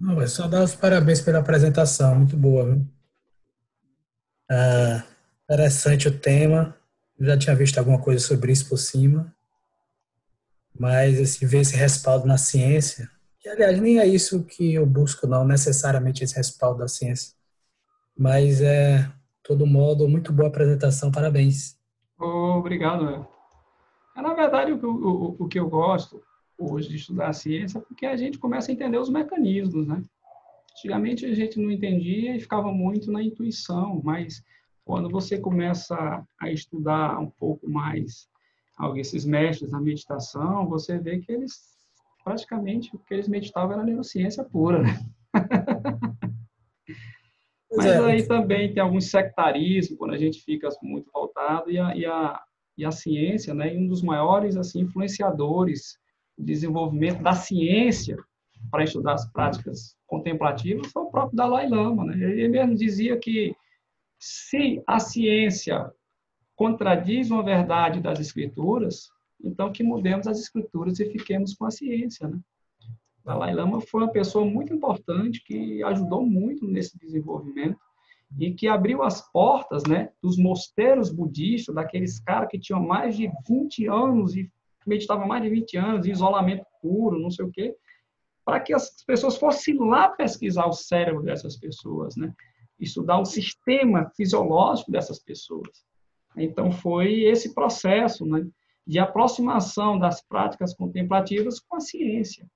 Não, 0.00 0.20
é 0.20 0.26
só 0.26 0.48
dar 0.48 0.64
os 0.64 0.74
parabéns 0.74 1.20
pela 1.20 1.38
apresentação, 1.38 2.16
muito 2.16 2.36
boa, 2.36 2.64
viu? 2.64 2.86
Ah, 4.50 5.04
interessante 5.44 6.08
o 6.08 6.18
tema. 6.18 6.76
Eu 7.18 7.26
já 7.26 7.38
tinha 7.38 7.54
visto 7.54 7.78
alguma 7.78 8.00
coisa 8.00 8.24
sobre 8.24 8.52
isso 8.52 8.68
por 8.68 8.78
cima. 8.78 9.34
Mas 10.78 11.18
esse, 11.18 11.44
ver 11.44 11.60
esse 11.60 11.76
respaldo 11.76 12.26
na 12.26 12.38
ciência, 12.38 13.10
aliás 13.50 13.80
nem 13.80 13.98
é 13.98 14.06
isso 14.06 14.44
que 14.44 14.74
eu 14.74 14.86
busco, 14.86 15.26
não, 15.26 15.44
necessariamente 15.46 16.24
esse 16.24 16.36
respaldo 16.36 16.80
da 16.80 16.88
ciência. 16.88 17.34
Mas 18.16 18.60
é, 18.60 19.10
todo 19.42 19.66
modo, 19.66 20.08
muito 20.08 20.32
boa 20.32 20.48
apresentação, 20.48 21.10
parabéns. 21.10 21.78
Obrigado. 22.18 23.26
É, 24.16 24.22
na 24.22 24.34
verdade, 24.34 24.72
o, 24.72 24.78
o, 24.78 25.36
o 25.44 25.48
que 25.48 25.58
eu 25.58 25.68
gosto 25.68 26.20
hoje 26.58 26.88
de 26.88 26.96
estudar 26.96 27.28
a 27.28 27.32
ciência 27.32 27.78
é 27.78 27.80
porque 27.80 28.04
a 28.04 28.16
gente 28.16 28.38
começa 28.38 28.70
a 28.70 28.74
entender 28.74 28.98
os 28.98 29.08
mecanismos, 29.08 29.86
né? 29.86 30.02
Antigamente 30.72 31.24
a 31.26 31.34
gente 31.34 31.60
não 31.60 31.70
entendia 31.70 32.36
e 32.36 32.40
ficava 32.40 32.72
muito 32.72 33.10
na 33.10 33.22
intuição, 33.22 34.00
mas 34.04 34.42
quando 34.84 35.08
você 35.08 35.38
começa 35.38 36.24
a 36.40 36.50
estudar 36.50 37.18
um 37.18 37.30
pouco 37.30 37.68
mais 37.68 38.28
esses 38.96 39.24
mestres 39.24 39.70
na 39.70 39.80
meditação, 39.80 40.68
você 40.68 40.98
vê 40.98 41.18
que 41.18 41.32
eles 41.32 41.77
praticamente 42.28 42.94
o 42.94 42.98
que 42.98 43.14
eles 43.14 43.26
meditavam 43.26 43.72
era 43.72 43.82
neurociência 43.82 44.44
pura, 44.44 44.82
né? 44.82 45.00
Mas 47.74 47.86
é. 47.86 47.98
aí 48.04 48.26
também 48.26 48.72
tem 48.72 48.82
algum 48.82 49.00
sectarismo, 49.00 49.96
quando 49.96 50.12
a 50.12 50.18
gente 50.18 50.42
fica 50.42 50.68
muito 50.82 51.10
voltado, 51.10 51.70
e 51.70 51.78
a, 51.78 51.96
e 51.96 52.04
a, 52.04 52.38
e 52.76 52.84
a 52.84 52.90
ciência, 52.90 53.54
né, 53.54 53.72
um 53.74 53.86
dos 53.86 54.02
maiores 54.02 54.56
assim, 54.56 54.80
influenciadores 54.80 55.98
do 56.36 56.44
desenvolvimento 56.44 57.22
da 57.22 57.32
ciência 57.32 58.18
para 58.70 58.84
estudar 58.84 59.14
as 59.14 59.30
práticas 59.32 59.96
contemplativas 60.06 60.92
foi 60.92 61.02
o 61.02 61.10
próprio 61.10 61.36
Dalai 61.36 61.68
Lama. 61.68 62.04
Né? 62.06 62.16
Ele 62.16 62.48
mesmo 62.48 62.74
dizia 62.74 63.18
que 63.18 63.54
se 64.18 64.82
a 64.86 64.98
ciência 64.98 65.90
contradiz 66.56 67.30
uma 67.30 67.42
verdade 67.42 68.00
das 68.00 68.18
escrituras, 68.18 69.08
então 69.42 69.72
que 69.72 69.82
mudemos 69.82 70.26
as 70.26 70.38
escrituras 70.38 70.98
e 71.00 71.10
fiquemos 71.10 71.54
com 71.54 71.66
a 71.66 71.70
ciência. 71.70 72.28
Né? 72.28 72.38
Dalai 73.24 73.54
Lama 73.54 73.80
foi 73.80 74.02
uma 74.02 74.12
pessoa 74.12 74.44
muito 74.44 74.72
importante 74.72 75.42
que 75.44 75.82
ajudou 75.82 76.24
muito 76.24 76.66
nesse 76.66 76.98
desenvolvimento 76.98 77.78
e 78.38 78.52
que 78.52 78.68
abriu 78.68 79.02
as 79.02 79.30
portas 79.30 79.84
né, 79.84 80.10
dos 80.22 80.36
mosteiros 80.36 81.10
budistas, 81.10 81.74
daqueles 81.74 82.20
caras 82.20 82.48
que 82.50 82.58
tinham 82.58 82.82
mais 82.82 83.16
de 83.16 83.30
20 83.48 83.86
anos 83.86 84.36
e 84.36 84.50
meditavam 84.86 85.26
mais 85.26 85.42
de 85.42 85.50
20 85.50 85.76
anos, 85.76 86.06
em 86.06 86.10
isolamento 86.10 86.64
puro, 86.80 87.18
não 87.18 87.30
sei 87.30 87.44
o 87.44 87.50
quê, 87.50 87.76
para 88.44 88.60
que 88.60 88.72
as 88.72 89.02
pessoas 89.04 89.36
fossem 89.36 89.78
lá 89.78 90.08
pesquisar 90.08 90.66
o 90.66 90.72
cérebro 90.72 91.22
dessas 91.22 91.56
pessoas, 91.56 92.16
né? 92.16 92.34
estudar 92.78 93.18
o 93.18 93.24
sistema 93.24 94.10
fisiológico 94.16 94.90
dessas 94.90 95.18
pessoas. 95.18 95.84
Então, 96.36 96.70
foi 96.70 97.24
esse 97.24 97.54
processo 97.54 98.24
né, 98.24 98.46
de 98.88 98.98
aproximação 98.98 99.98
das 99.98 100.22
práticas 100.22 100.74
contemplativas 100.74 101.60
com 101.60 101.76
a 101.76 101.80
ciência. 101.80 102.46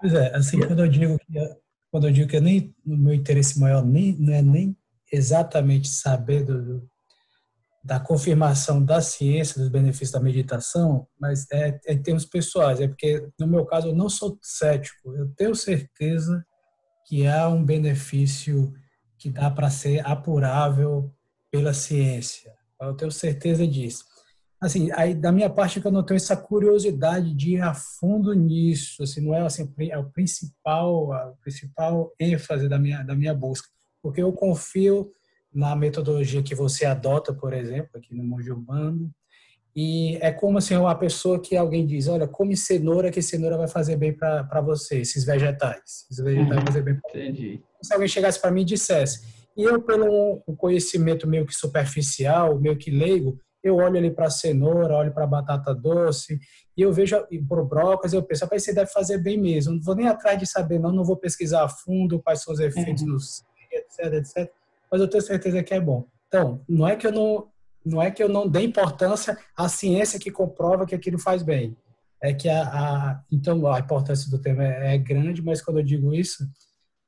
Pois 0.00 0.14
é, 0.14 0.34
assim, 0.34 0.58
quando 0.58 0.80
eu 0.80 0.88
digo 0.88 1.18
que, 1.18 1.34
quando 1.90 2.08
eu 2.08 2.12
digo 2.12 2.30
que 2.30 2.40
nem, 2.40 2.74
o 2.84 2.96
meu 2.96 3.12
interesse 3.12 3.60
maior 3.60 3.84
nem, 3.84 4.16
não 4.16 4.32
é 4.32 4.40
nem 4.40 4.74
exatamente 5.12 5.88
saber 5.88 6.44
do, 6.44 6.88
da 7.84 8.00
confirmação 8.00 8.82
da 8.82 9.02
ciência 9.02 9.60
dos 9.60 9.68
benefícios 9.68 10.12
da 10.12 10.20
meditação, 10.20 11.06
mas 11.20 11.46
é, 11.52 11.78
é 11.86 11.92
em 11.92 12.02
termos 12.02 12.24
pessoais, 12.24 12.80
é 12.80 12.88
porque, 12.88 13.28
no 13.38 13.46
meu 13.46 13.66
caso, 13.66 13.88
eu 13.88 13.94
não 13.94 14.08
sou 14.08 14.38
cético, 14.40 15.14
eu 15.14 15.28
tenho 15.36 15.54
certeza 15.54 16.42
que 17.06 17.26
há 17.26 17.48
um 17.48 17.62
benefício 17.62 18.72
que 19.18 19.28
dá 19.28 19.50
para 19.50 19.68
ser 19.68 20.04
apurável 20.06 21.14
pela 21.50 21.74
ciência. 21.74 22.50
Eu 22.80 22.94
tenho 22.94 23.12
certeza 23.12 23.66
disso 23.66 24.13
assim, 24.60 24.90
aí 24.92 25.14
da 25.14 25.30
minha 25.30 25.50
parte 25.50 25.80
que 25.80 25.86
eu 25.86 25.92
não 25.92 26.02
tenho 26.02 26.16
essa 26.16 26.36
curiosidade 26.36 27.34
de 27.34 27.54
ir 27.54 27.60
a 27.60 27.74
fundo 27.74 28.32
nisso, 28.32 29.02
assim, 29.02 29.20
não 29.20 29.34
é 29.34 29.40
assim, 29.40 29.72
é 29.90 29.98
o 29.98 30.10
principal, 30.10 31.12
a 31.12 31.32
principal 31.42 32.12
ênfase 32.18 32.68
da 32.68 32.78
minha 32.78 33.02
da 33.02 33.14
minha 33.14 33.34
busca, 33.34 33.68
porque 34.02 34.22
eu 34.22 34.32
confio 34.32 35.10
na 35.52 35.76
metodologia 35.76 36.42
que 36.42 36.54
você 36.54 36.84
adota, 36.84 37.32
por 37.32 37.52
exemplo, 37.52 37.90
aqui 37.94 38.14
no 38.14 38.24
Monge 38.24 38.50
Urbano, 38.50 39.10
e 39.76 40.16
é 40.20 40.30
como 40.30 40.58
assim, 40.58 40.76
uma 40.76 40.94
pessoa 40.94 41.40
que 41.40 41.56
alguém 41.56 41.84
diz, 41.84 42.06
olha, 42.06 42.28
come 42.28 42.56
cenoura, 42.56 43.10
que 43.10 43.20
cenoura 43.20 43.56
vai 43.56 43.66
fazer 43.66 43.96
bem 43.96 44.12
para 44.12 44.60
você, 44.60 45.00
esses 45.00 45.24
vegetais. 45.24 46.06
Esses 46.10 46.22
vegetais 46.24 46.58
uhum. 46.58 46.66
fazer 46.66 46.82
bem 46.82 46.94
para 47.00 47.20
Entendi. 47.20 47.60
Se 47.82 47.92
alguém 47.92 48.08
chegasse 48.08 48.40
para 48.40 48.52
mim 48.52 48.62
e 48.62 48.66
dissesse, 48.66 49.22
e 49.56 49.62
eu, 49.64 49.82
pelo 49.82 50.42
um 50.46 50.54
conhecimento 50.54 51.26
meio 51.26 51.44
que 51.44 51.54
superficial, 51.54 52.58
meio 52.58 52.76
que 52.76 52.90
leigo, 52.90 53.38
eu 53.64 53.76
olho 53.76 53.96
ali 53.96 54.10
para 54.10 54.26
a 54.26 54.30
cenoura, 54.30 54.94
olho 54.94 55.12
para 55.12 55.24
a 55.24 55.26
batata 55.26 55.74
doce, 55.74 56.38
e 56.76 56.82
eu 56.82 56.92
vejo 56.92 57.16
para 57.48 57.60
o 57.60 57.64
brócolis, 57.64 58.12
eu 58.12 58.22
penso, 58.22 58.44
rapaz, 58.44 58.62
você 58.62 58.74
deve 58.74 58.90
fazer 58.90 59.18
bem 59.18 59.40
mesmo. 59.40 59.74
Não 59.74 59.82
vou 59.82 59.94
nem 59.94 60.06
atrás 60.06 60.38
de 60.38 60.46
saber, 60.46 60.78
não, 60.78 60.92
não 60.92 61.04
vou 61.04 61.16
pesquisar 61.16 61.64
a 61.64 61.68
fundo 61.68 62.20
quais 62.20 62.42
são 62.42 62.52
os 62.52 62.60
efeitos 62.60 63.02
uhum. 63.02 63.08
nos 63.08 63.42
etc, 63.72 64.12
etc. 64.14 64.52
Mas 64.90 65.00
eu 65.00 65.08
tenho 65.08 65.22
certeza 65.22 65.62
que 65.62 65.74
é 65.74 65.80
bom. 65.80 66.06
Então, 66.28 66.60
não 66.68 66.86
é 66.86 66.94
que 66.94 67.06
eu 67.06 67.12
não, 67.12 67.48
não 67.84 68.02
é 68.02 68.10
que 68.10 68.22
eu 68.22 68.28
não 68.28 68.48
dê 68.48 68.62
importância 68.62 69.36
à 69.56 69.68
ciência 69.68 70.18
que 70.18 70.30
comprova 70.30 70.86
que 70.86 70.94
aquilo 70.94 71.18
faz 71.18 71.42
bem. 71.42 71.76
é 72.20 72.32
que 72.32 72.48
a, 72.48 72.62
a, 72.62 73.24
então 73.30 73.66
a 73.66 73.78
importância 73.78 74.30
do 74.30 74.38
tema 74.38 74.64
é, 74.64 74.94
é, 74.94 74.98
grande, 74.98 75.42
mas 75.42 75.62
quando 75.62 75.78
eu 75.78 75.84
digo 75.84 76.14
isso, 76.14 76.46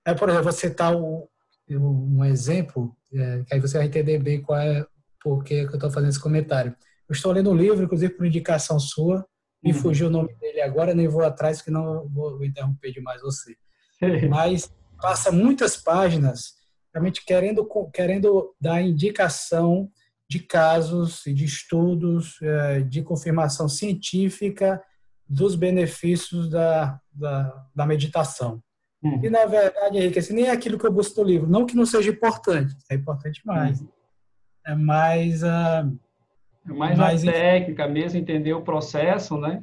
é 0.05 0.15
por 0.15 0.29
exemplo, 0.29 0.53
você 0.53 0.71
tá 0.71 0.97
o, 0.97 1.29
um 1.69 2.25
exemplo, 2.25 2.97
é, 3.13 3.43
que 3.45 3.55
aí 3.55 3.61
você 3.61 3.79
vai 3.79 3.87
entender 3.87 4.19
bem 4.19 4.41
qual 4.41 4.59
é 4.59 4.87
por 5.27 5.43
que 5.43 5.55
eu 5.55 5.75
estou 5.75 5.91
fazendo 5.91 6.11
esse 6.11 6.21
comentário. 6.21 6.73
Eu 7.09 7.13
estou 7.13 7.33
lendo 7.33 7.51
um 7.51 7.57
livro, 7.57 7.83
inclusive 7.83 8.15
por 8.15 8.25
indicação 8.25 8.79
sua, 8.79 9.27
me 9.61 9.73
uhum. 9.73 9.79
fugiu 9.79 10.07
o 10.07 10.11
nome 10.11 10.33
dele 10.37 10.61
agora, 10.61 10.95
nem 10.95 11.09
vou 11.09 11.25
atrás, 11.25 11.61
que 11.61 11.69
não 11.69 12.09
vou 12.09 12.45
interromper 12.45 12.93
demais 12.93 13.21
você. 13.23 13.57
Mas 14.31 14.73
passa 15.03 15.33
muitas 15.33 15.77
páginas 15.77 16.55
realmente 16.95 17.25
querendo, 17.25 17.69
querendo 17.93 18.55
dar 18.61 18.81
indicação 18.81 19.91
de 20.31 20.39
casos 20.39 21.27
e 21.27 21.35
de 21.35 21.45
estudos 21.45 22.41
é, 22.41 22.81
de 22.83 23.03
confirmação 23.03 23.69
científica 23.69 24.81
dos 25.29 25.57
benefícios 25.57 26.49
da, 26.49 27.01
da, 27.13 27.67
da 27.75 27.85
meditação. 27.85 28.63
Uhum. 29.03 29.25
E, 29.25 29.29
na 29.29 29.45
verdade, 29.45 29.99
Henrique, 29.99 30.21
assim, 30.21 30.35
nem 30.35 30.47
é 30.47 30.53
aquilo 30.53 30.79
que 30.79 30.87
eu 30.87 30.93
busco 30.93 31.21
no 31.21 31.27
livro. 31.27 31.49
Não 31.49 31.67
que 31.67 31.75
não 31.75 31.85
seja 31.85 32.13
importante, 32.13 32.77
é 32.89 32.95
importante 32.95 33.45
mais. 33.45 33.81
Uhum. 33.81 33.96
É 34.67 34.75
mais... 34.75 35.43
Uh, 35.43 35.97
é 36.69 36.73
mais, 36.73 36.99
mais 36.99 37.27
a 37.27 37.33
técnica 37.33 37.87
mesmo, 37.87 38.19
entender 38.19 38.53
o 38.53 38.63
processo, 38.63 39.39
né? 39.39 39.63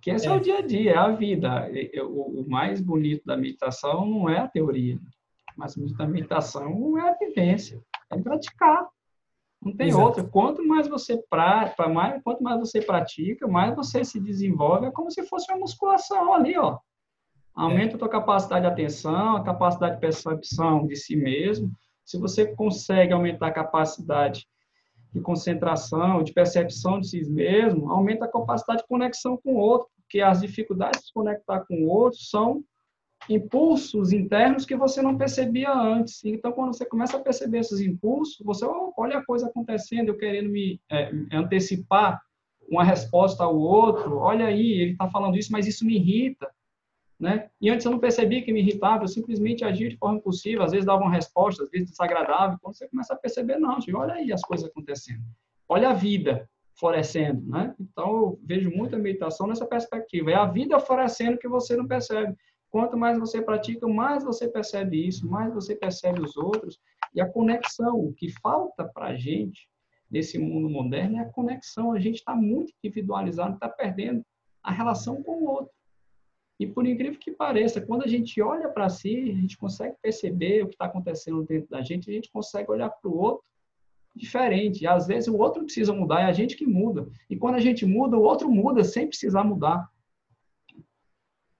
Que 0.00 0.10
esse 0.10 0.26
é. 0.26 0.30
é 0.30 0.34
o 0.34 0.40
dia 0.40 0.58
a 0.58 0.62
dia, 0.62 0.92
é 0.92 0.96
a 0.96 1.08
vida. 1.08 1.68
O, 2.04 2.42
o 2.42 2.48
mais 2.48 2.80
bonito 2.80 3.24
da 3.24 3.36
meditação 3.36 4.06
não 4.06 4.28
é 4.28 4.38
a 4.38 4.48
teoria. 4.48 4.98
Mas 5.56 5.74
a 5.98 6.06
meditação 6.06 6.96
é 6.98 7.10
a 7.10 7.14
vivência, 7.14 7.82
é 8.10 8.18
praticar. 8.18 8.86
Não 9.60 9.74
tem 9.74 9.88
Exato. 9.88 10.04
outra. 10.04 10.24
Quanto 10.24 10.64
mais 10.64 10.86
você 10.86 11.20
pra, 11.28 11.74
mais, 11.88 12.22
quanto 12.22 12.42
mais 12.42 12.60
você 12.60 12.80
pratica, 12.80 13.48
mais 13.48 13.74
você 13.74 14.04
se 14.04 14.20
desenvolve. 14.20 14.86
É 14.86 14.90
como 14.92 15.10
se 15.10 15.24
fosse 15.24 15.50
uma 15.50 15.58
musculação 15.58 16.32
ali, 16.32 16.56
ó. 16.56 16.78
Aumenta 17.52 17.94
é. 17.94 17.96
a 17.96 17.98
tua 17.98 18.08
capacidade 18.08 18.66
de 18.66 18.72
atenção, 18.72 19.36
a 19.36 19.42
capacidade 19.42 19.96
de 19.96 20.00
percepção 20.00 20.86
de 20.86 20.94
si 20.94 21.16
mesmo. 21.16 21.72
Se 22.08 22.16
você 22.16 22.46
consegue 22.46 23.12
aumentar 23.12 23.48
a 23.48 23.52
capacidade 23.52 24.48
de 25.12 25.20
concentração, 25.20 26.22
de 26.22 26.32
percepção 26.32 26.98
de 26.98 27.06
si 27.06 27.30
mesmo, 27.30 27.92
aumenta 27.92 28.24
a 28.24 28.32
capacidade 28.32 28.80
de 28.80 28.88
conexão 28.88 29.36
com 29.36 29.56
o 29.56 29.58
outro, 29.58 29.90
porque 29.94 30.22
as 30.22 30.40
dificuldades 30.40 31.00
de 31.00 31.06
se 31.08 31.12
conectar 31.12 31.60
com 31.66 31.74
o 31.84 31.86
outro 31.86 32.18
são 32.18 32.64
impulsos 33.28 34.10
internos 34.10 34.64
que 34.64 34.74
você 34.74 35.02
não 35.02 35.18
percebia 35.18 35.70
antes. 35.70 36.24
Então, 36.24 36.50
quando 36.50 36.74
você 36.74 36.86
começa 36.86 37.18
a 37.18 37.20
perceber 37.20 37.58
esses 37.58 37.78
impulsos, 37.78 38.38
você 38.42 38.64
olha 38.96 39.18
a 39.18 39.24
coisa 39.26 39.48
acontecendo, 39.48 40.08
eu 40.08 40.16
querendo 40.16 40.48
me 40.48 40.80
é, 40.90 41.10
antecipar 41.30 42.22
uma 42.70 42.84
resposta 42.84 43.44
ao 43.44 43.54
outro. 43.54 44.16
Olha 44.16 44.46
aí, 44.46 44.80
ele 44.80 44.92
está 44.92 45.10
falando 45.10 45.36
isso, 45.36 45.52
mas 45.52 45.66
isso 45.66 45.84
me 45.84 45.96
irrita. 45.96 46.50
Né? 47.18 47.50
E 47.60 47.68
antes 47.68 47.84
eu 47.84 47.90
não 47.90 47.98
percebia 47.98 48.42
que 48.42 48.52
me 48.52 48.60
irritava, 48.60 49.02
eu 49.02 49.08
simplesmente 49.08 49.64
agia 49.64 49.88
de 49.88 49.96
forma 49.96 50.18
impulsiva, 50.18 50.64
às 50.64 50.70
vezes 50.70 50.86
dava 50.86 51.02
uma 51.02 51.10
resposta, 51.10 51.64
às 51.64 51.70
vezes 51.70 51.90
desagradável. 51.90 52.58
Quando 52.62 52.76
você 52.76 52.88
começa 52.88 53.12
a 53.12 53.16
perceber, 53.16 53.58
não, 53.58 53.76
olha 53.94 54.14
aí 54.14 54.32
as 54.32 54.42
coisas 54.42 54.68
acontecendo. 54.68 55.22
Olha 55.68 55.90
a 55.90 55.94
vida 55.94 56.48
florescendo, 56.78 57.44
né? 57.48 57.74
Então 57.80 58.08
eu 58.08 58.40
vejo 58.44 58.70
muita 58.70 58.96
meditação 58.96 59.48
nessa 59.48 59.66
perspectiva. 59.66 60.30
É 60.30 60.34
a 60.34 60.46
vida 60.46 60.78
florescendo 60.78 61.38
que 61.38 61.48
você 61.48 61.76
não 61.76 61.88
percebe. 61.88 62.36
Quanto 62.70 62.96
mais 62.96 63.18
você 63.18 63.42
pratica, 63.42 63.88
mais 63.88 64.22
você 64.22 64.46
percebe 64.46 65.06
isso, 65.06 65.28
mais 65.28 65.52
você 65.52 65.74
percebe 65.74 66.20
os 66.20 66.36
outros. 66.36 66.78
E 67.14 67.20
a 67.20 67.28
conexão, 67.28 67.98
o 67.98 68.12
que 68.12 68.28
falta 68.40 68.84
para 68.84 69.06
a 69.06 69.16
gente 69.16 69.68
nesse 70.10 70.38
mundo 70.38 70.68
moderno 70.68 71.18
é 71.18 71.20
a 71.20 71.28
conexão. 71.28 71.92
A 71.92 71.98
gente 71.98 72.16
está 72.16 72.34
muito 72.36 72.72
individualizado, 72.82 73.54
está 73.54 73.68
perdendo 73.68 74.24
a 74.62 74.70
relação 74.70 75.22
com 75.22 75.42
o 75.42 75.48
outro. 75.48 75.77
E 76.58 76.66
por 76.66 76.84
incrível 76.86 77.18
que 77.18 77.30
pareça, 77.30 77.80
quando 77.80 78.02
a 78.02 78.08
gente 78.08 78.40
olha 78.42 78.68
para 78.68 78.88
si, 78.88 79.30
a 79.30 79.40
gente 79.40 79.56
consegue 79.56 79.94
perceber 80.02 80.62
o 80.62 80.66
que 80.66 80.74
está 80.74 80.86
acontecendo 80.86 81.44
dentro 81.44 81.70
da 81.70 81.82
gente, 81.82 82.10
a 82.10 82.12
gente 82.12 82.30
consegue 82.32 82.70
olhar 82.70 82.90
para 82.90 83.08
o 83.08 83.16
outro 83.16 83.44
diferente. 84.14 84.82
E 84.82 84.86
às 84.86 85.06
vezes 85.06 85.28
o 85.28 85.36
outro 85.36 85.62
precisa 85.62 85.92
mudar, 85.92 86.22
é 86.22 86.24
a 86.24 86.32
gente 86.32 86.56
que 86.56 86.66
muda. 86.66 87.08
E 87.30 87.36
quando 87.36 87.54
a 87.54 87.60
gente 87.60 87.86
muda, 87.86 88.16
o 88.16 88.22
outro 88.22 88.50
muda 88.50 88.82
sem 88.82 89.06
precisar 89.06 89.44
mudar. 89.44 89.88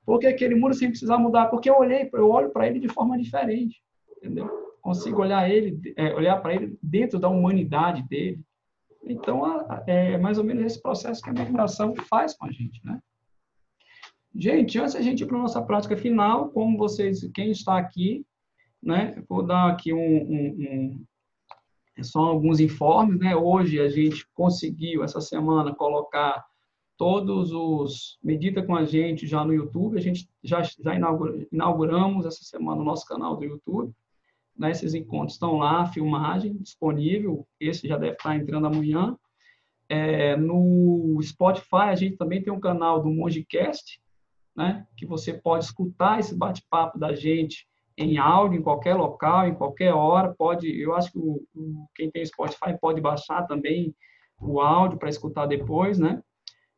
Por 0.04 0.18
que 0.18 0.26
aquele 0.26 0.56
muda 0.56 0.74
sem 0.74 0.88
precisar 0.88 1.18
mudar? 1.18 1.46
Porque 1.46 1.70
eu 1.70 1.78
olhei, 1.78 2.10
eu 2.12 2.30
olho 2.30 2.50
para 2.50 2.66
ele 2.66 2.80
de 2.80 2.88
forma 2.88 3.16
diferente, 3.16 3.80
entendeu? 4.16 4.48
Consigo 4.80 5.20
olhar 5.20 5.48
ele, 5.48 5.94
é, 5.96 6.12
olhar 6.14 6.40
para 6.40 6.54
ele 6.54 6.76
dentro 6.82 7.20
da 7.20 7.28
humanidade 7.28 8.02
dele. 8.08 8.40
Então 9.04 9.42
é 9.86 10.18
mais 10.18 10.38
ou 10.38 10.44
menos 10.44 10.64
esse 10.64 10.82
processo 10.82 11.22
que 11.22 11.30
a 11.30 11.32
meditação 11.32 11.94
faz 11.94 12.36
com 12.36 12.46
a 12.46 12.50
gente, 12.50 12.80
né? 12.84 13.00
Gente, 14.34 14.78
antes 14.78 14.94
a 14.94 15.02
gente 15.02 15.22
ir 15.22 15.26
para 15.26 15.36
a 15.36 15.42
nossa 15.42 15.62
prática 15.62 15.96
final, 15.96 16.50
como 16.50 16.78
vocês, 16.78 17.28
quem 17.34 17.50
está 17.50 17.78
aqui, 17.78 18.24
né, 18.82 19.22
vou 19.28 19.42
dar 19.42 19.70
aqui 19.70 19.92
um, 19.92 19.98
um, 19.98 20.56
um 20.60 21.06
só 22.04 22.20
alguns 22.20 22.60
informes, 22.60 23.18
né? 23.18 23.34
Hoje 23.34 23.80
a 23.80 23.88
gente 23.88 24.26
conseguiu 24.34 25.02
essa 25.02 25.20
semana 25.20 25.74
colocar 25.74 26.44
todos 26.96 27.52
os 27.52 28.18
medita 28.22 28.62
com 28.62 28.74
a 28.74 28.84
gente 28.84 29.26
já 29.26 29.44
no 29.44 29.52
YouTube. 29.52 29.98
A 29.98 30.00
gente 30.00 30.28
já 30.42 30.62
já 30.62 30.94
inauguramos 31.52 32.26
essa 32.26 32.42
semana 32.44 32.80
o 32.80 32.84
nosso 32.84 33.06
canal 33.06 33.36
do 33.36 33.44
YouTube. 33.44 33.92
Né? 34.56 34.72
Esses 34.72 34.94
encontros 34.94 35.34
estão 35.34 35.56
lá, 35.56 35.86
filmagem 35.86 36.56
disponível. 36.56 37.46
Esse 37.60 37.86
já 37.86 37.96
deve 37.96 38.14
estar 38.14 38.36
entrando 38.36 38.66
amanhã. 38.66 39.16
É, 39.88 40.36
no 40.36 41.18
Spotify 41.22 41.88
a 41.88 41.94
gente 41.94 42.16
também 42.16 42.42
tem 42.42 42.52
um 42.52 42.60
canal 42.60 43.02
do 43.02 43.08
Mongecast, 43.08 44.00
né? 44.58 44.84
Que 44.96 45.06
você 45.06 45.32
pode 45.32 45.64
escutar 45.64 46.18
esse 46.18 46.34
bate-papo 46.34 46.98
da 46.98 47.14
gente 47.14 47.64
em 47.96 48.18
áudio, 48.18 48.58
em 48.58 48.62
qualquer 48.62 48.94
local, 48.94 49.46
em 49.46 49.54
qualquer 49.54 49.94
hora. 49.94 50.34
Pode, 50.36 50.68
eu 50.68 50.96
acho 50.96 51.12
que 51.12 51.18
o, 51.18 51.40
o 51.54 51.86
quem 51.94 52.10
tem 52.10 52.26
Spotify 52.26 52.76
pode 52.80 53.00
baixar 53.00 53.46
também 53.46 53.94
o 54.40 54.60
áudio 54.60 54.98
para 54.98 55.08
escutar 55.08 55.46
depois, 55.46 56.00
né? 56.00 56.20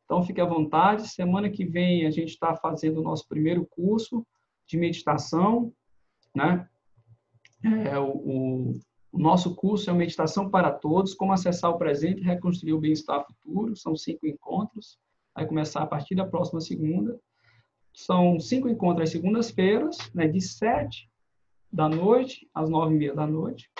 Então, 0.04 0.22
fique 0.22 0.42
à 0.42 0.44
vontade. 0.44 1.08
Semana 1.08 1.48
que 1.48 1.64
vem 1.64 2.04
a 2.04 2.10
gente 2.10 2.28
está 2.28 2.54
fazendo 2.54 3.00
o 3.00 3.02
nosso 3.02 3.26
primeiro 3.26 3.66
curso 3.70 4.26
de 4.68 4.76
meditação, 4.76 5.72
né? 6.36 6.68
É, 7.64 7.98
o, 7.98 8.78
o, 9.10 9.18
nosso 9.18 9.54
curso 9.54 9.88
é 9.88 9.92
Meditação 9.94 10.50
para 10.50 10.70
Todos, 10.70 11.14
como 11.14 11.32
acessar 11.32 11.70
o 11.70 11.78
presente 11.78 12.20
e 12.20 12.24
reconstruir 12.24 12.74
o 12.74 12.80
bem-estar 12.80 13.24
futuro. 13.24 13.74
São 13.74 13.96
cinco 13.96 14.26
encontros. 14.26 14.98
Vai 15.34 15.46
começar 15.46 15.82
a 15.82 15.86
partir 15.86 16.14
da 16.14 16.26
próxima 16.26 16.60
segunda. 16.60 17.18
São 17.92 18.38
cinco 18.38 18.68
encontros 18.68 19.08
às 19.08 19.10
segundas-feiras, 19.10 19.98
né, 20.14 20.26
de 20.28 20.40
sete 20.40 21.10
da 21.72 21.88
noite 21.88 22.48
às 22.54 22.68
nove 22.68 22.94
e 22.94 22.98
meia 22.98 23.14
da 23.14 23.26
noite. 23.26 23.70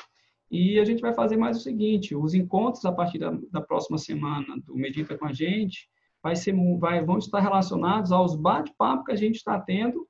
E 0.51 0.81
a 0.81 0.85
gente 0.85 1.01
vai 1.01 1.15
fazer 1.15 1.37
mais 1.37 1.57
o 1.57 1.61
seguinte: 1.61 2.15
os 2.15 2.35
encontros 2.35 2.85
a 2.85 2.93
partir 2.93 3.19
da, 3.19 3.31
da 3.51 3.61
próxima 3.61 3.99
semana 3.99 4.57
do 4.67 4.75
Medita 4.75 5.17
com 5.17 5.27
a 5.27 5.33
gente 5.33 5.89
vai 6.23 6.37
ser, 6.37 6.55
vai, 6.79 7.03
vão 7.03 7.19
estar 7.19 7.41
relacionados 7.41 8.13
aos 8.13 8.37
bate-papos 8.37 9.07
que 9.07 9.13
a 9.13 9.17
gente 9.17 9.37
está 9.37 9.59
tendo 9.59 10.07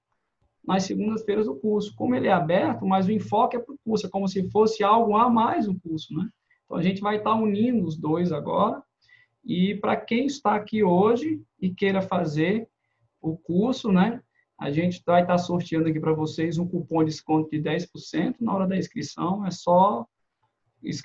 nas 0.66 0.84
segundas-feiras 0.84 1.46
do 1.46 1.56
curso. 1.56 1.94
Como 1.94 2.14
ele 2.14 2.26
é 2.26 2.32
aberto, 2.32 2.86
mas 2.86 3.06
o 3.06 3.12
enfoque 3.12 3.56
é 3.56 3.60
para 3.60 3.74
o 3.74 3.78
curso, 3.84 4.06
é 4.06 4.10
como 4.10 4.26
se 4.26 4.50
fosse 4.50 4.82
algo 4.82 5.16
a 5.16 5.28
mais 5.28 5.68
o 5.68 5.78
curso, 5.78 6.14
né? 6.14 6.28
Então 6.64 6.76
a 6.76 6.82
gente 6.82 7.00
vai 7.00 7.16
estar 7.16 7.34
unindo 7.34 7.84
os 7.84 7.96
dois 7.96 8.32
agora. 8.32 8.82
E 9.44 9.74
para 9.76 9.96
quem 9.96 10.26
está 10.26 10.54
aqui 10.54 10.82
hoje 10.82 11.40
e 11.60 11.72
queira 11.72 12.02
fazer 12.02 12.68
o 13.20 13.36
curso, 13.36 13.92
né? 13.92 14.20
A 14.58 14.70
gente 14.70 15.02
vai 15.06 15.22
estar 15.22 15.38
sorteando 15.38 15.88
aqui 15.88 15.98
para 15.98 16.12
vocês 16.12 16.58
um 16.58 16.68
cupom 16.68 17.02
de 17.02 17.10
desconto 17.10 17.50
de 17.50 17.62
10% 17.62 18.36
na 18.40 18.54
hora 18.54 18.66
da 18.66 18.76
inscrição. 18.76 19.46
É 19.46 19.50
só, 19.50 20.06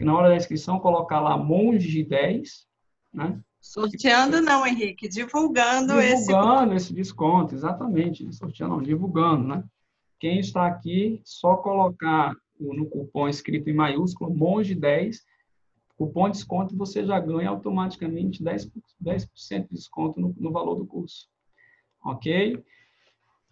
na 0.01 0.16
hora 0.16 0.30
da 0.30 0.36
inscrição, 0.36 0.80
colocar 0.80 1.22
lá 1.22 1.38
monge 1.38 2.03
10, 2.03 2.68
né? 3.13 3.39
Sorteando 3.61 4.41
não, 4.41 4.68
Henrique, 4.68 5.07
divulgando, 5.07 5.93
divulgando 5.93 6.01
esse... 6.01 6.28
Divulgando 6.28 6.74
esse 6.76 6.93
desconto, 6.93 7.55
exatamente. 7.55 8.32
Sorteando 8.34 8.76
não, 8.76 8.84
divulgando, 8.84 9.47
né? 9.47 9.63
Quem 10.20 10.39
está 10.39 10.68
aqui, 10.68 11.22
só 11.24 11.55
colocar 11.55 12.36
no 12.59 12.86
cupom 12.88 13.28
escrito 13.28 13.70
em 13.70 13.74
maiúsculo, 13.74 14.36
monge 14.36 14.76
10, 14.76 15.24
cupom 15.97 16.30
de 16.30 16.38
desconto, 16.38 16.76
você 16.76 17.05
já 17.05 17.20
ganha 17.20 17.49
automaticamente 17.49 18.43
10%, 18.43 18.72
10 18.99 19.30
de 19.49 19.68
desconto 19.72 20.20
no, 20.20 20.36
no 20.38 20.51
valor 20.51 20.76
do 20.76 20.86
curso. 20.86 21.28
Ok? 22.06 22.64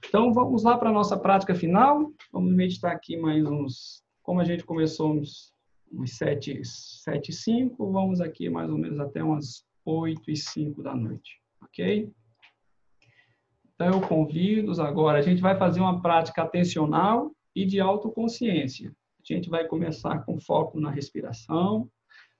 Então, 0.08 0.32
vamos 0.32 0.64
lá 0.64 0.78
para 0.78 0.89
a 0.89 0.93
nossa 0.93 1.18
prática 1.18 1.56
final. 1.56 2.14
Vamos 2.32 2.54
meditar 2.54 2.91
aqui 2.91 3.18
mais 3.18 3.43
uns... 3.43 4.04
Como 4.22 4.39
a 4.39 4.43
gente 4.43 4.64
começou 4.64 5.14
uns, 5.14 5.51
uns 5.91 6.18
7, 6.18 6.62
7 6.64 7.30
e 7.30 7.34
5, 7.34 7.91
vamos 7.91 8.22
aqui 8.22 8.49
mais 8.49 8.70
ou 8.70 8.78
menos 8.78 8.99
até 8.99 9.24
umas 9.24 9.66
8 9.84 10.30
e 10.30 10.38
5 10.38 10.84
da 10.84 10.95
noite. 10.95 11.41
Ok? 11.64 12.10
Então, 13.74 13.88
eu 13.88 14.08
convido 14.08 14.80
agora. 14.82 15.18
A 15.18 15.22
gente 15.24 15.41
vai 15.41 15.58
fazer 15.58 15.80
uma 15.80 15.99
prática 15.99 16.43
atencional 16.43 17.36
e 17.56 17.66
de 17.66 17.80
autoconsciência. 17.80 18.95
A 19.20 19.34
gente 19.34 19.49
vai 19.49 19.66
começar 19.68 20.20
com 20.26 20.39
foco 20.39 20.80
na 20.80 20.91
respiração, 20.91 21.89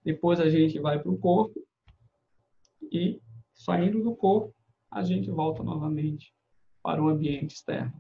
depois 0.04 0.40
a 0.40 0.50
gente 0.50 0.80
vai 0.80 1.00
para 1.00 1.12
o 1.12 1.18
corpo 1.18 1.60
e, 2.92 3.20
saindo 3.54 4.04
do 4.04 4.16
corpo, 4.16 4.54
a 4.94 5.02
gente 5.04 5.30
volta 5.32 5.64
novamente 5.64 6.34
para 6.84 7.04
o 7.04 7.10
ambiente 7.10 7.56
externo. 7.56 8.00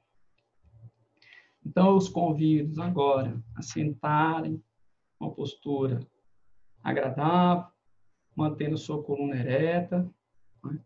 Então, 1.65 1.87
eu 1.87 1.95
os 1.95 2.07
convido 2.07 2.81
agora 2.81 3.41
a 3.55 3.61
sentarem 3.61 4.63
uma 5.19 5.31
postura 5.31 5.99
agradável, 6.83 7.71
mantendo 8.35 8.77
sua 8.77 9.01
coluna 9.01 9.35
ereta. 9.35 10.07
Né? 10.63 10.79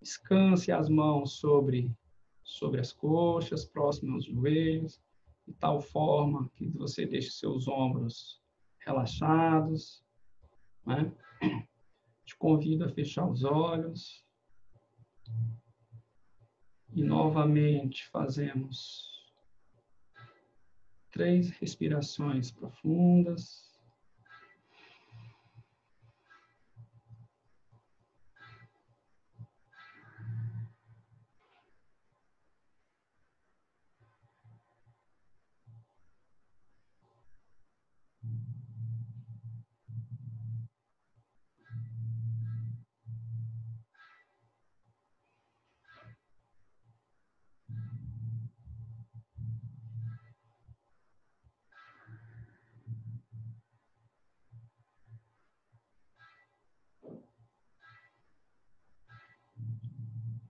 Descanse 0.00 0.72
as 0.72 0.88
mãos 0.88 1.38
sobre, 1.38 1.94
sobre 2.42 2.80
as 2.80 2.92
coxas, 2.92 3.64
próximas 3.64 4.14
aos 4.14 4.24
joelhos, 4.24 5.00
de 5.46 5.52
tal 5.54 5.80
forma 5.80 6.50
que 6.56 6.66
você 6.70 7.06
deixe 7.06 7.30
seus 7.30 7.68
ombros 7.68 8.42
relaxados. 8.80 10.02
Né? 10.84 11.12
Te 12.24 12.36
convido 12.36 12.84
a 12.84 12.88
fechar 12.88 13.28
os 13.28 13.44
olhos. 13.44 14.24
E 16.94 17.02
novamente 17.02 18.06
fazemos 18.08 19.10
três 21.10 21.50
respirações 21.50 22.50
profundas. 22.50 23.71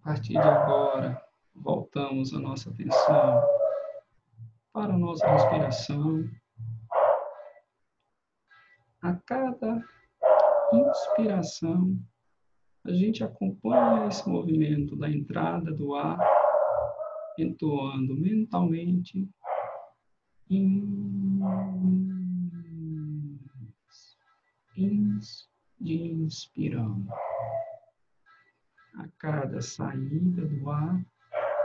A 0.02 0.06
partir 0.06 0.32
de 0.32 0.38
agora, 0.38 1.24
voltamos 1.54 2.34
a 2.34 2.40
nossa 2.40 2.70
atenção 2.70 3.40
para 4.72 4.94
a 4.94 4.98
nossa 4.98 5.24
respiração. 5.28 6.28
A 9.00 9.14
cada 9.24 9.80
inspiração, 10.72 11.96
a 12.84 12.92
gente 12.92 13.22
acompanha 13.22 14.08
esse 14.08 14.28
movimento 14.28 14.96
da 14.96 15.08
entrada 15.08 15.72
do 15.72 15.94
ar, 15.94 16.18
entoando 17.38 18.16
mentalmente. 18.16 19.30
Ins, 24.76 25.48
inspirando 25.80 27.08
a 27.12 27.31
cada 29.22 29.62
saída 29.62 30.44
do 30.44 30.68
ar, 30.68 31.00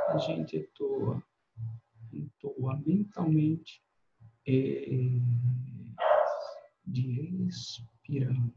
a 0.09 0.17
gente 0.19 0.57
entoa, 0.57 1.23
entoa 2.13 2.79
mentalmente 2.85 3.81
e 4.45 5.19
de 6.85 7.47
expirando. 7.49 8.53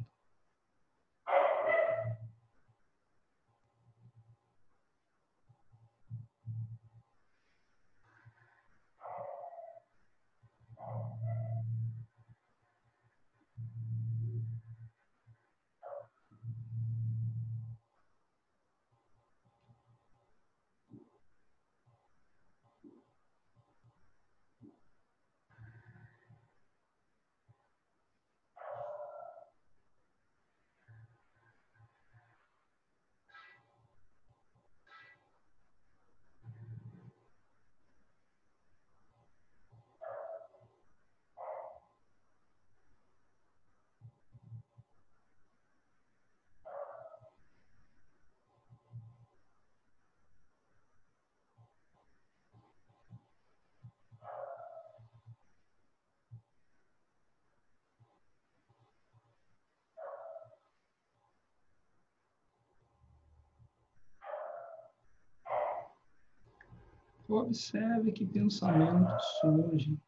Observe 67.32 68.10
que 68.10 68.26
pensamentos 68.26 69.24
surgem, 69.40 70.02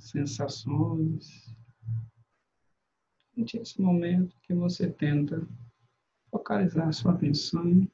sensações. 0.00 1.54
Durante 3.32 3.56
esse 3.56 3.80
momento 3.80 4.36
que 4.42 4.52
você 4.52 4.90
tenta 4.90 5.48
focalizar 6.28 6.92
sua 6.92 7.12
atenção 7.12 7.88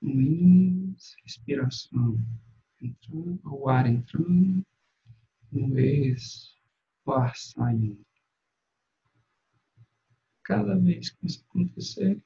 no 0.00 0.20
ins, 0.22 1.16
respiração, 1.24 2.16
entrando, 2.80 3.40
o 3.44 3.68
ar 3.68 3.88
entrando, 3.88 4.64
no 5.50 5.76
ex, 5.76 6.56
o 7.04 7.10
ar 7.10 7.34
saindo. 7.34 8.06
Cada 10.44 10.78
vez 10.78 11.10
que 11.10 11.26
isso 11.26 11.44
acontecer, 11.48 12.22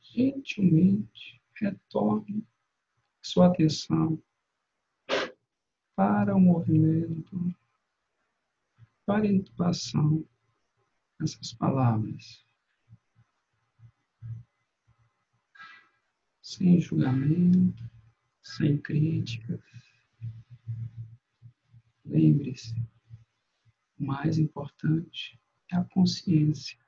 gentilmente 0.00 1.42
retorne 1.60 2.46
sua 3.22 3.48
atenção 3.48 4.22
para 5.96 6.34
o 6.34 6.40
movimento, 6.40 7.54
para 9.04 9.24
a 9.24 9.32
intuação 9.32 10.24
dessas 11.18 11.52
palavras. 11.52 12.46
Sem 16.40 16.80
julgamento, 16.80 17.82
sem 18.42 18.80
críticas. 18.80 19.60
Lembre-se, 22.04 22.74
o 23.98 24.04
mais 24.04 24.38
importante 24.38 25.38
é 25.70 25.76
a 25.76 25.84
consciência. 25.84 26.78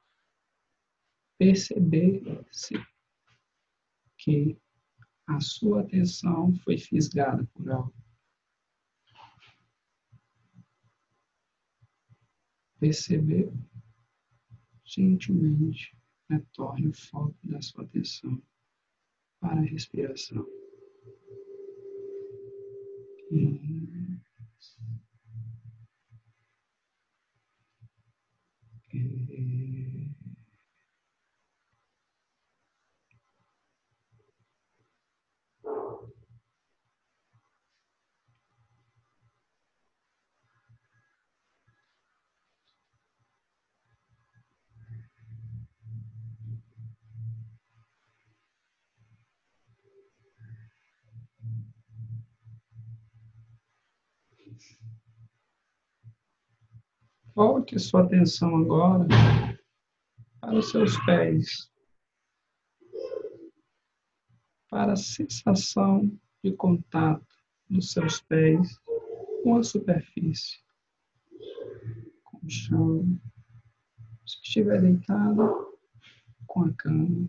Perceber-se 1.36 2.74
que 4.16 4.56
a 5.30 5.40
sua 5.40 5.82
atenção 5.82 6.52
foi 6.64 6.76
fisgada 6.76 7.46
por 7.54 7.70
algo. 7.70 7.94
Perceber 12.80 13.52
gentilmente 14.84 15.96
retorne 16.28 16.88
o 16.88 16.92
foco 16.92 17.36
da 17.44 17.60
sua 17.62 17.84
atenção 17.84 18.42
para 19.38 19.60
a 19.60 19.64
respiração. 19.64 20.44
E... 23.30 23.70
E... 28.92 29.60
Volte 57.70 57.78
sua 57.78 58.02
atenção 58.02 58.56
agora 58.56 59.06
para 60.40 60.58
os 60.58 60.70
seus 60.70 60.96
pés. 61.04 61.70
para 64.68 64.92
a 64.92 64.96
sensação 64.96 66.10
de 66.44 66.52
contato 66.52 67.26
dos 67.68 67.92
seus 67.92 68.20
pés 68.22 68.78
com 69.42 69.56
a 69.56 69.62
superfície, 69.64 70.58
com 72.24 72.38
o 72.44 72.48
chão. 72.50 73.20
Se 74.26 74.36
estiver 74.44 74.80
deitado, 74.80 75.78
com 76.46 76.64
a 76.64 76.72
cama. 76.74 77.28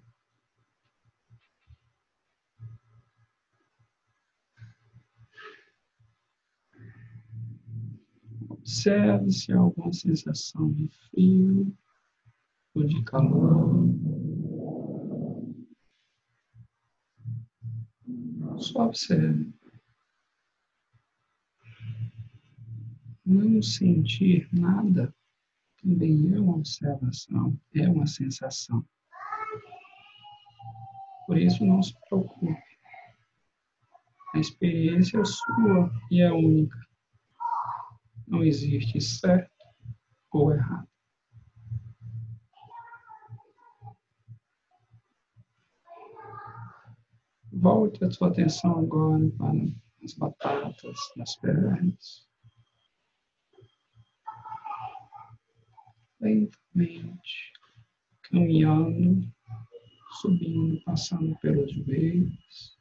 Observe 8.62 9.32
se 9.32 9.52
há 9.52 9.58
alguma 9.58 9.92
sensação 9.92 10.72
de 10.72 10.88
frio 10.88 11.76
ou 12.76 12.84
de 12.84 13.04
calor. 13.04 13.90
Só 18.60 18.86
observe. 18.86 19.52
Não 23.26 23.64
sentir 23.64 24.48
nada 24.54 25.12
também 25.82 26.32
é 26.32 26.40
uma 26.40 26.58
observação, 26.58 27.60
é 27.74 27.90
uma 27.90 28.06
sensação. 28.06 28.86
Por 31.26 31.40
isso, 31.40 31.66
não 31.66 31.82
se 31.82 31.96
preocupe. 32.08 32.56
A 34.36 34.40
experiência 34.40 35.18
é 35.20 35.26
sua 35.26 35.92
e 36.12 36.22
é 36.22 36.32
única. 36.32 36.91
Não 38.32 38.46
existe 38.46 39.02
certo 39.02 39.52
ou 40.32 40.54
errado. 40.54 40.88
Volte 47.52 48.06
a 48.06 48.10
sua 48.10 48.30
atenção 48.30 48.80
agora 48.80 49.30
para 49.38 49.52
as 50.02 50.14
batatas 50.14 50.98
nas 51.18 51.36
pernas. 51.36 52.26
Lentamente, 56.22 57.52
caminhando, 58.22 59.30
subindo, 60.22 60.82
passando 60.86 61.38
pelos 61.40 61.70
joelhos. 61.74 62.80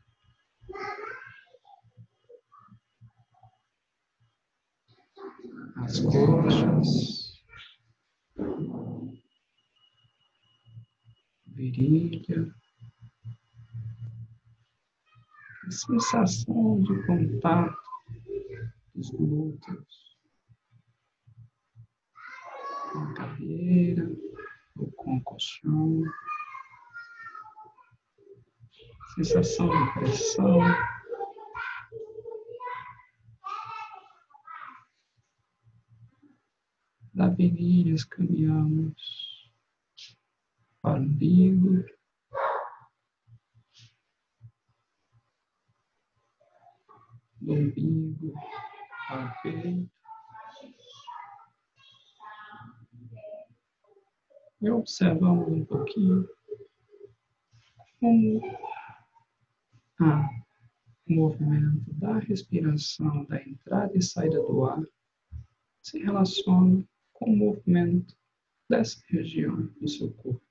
As 5.82 5.98
coxas, 6.00 7.40
virilha, 11.46 12.54
sensação 15.70 16.80
de 16.82 17.06
contato 17.06 17.76
dos 18.94 19.10
glúteos. 19.10 20.18
Com 22.92 22.98
a 22.98 23.14
cadeira 23.14 24.10
ou 24.76 24.90
com 24.92 25.16
o 25.16 25.22
colchão, 25.22 26.02
sensação 29.14 29.68
de 29.68 29.92
pressão. 29.94 30.60
Da 37.12 37.28
virilhas 37.28 38.04
caminhamos 38.04 39.50
umbigo. 40.84 41.84
do 47.40 47.54
umbigo 47.54 48.34
ao 49.08 49.42
peito. 49.42 49.90
E 54.61 54.70
observamos 54.70 55.48
um 55.48 55.64
pouquinho 55.64 56.28
como 57.98 58.42
a 60.00 60.40
o 61.11 61.14
movimento 61.14 61.92
da 61.94 62.18
respiração, 62.18 63.24
da 63.24 63.42
entrada 63.42 63.96
e 63.96 64.02
saída 64.02 64.40
do 64.40 64.64
ar, 64.64 64.80
se 65.82 65.98
relaciona 65.98 66.84
com 67.20 67.32
o 67.32 67.36
movimento 67.36 68.16
dessa 68.68 69.00
região 69.08 69.66
do 69.80 69.88
seu 69.88 70.10
corpo. 70.12 70.49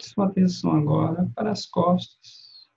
Volte 0.00 0.08
sua 0.08 0.26
atenção 0.26 0.72
agora 0.72 1.30
para 1.34 1.50
as 1.50 1.66
costas. 1.66 2.68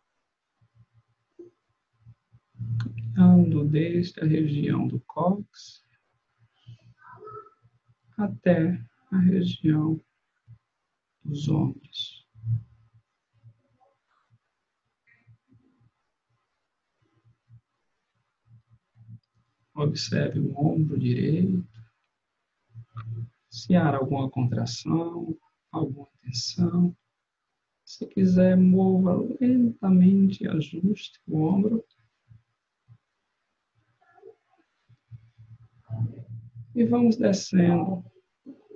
Caminhando 2.79 3.65
desde 3.65 4.19
a 4.19 4.25
região 4.25 4.87
do 4.87 4.99
cóccix 5.01 5.83
até 8.17 8.83
a 9.11 9.17
região 9.19 9.99
dos 11.23 11.47
ombros. 11.47 12.27
Observe 19.75 20.39
o 20.39 20.59
ombro 20.59 20.99
direito, 20.99 21.67
se 23.49 23.75
há 23.75 23.95
alguma 23.95 24.29
contração, 24.29 25.35
alguma 25.71 26.07
tensão. 26.21 26.95
Se 27.93 28.07
quiser, 28.07 28.57
mova 28.57 29.15
lentamente, 29.39 30.47
ajuste 30.47 31.21
o 31.27 31.43
ombro. 31.43 31.85
E 36.73 36.83
vamos 36.85 37.17
descendo 37.17 38.03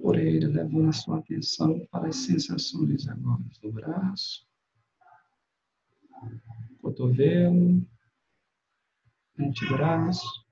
por 0.03 0.20
ele, 0.20 0.45
levando 0.45 0.89
a 0.89 0.91
sua 0.91 1.18
atenção 1.18 1.84
para 1.88 2.09
as 2.09 2.18
sensações 2.18 3.07
agora 3.07 3.41
do 3.59 3.72
braço, 3.72 4.47
cotovelo, 6.80 7.84
antebraço, 9.39 10.45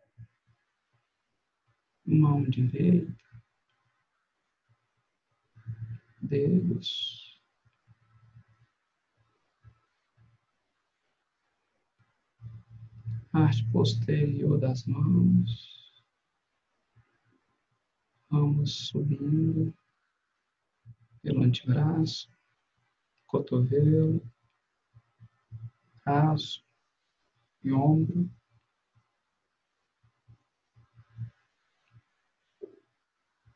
mão 2.04 2.42
direita, 2.50 3.16
dedos. 6.20 7.25
Parte 13.36 13.70
posterior 13.70 14.58
das 14.58 14.86
mãos. 14.86 16.02
Vamos 18.30 18.88
subindo. 18.88 19.76
Pelo 21.22 21.44
antebraço, 21.44 22.32
cotovelo, 23.28 24.26
braço. 26.06 26.64
E 27.62 27.74
ombro. 27.74 28.32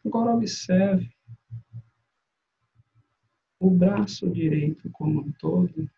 Agora 0.05 0.35
observe 0.35 1.09
o 3.57 3.69
braço 3.69 4.29
direito 4.29 4.91
como 4.91 5.21
um 5.21 5.31
todo 5.31 5.89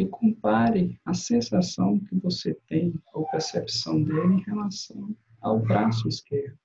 e 0.00 0.08
compare 0.08 0.98
a 1.04 1.12
sensação 1.12 2.00
que 2.00 2.14
você 2.16 2.54
tem 2.66 2.94
ou 3.12 3.28
percepção 3.30 4.02
dele 4.02 4.34
em 4.34 4.42
relação 4.42 5.14
ao 5.42 5.58
braço 5.60 6.08
esquerdo. 6.08 6.58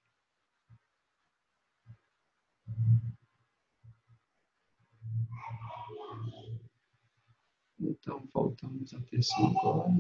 Então, 7.78 8.26
voltamos 8.34 8.94
a 8.94 9.00
atenção 9.00 9.48
agora 9.48 10.00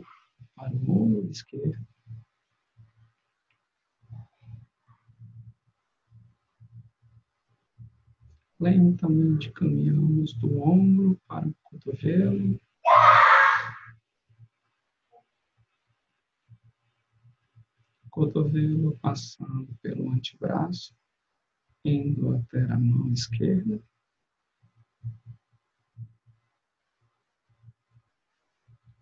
para 0.55 0.73
o 0.73 0.91
ombro 0.91 1.29
esquerdo. 1.29 1.85
Lentamente 8.57 9.51
caminhamos 9.51 10.33
do 10.35 10.61
ombro 10.61 11.19
para 11.27 11.45
o 11.45 11.53
cotovelo. 11.63 12.57
Cotovelo 18.15 18.97
passando 18.99 19.75
pelo 19.81 20.09
antebraço, 20.09 20.95
indo 21.83 22.33
até 22.33 22.61
a 22.71 22.79
mão 22.79 23.11
esquerda. 23.11 23.83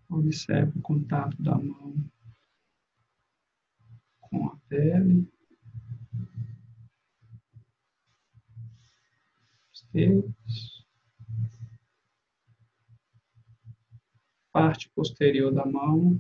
Observe 0.10 0.80
o 0.80 0.82
contato 0.82 1.40
da 1.40 1.56
mão 1.56 1.94
com 4.20 4.48
a 4.48 4.58
pele. 4.68 5.32
Os. 9.94 10.84
Parte 14.52 14.90
posterior 14.90 15.54
da 15.54 15.68
mão. 15.68 16.20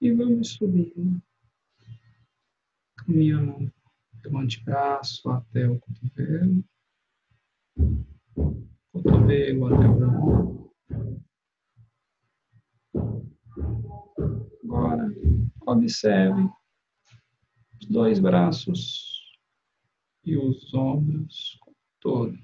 E 0.00 0.10
vamos 0.10 0.54
subindo. 0.54 1.22
Caminhando 3.08 3.72
do 4.22 4.36
antebraço 4.36 5.30
até 5.30 5.66
o 5.66 5.80
cotovelo. 5.80 6.62
Cotovelo 8.92 9.66
até 9.74 9.88
o 9.88 10.02
ombro. 10.02 10.74
Agora, 14.62 15.06
observe 15.66 16.50
os 17.80 17.88
dois 17.88 18.18
braços 18.18 19.38
e 20.22 20.36
os 20.36 20.74
ombros 20.74 21.58
todo. 22.00 22.36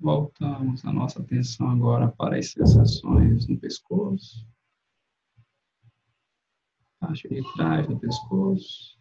Voltamos 0.00 0.82
a 0.86 0.92
nossa 0.92 1.20
atenção 1.20 1.68
agora 1.68 2.10
para 2.12 2.38
as 2.38 2.52
sensações 2.52 3.46
no 3.46 3.60
pescoço, 3.60 4.48
parte 6.98 7.28
de 7.28 7.42
trás 7.52 7.86
do 7.86 7.98
pescoço. 7.98 8.98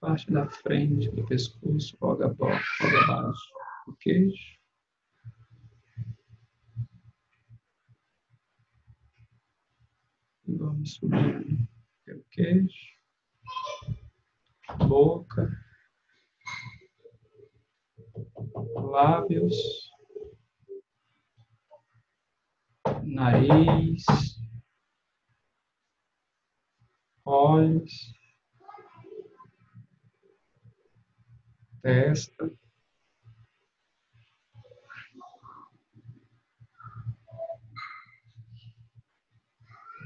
parte 0.00 0.32
da 0.32 0.48
frente 0.48 1.10
do 1.10 1.26
pescoço, 1.26 1.96
roga 2.00 2.26
abaixo 2.26 3.52
do 3.86 3.94
queixo. 3.96 4.58
E 10.46 10.56
vamos 10.56 10.94
subindo 10.94 11.68
pelo 12.06 12.24
queixo, 12.30 12.94
boca, 14.88 15.69
lábios, 18.74 19.90
nariz, 23.04 24.04
olhos. 27.24 28.20
testa. 31.82 32.50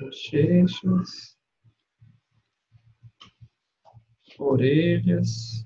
Bochechas, 0.01 1.39
orelhas, 4.39 5.65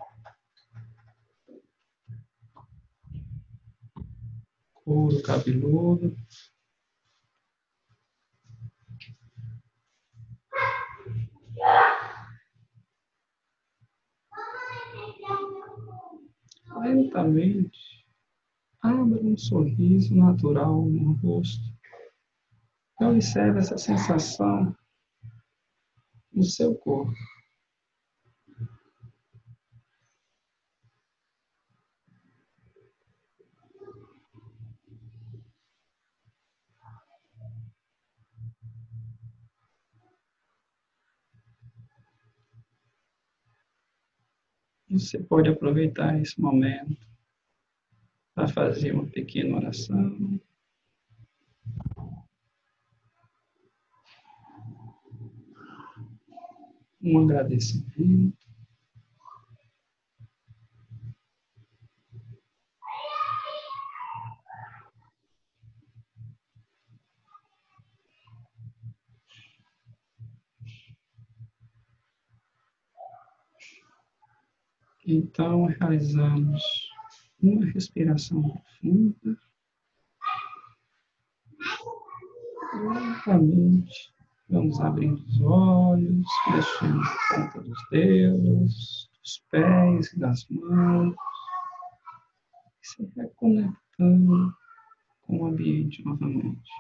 couro 4.89 5.23
cabeludo. 5.23 6.17
lentamente, 16.81 18.07
abra 18.81 19.21
um 19.21 19.37
sorriso 19.37 20.15
natural 20.15 20.87
no 20.87 21.13
rosto. 21.15 21.63
E 23.01 23.05
observe 23.05 23.59
essa 23.59 23.77
sensação 23.77 24.75
no 26.33 26.43
seu 26.43 26.75
corpo. 26.77 27.13
Você 44.99 45.19
pode 45.19 45.49
aproveitar 45.49 46.21
esse 46.21 46.41
momento 46.41 46.97
para 48.35 48.49
fazer 48.49 48.93
uma 48.93 49.07
pequena 49.07 49.57
oração. 49.57 50.41
Um 57.01 57.19
agradecimento. 57.25 58.38
Então, 75.11 75.65
realizamos 75.65 76.63
uma 77.43 77.65
respiração 77.65 78.43
profunda. 78.43 79.39
Lentamente, 82.75 84.13
vamos 84.51 84.79
abrindo 84.79 85.15
os 85.15 85.41
olhos, 85.41 86.27
mexendo 86.53 87.01
a 87.01 87.35
ponta 87.35 87.61
dos 87.63 87.79
dedos, 87.91 89.11
dos 89.23 89.45
pés 89.51 90.13
e 90.13 90.19
das 90.19 90.47
mãos, 90.51 91.17
e 92.83 92.87
se 92.87 93.11
reconectando 93.17 94.55
com 95.23 95.39
o 95.39 95.47
ambiente 95.47 96.05
novamente. 96.05 96.71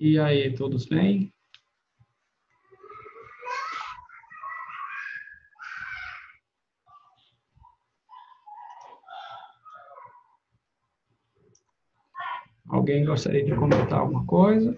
E 0.00 0.18
aí, 0.18 0.54
todos 0.54 0.86
bem? 0.86 1.30
Alguém 12.66 13.04
gostaria 13.04 13.44
de 13.44 13.54
comentar 13.54 13.98
alguma 13.98 14.24
coisa? 14.24 14.74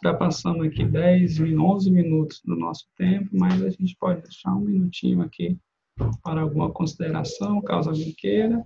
Já 0.00 0.14
passamos 0.14 0.64
aqui 0.64 0.84
10, 0.84 1.40
11 1.40 1.90
minutos 1.90 2.40
do 2.44 2.54
nosso 2.54 2.86
tempo, 2.96 3.30
mas 3.32 3.60
a 3.64 3.70
gente 3.70 3.96
pode 3.98 4.22
deixar 4.22 4.54
um 4.54 4.60
minutinho 4.60 5.22
aqui 5.22 5.58
para 6.22 6.42
alguma 6.42 6.70
consideração, 6.70 7.60
caso 7.62 7.90
alguém 7.90 8.14
queira, 8.16 8.64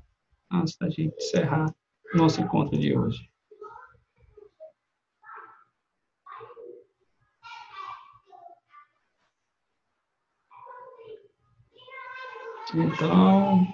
antes 0.53 0.77
da 0.77 0.91
gente 0.91 1.17
encerrar 1.17 1.75
nosso 2.15 2.43
encontro 2.43 2.79
de 2.79 2.95
hoje. 2.95 3.34
Então, 12.77 13.69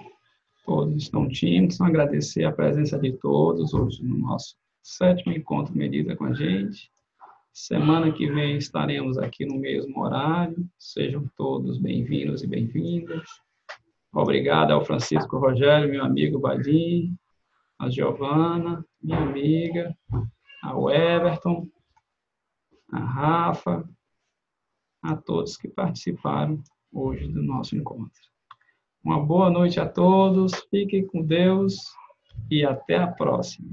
todos 0.63 1.01
estão 1.01 1.27
tímidos, 1.27 1.81
agradecer 1.81 2.43
a 2.43 2.51
presença 2.51 2.99
de 2.99 3.11
todos 3.13 3.73
hoje 3.73 4.03
no 4.03 4.15
nosso 4.15 4.55
sétimo 4.83 5.33
encontro 5.33 5.75
Medida 5.75 6.15
com 6.15 6.25
a 6.25 6.33
gente. 6.35 6.91
Semana 7.51 8.11
que 8.11 8.31
vem 8.31 8.57
estaremos 8.57 9.17
aqui 9.17 9.43
no 9.43 9.57
mesmo 9.57 9.99
horário. 10.03 10.69
Sejam 10.77 11.27
todos 11.35 11.79
bem-vindos 11.79 12.43
e 12.43 12.47
bem-vindas. 12.47 13.27
Obrigado 14.13 14.69
ao 14.69 14.85
Francisco 14.85 15.39
Rogério, 15.39 15.89
meu 15.89 16.05
amigo 16.05 16.37
Badim, 16.37 17.17
a 17.79 17.89
Giovana, 17.89 18.85
minha 19.01 19.17
amiga, 19.17 19.97
ao 20.61 20.91
Everton, 20.91 21.67
a 22.91 22.99
Rafa, 22.99 23.83
a 25.01 25.15
todos 25.15 25.57
que 25.57 25.67
participaram 25.67 26.61
hoje 26.93 27.27
do 27.27 27.41
nosso 27.41 27.75
encontro. 27.75 28.30
Uma 29.03 29.19
boa 29.19 29.49
noite 29.49 29.79
a 29.79 29.87
todos, 29.87 30.53
fiquem 30.69 31.07
com 31.07 31.23
Deus 31.23 31.75
e 32.51 32.63
até 32.63 32.97
a 32.97 33.07
próxima. 33.07 33.67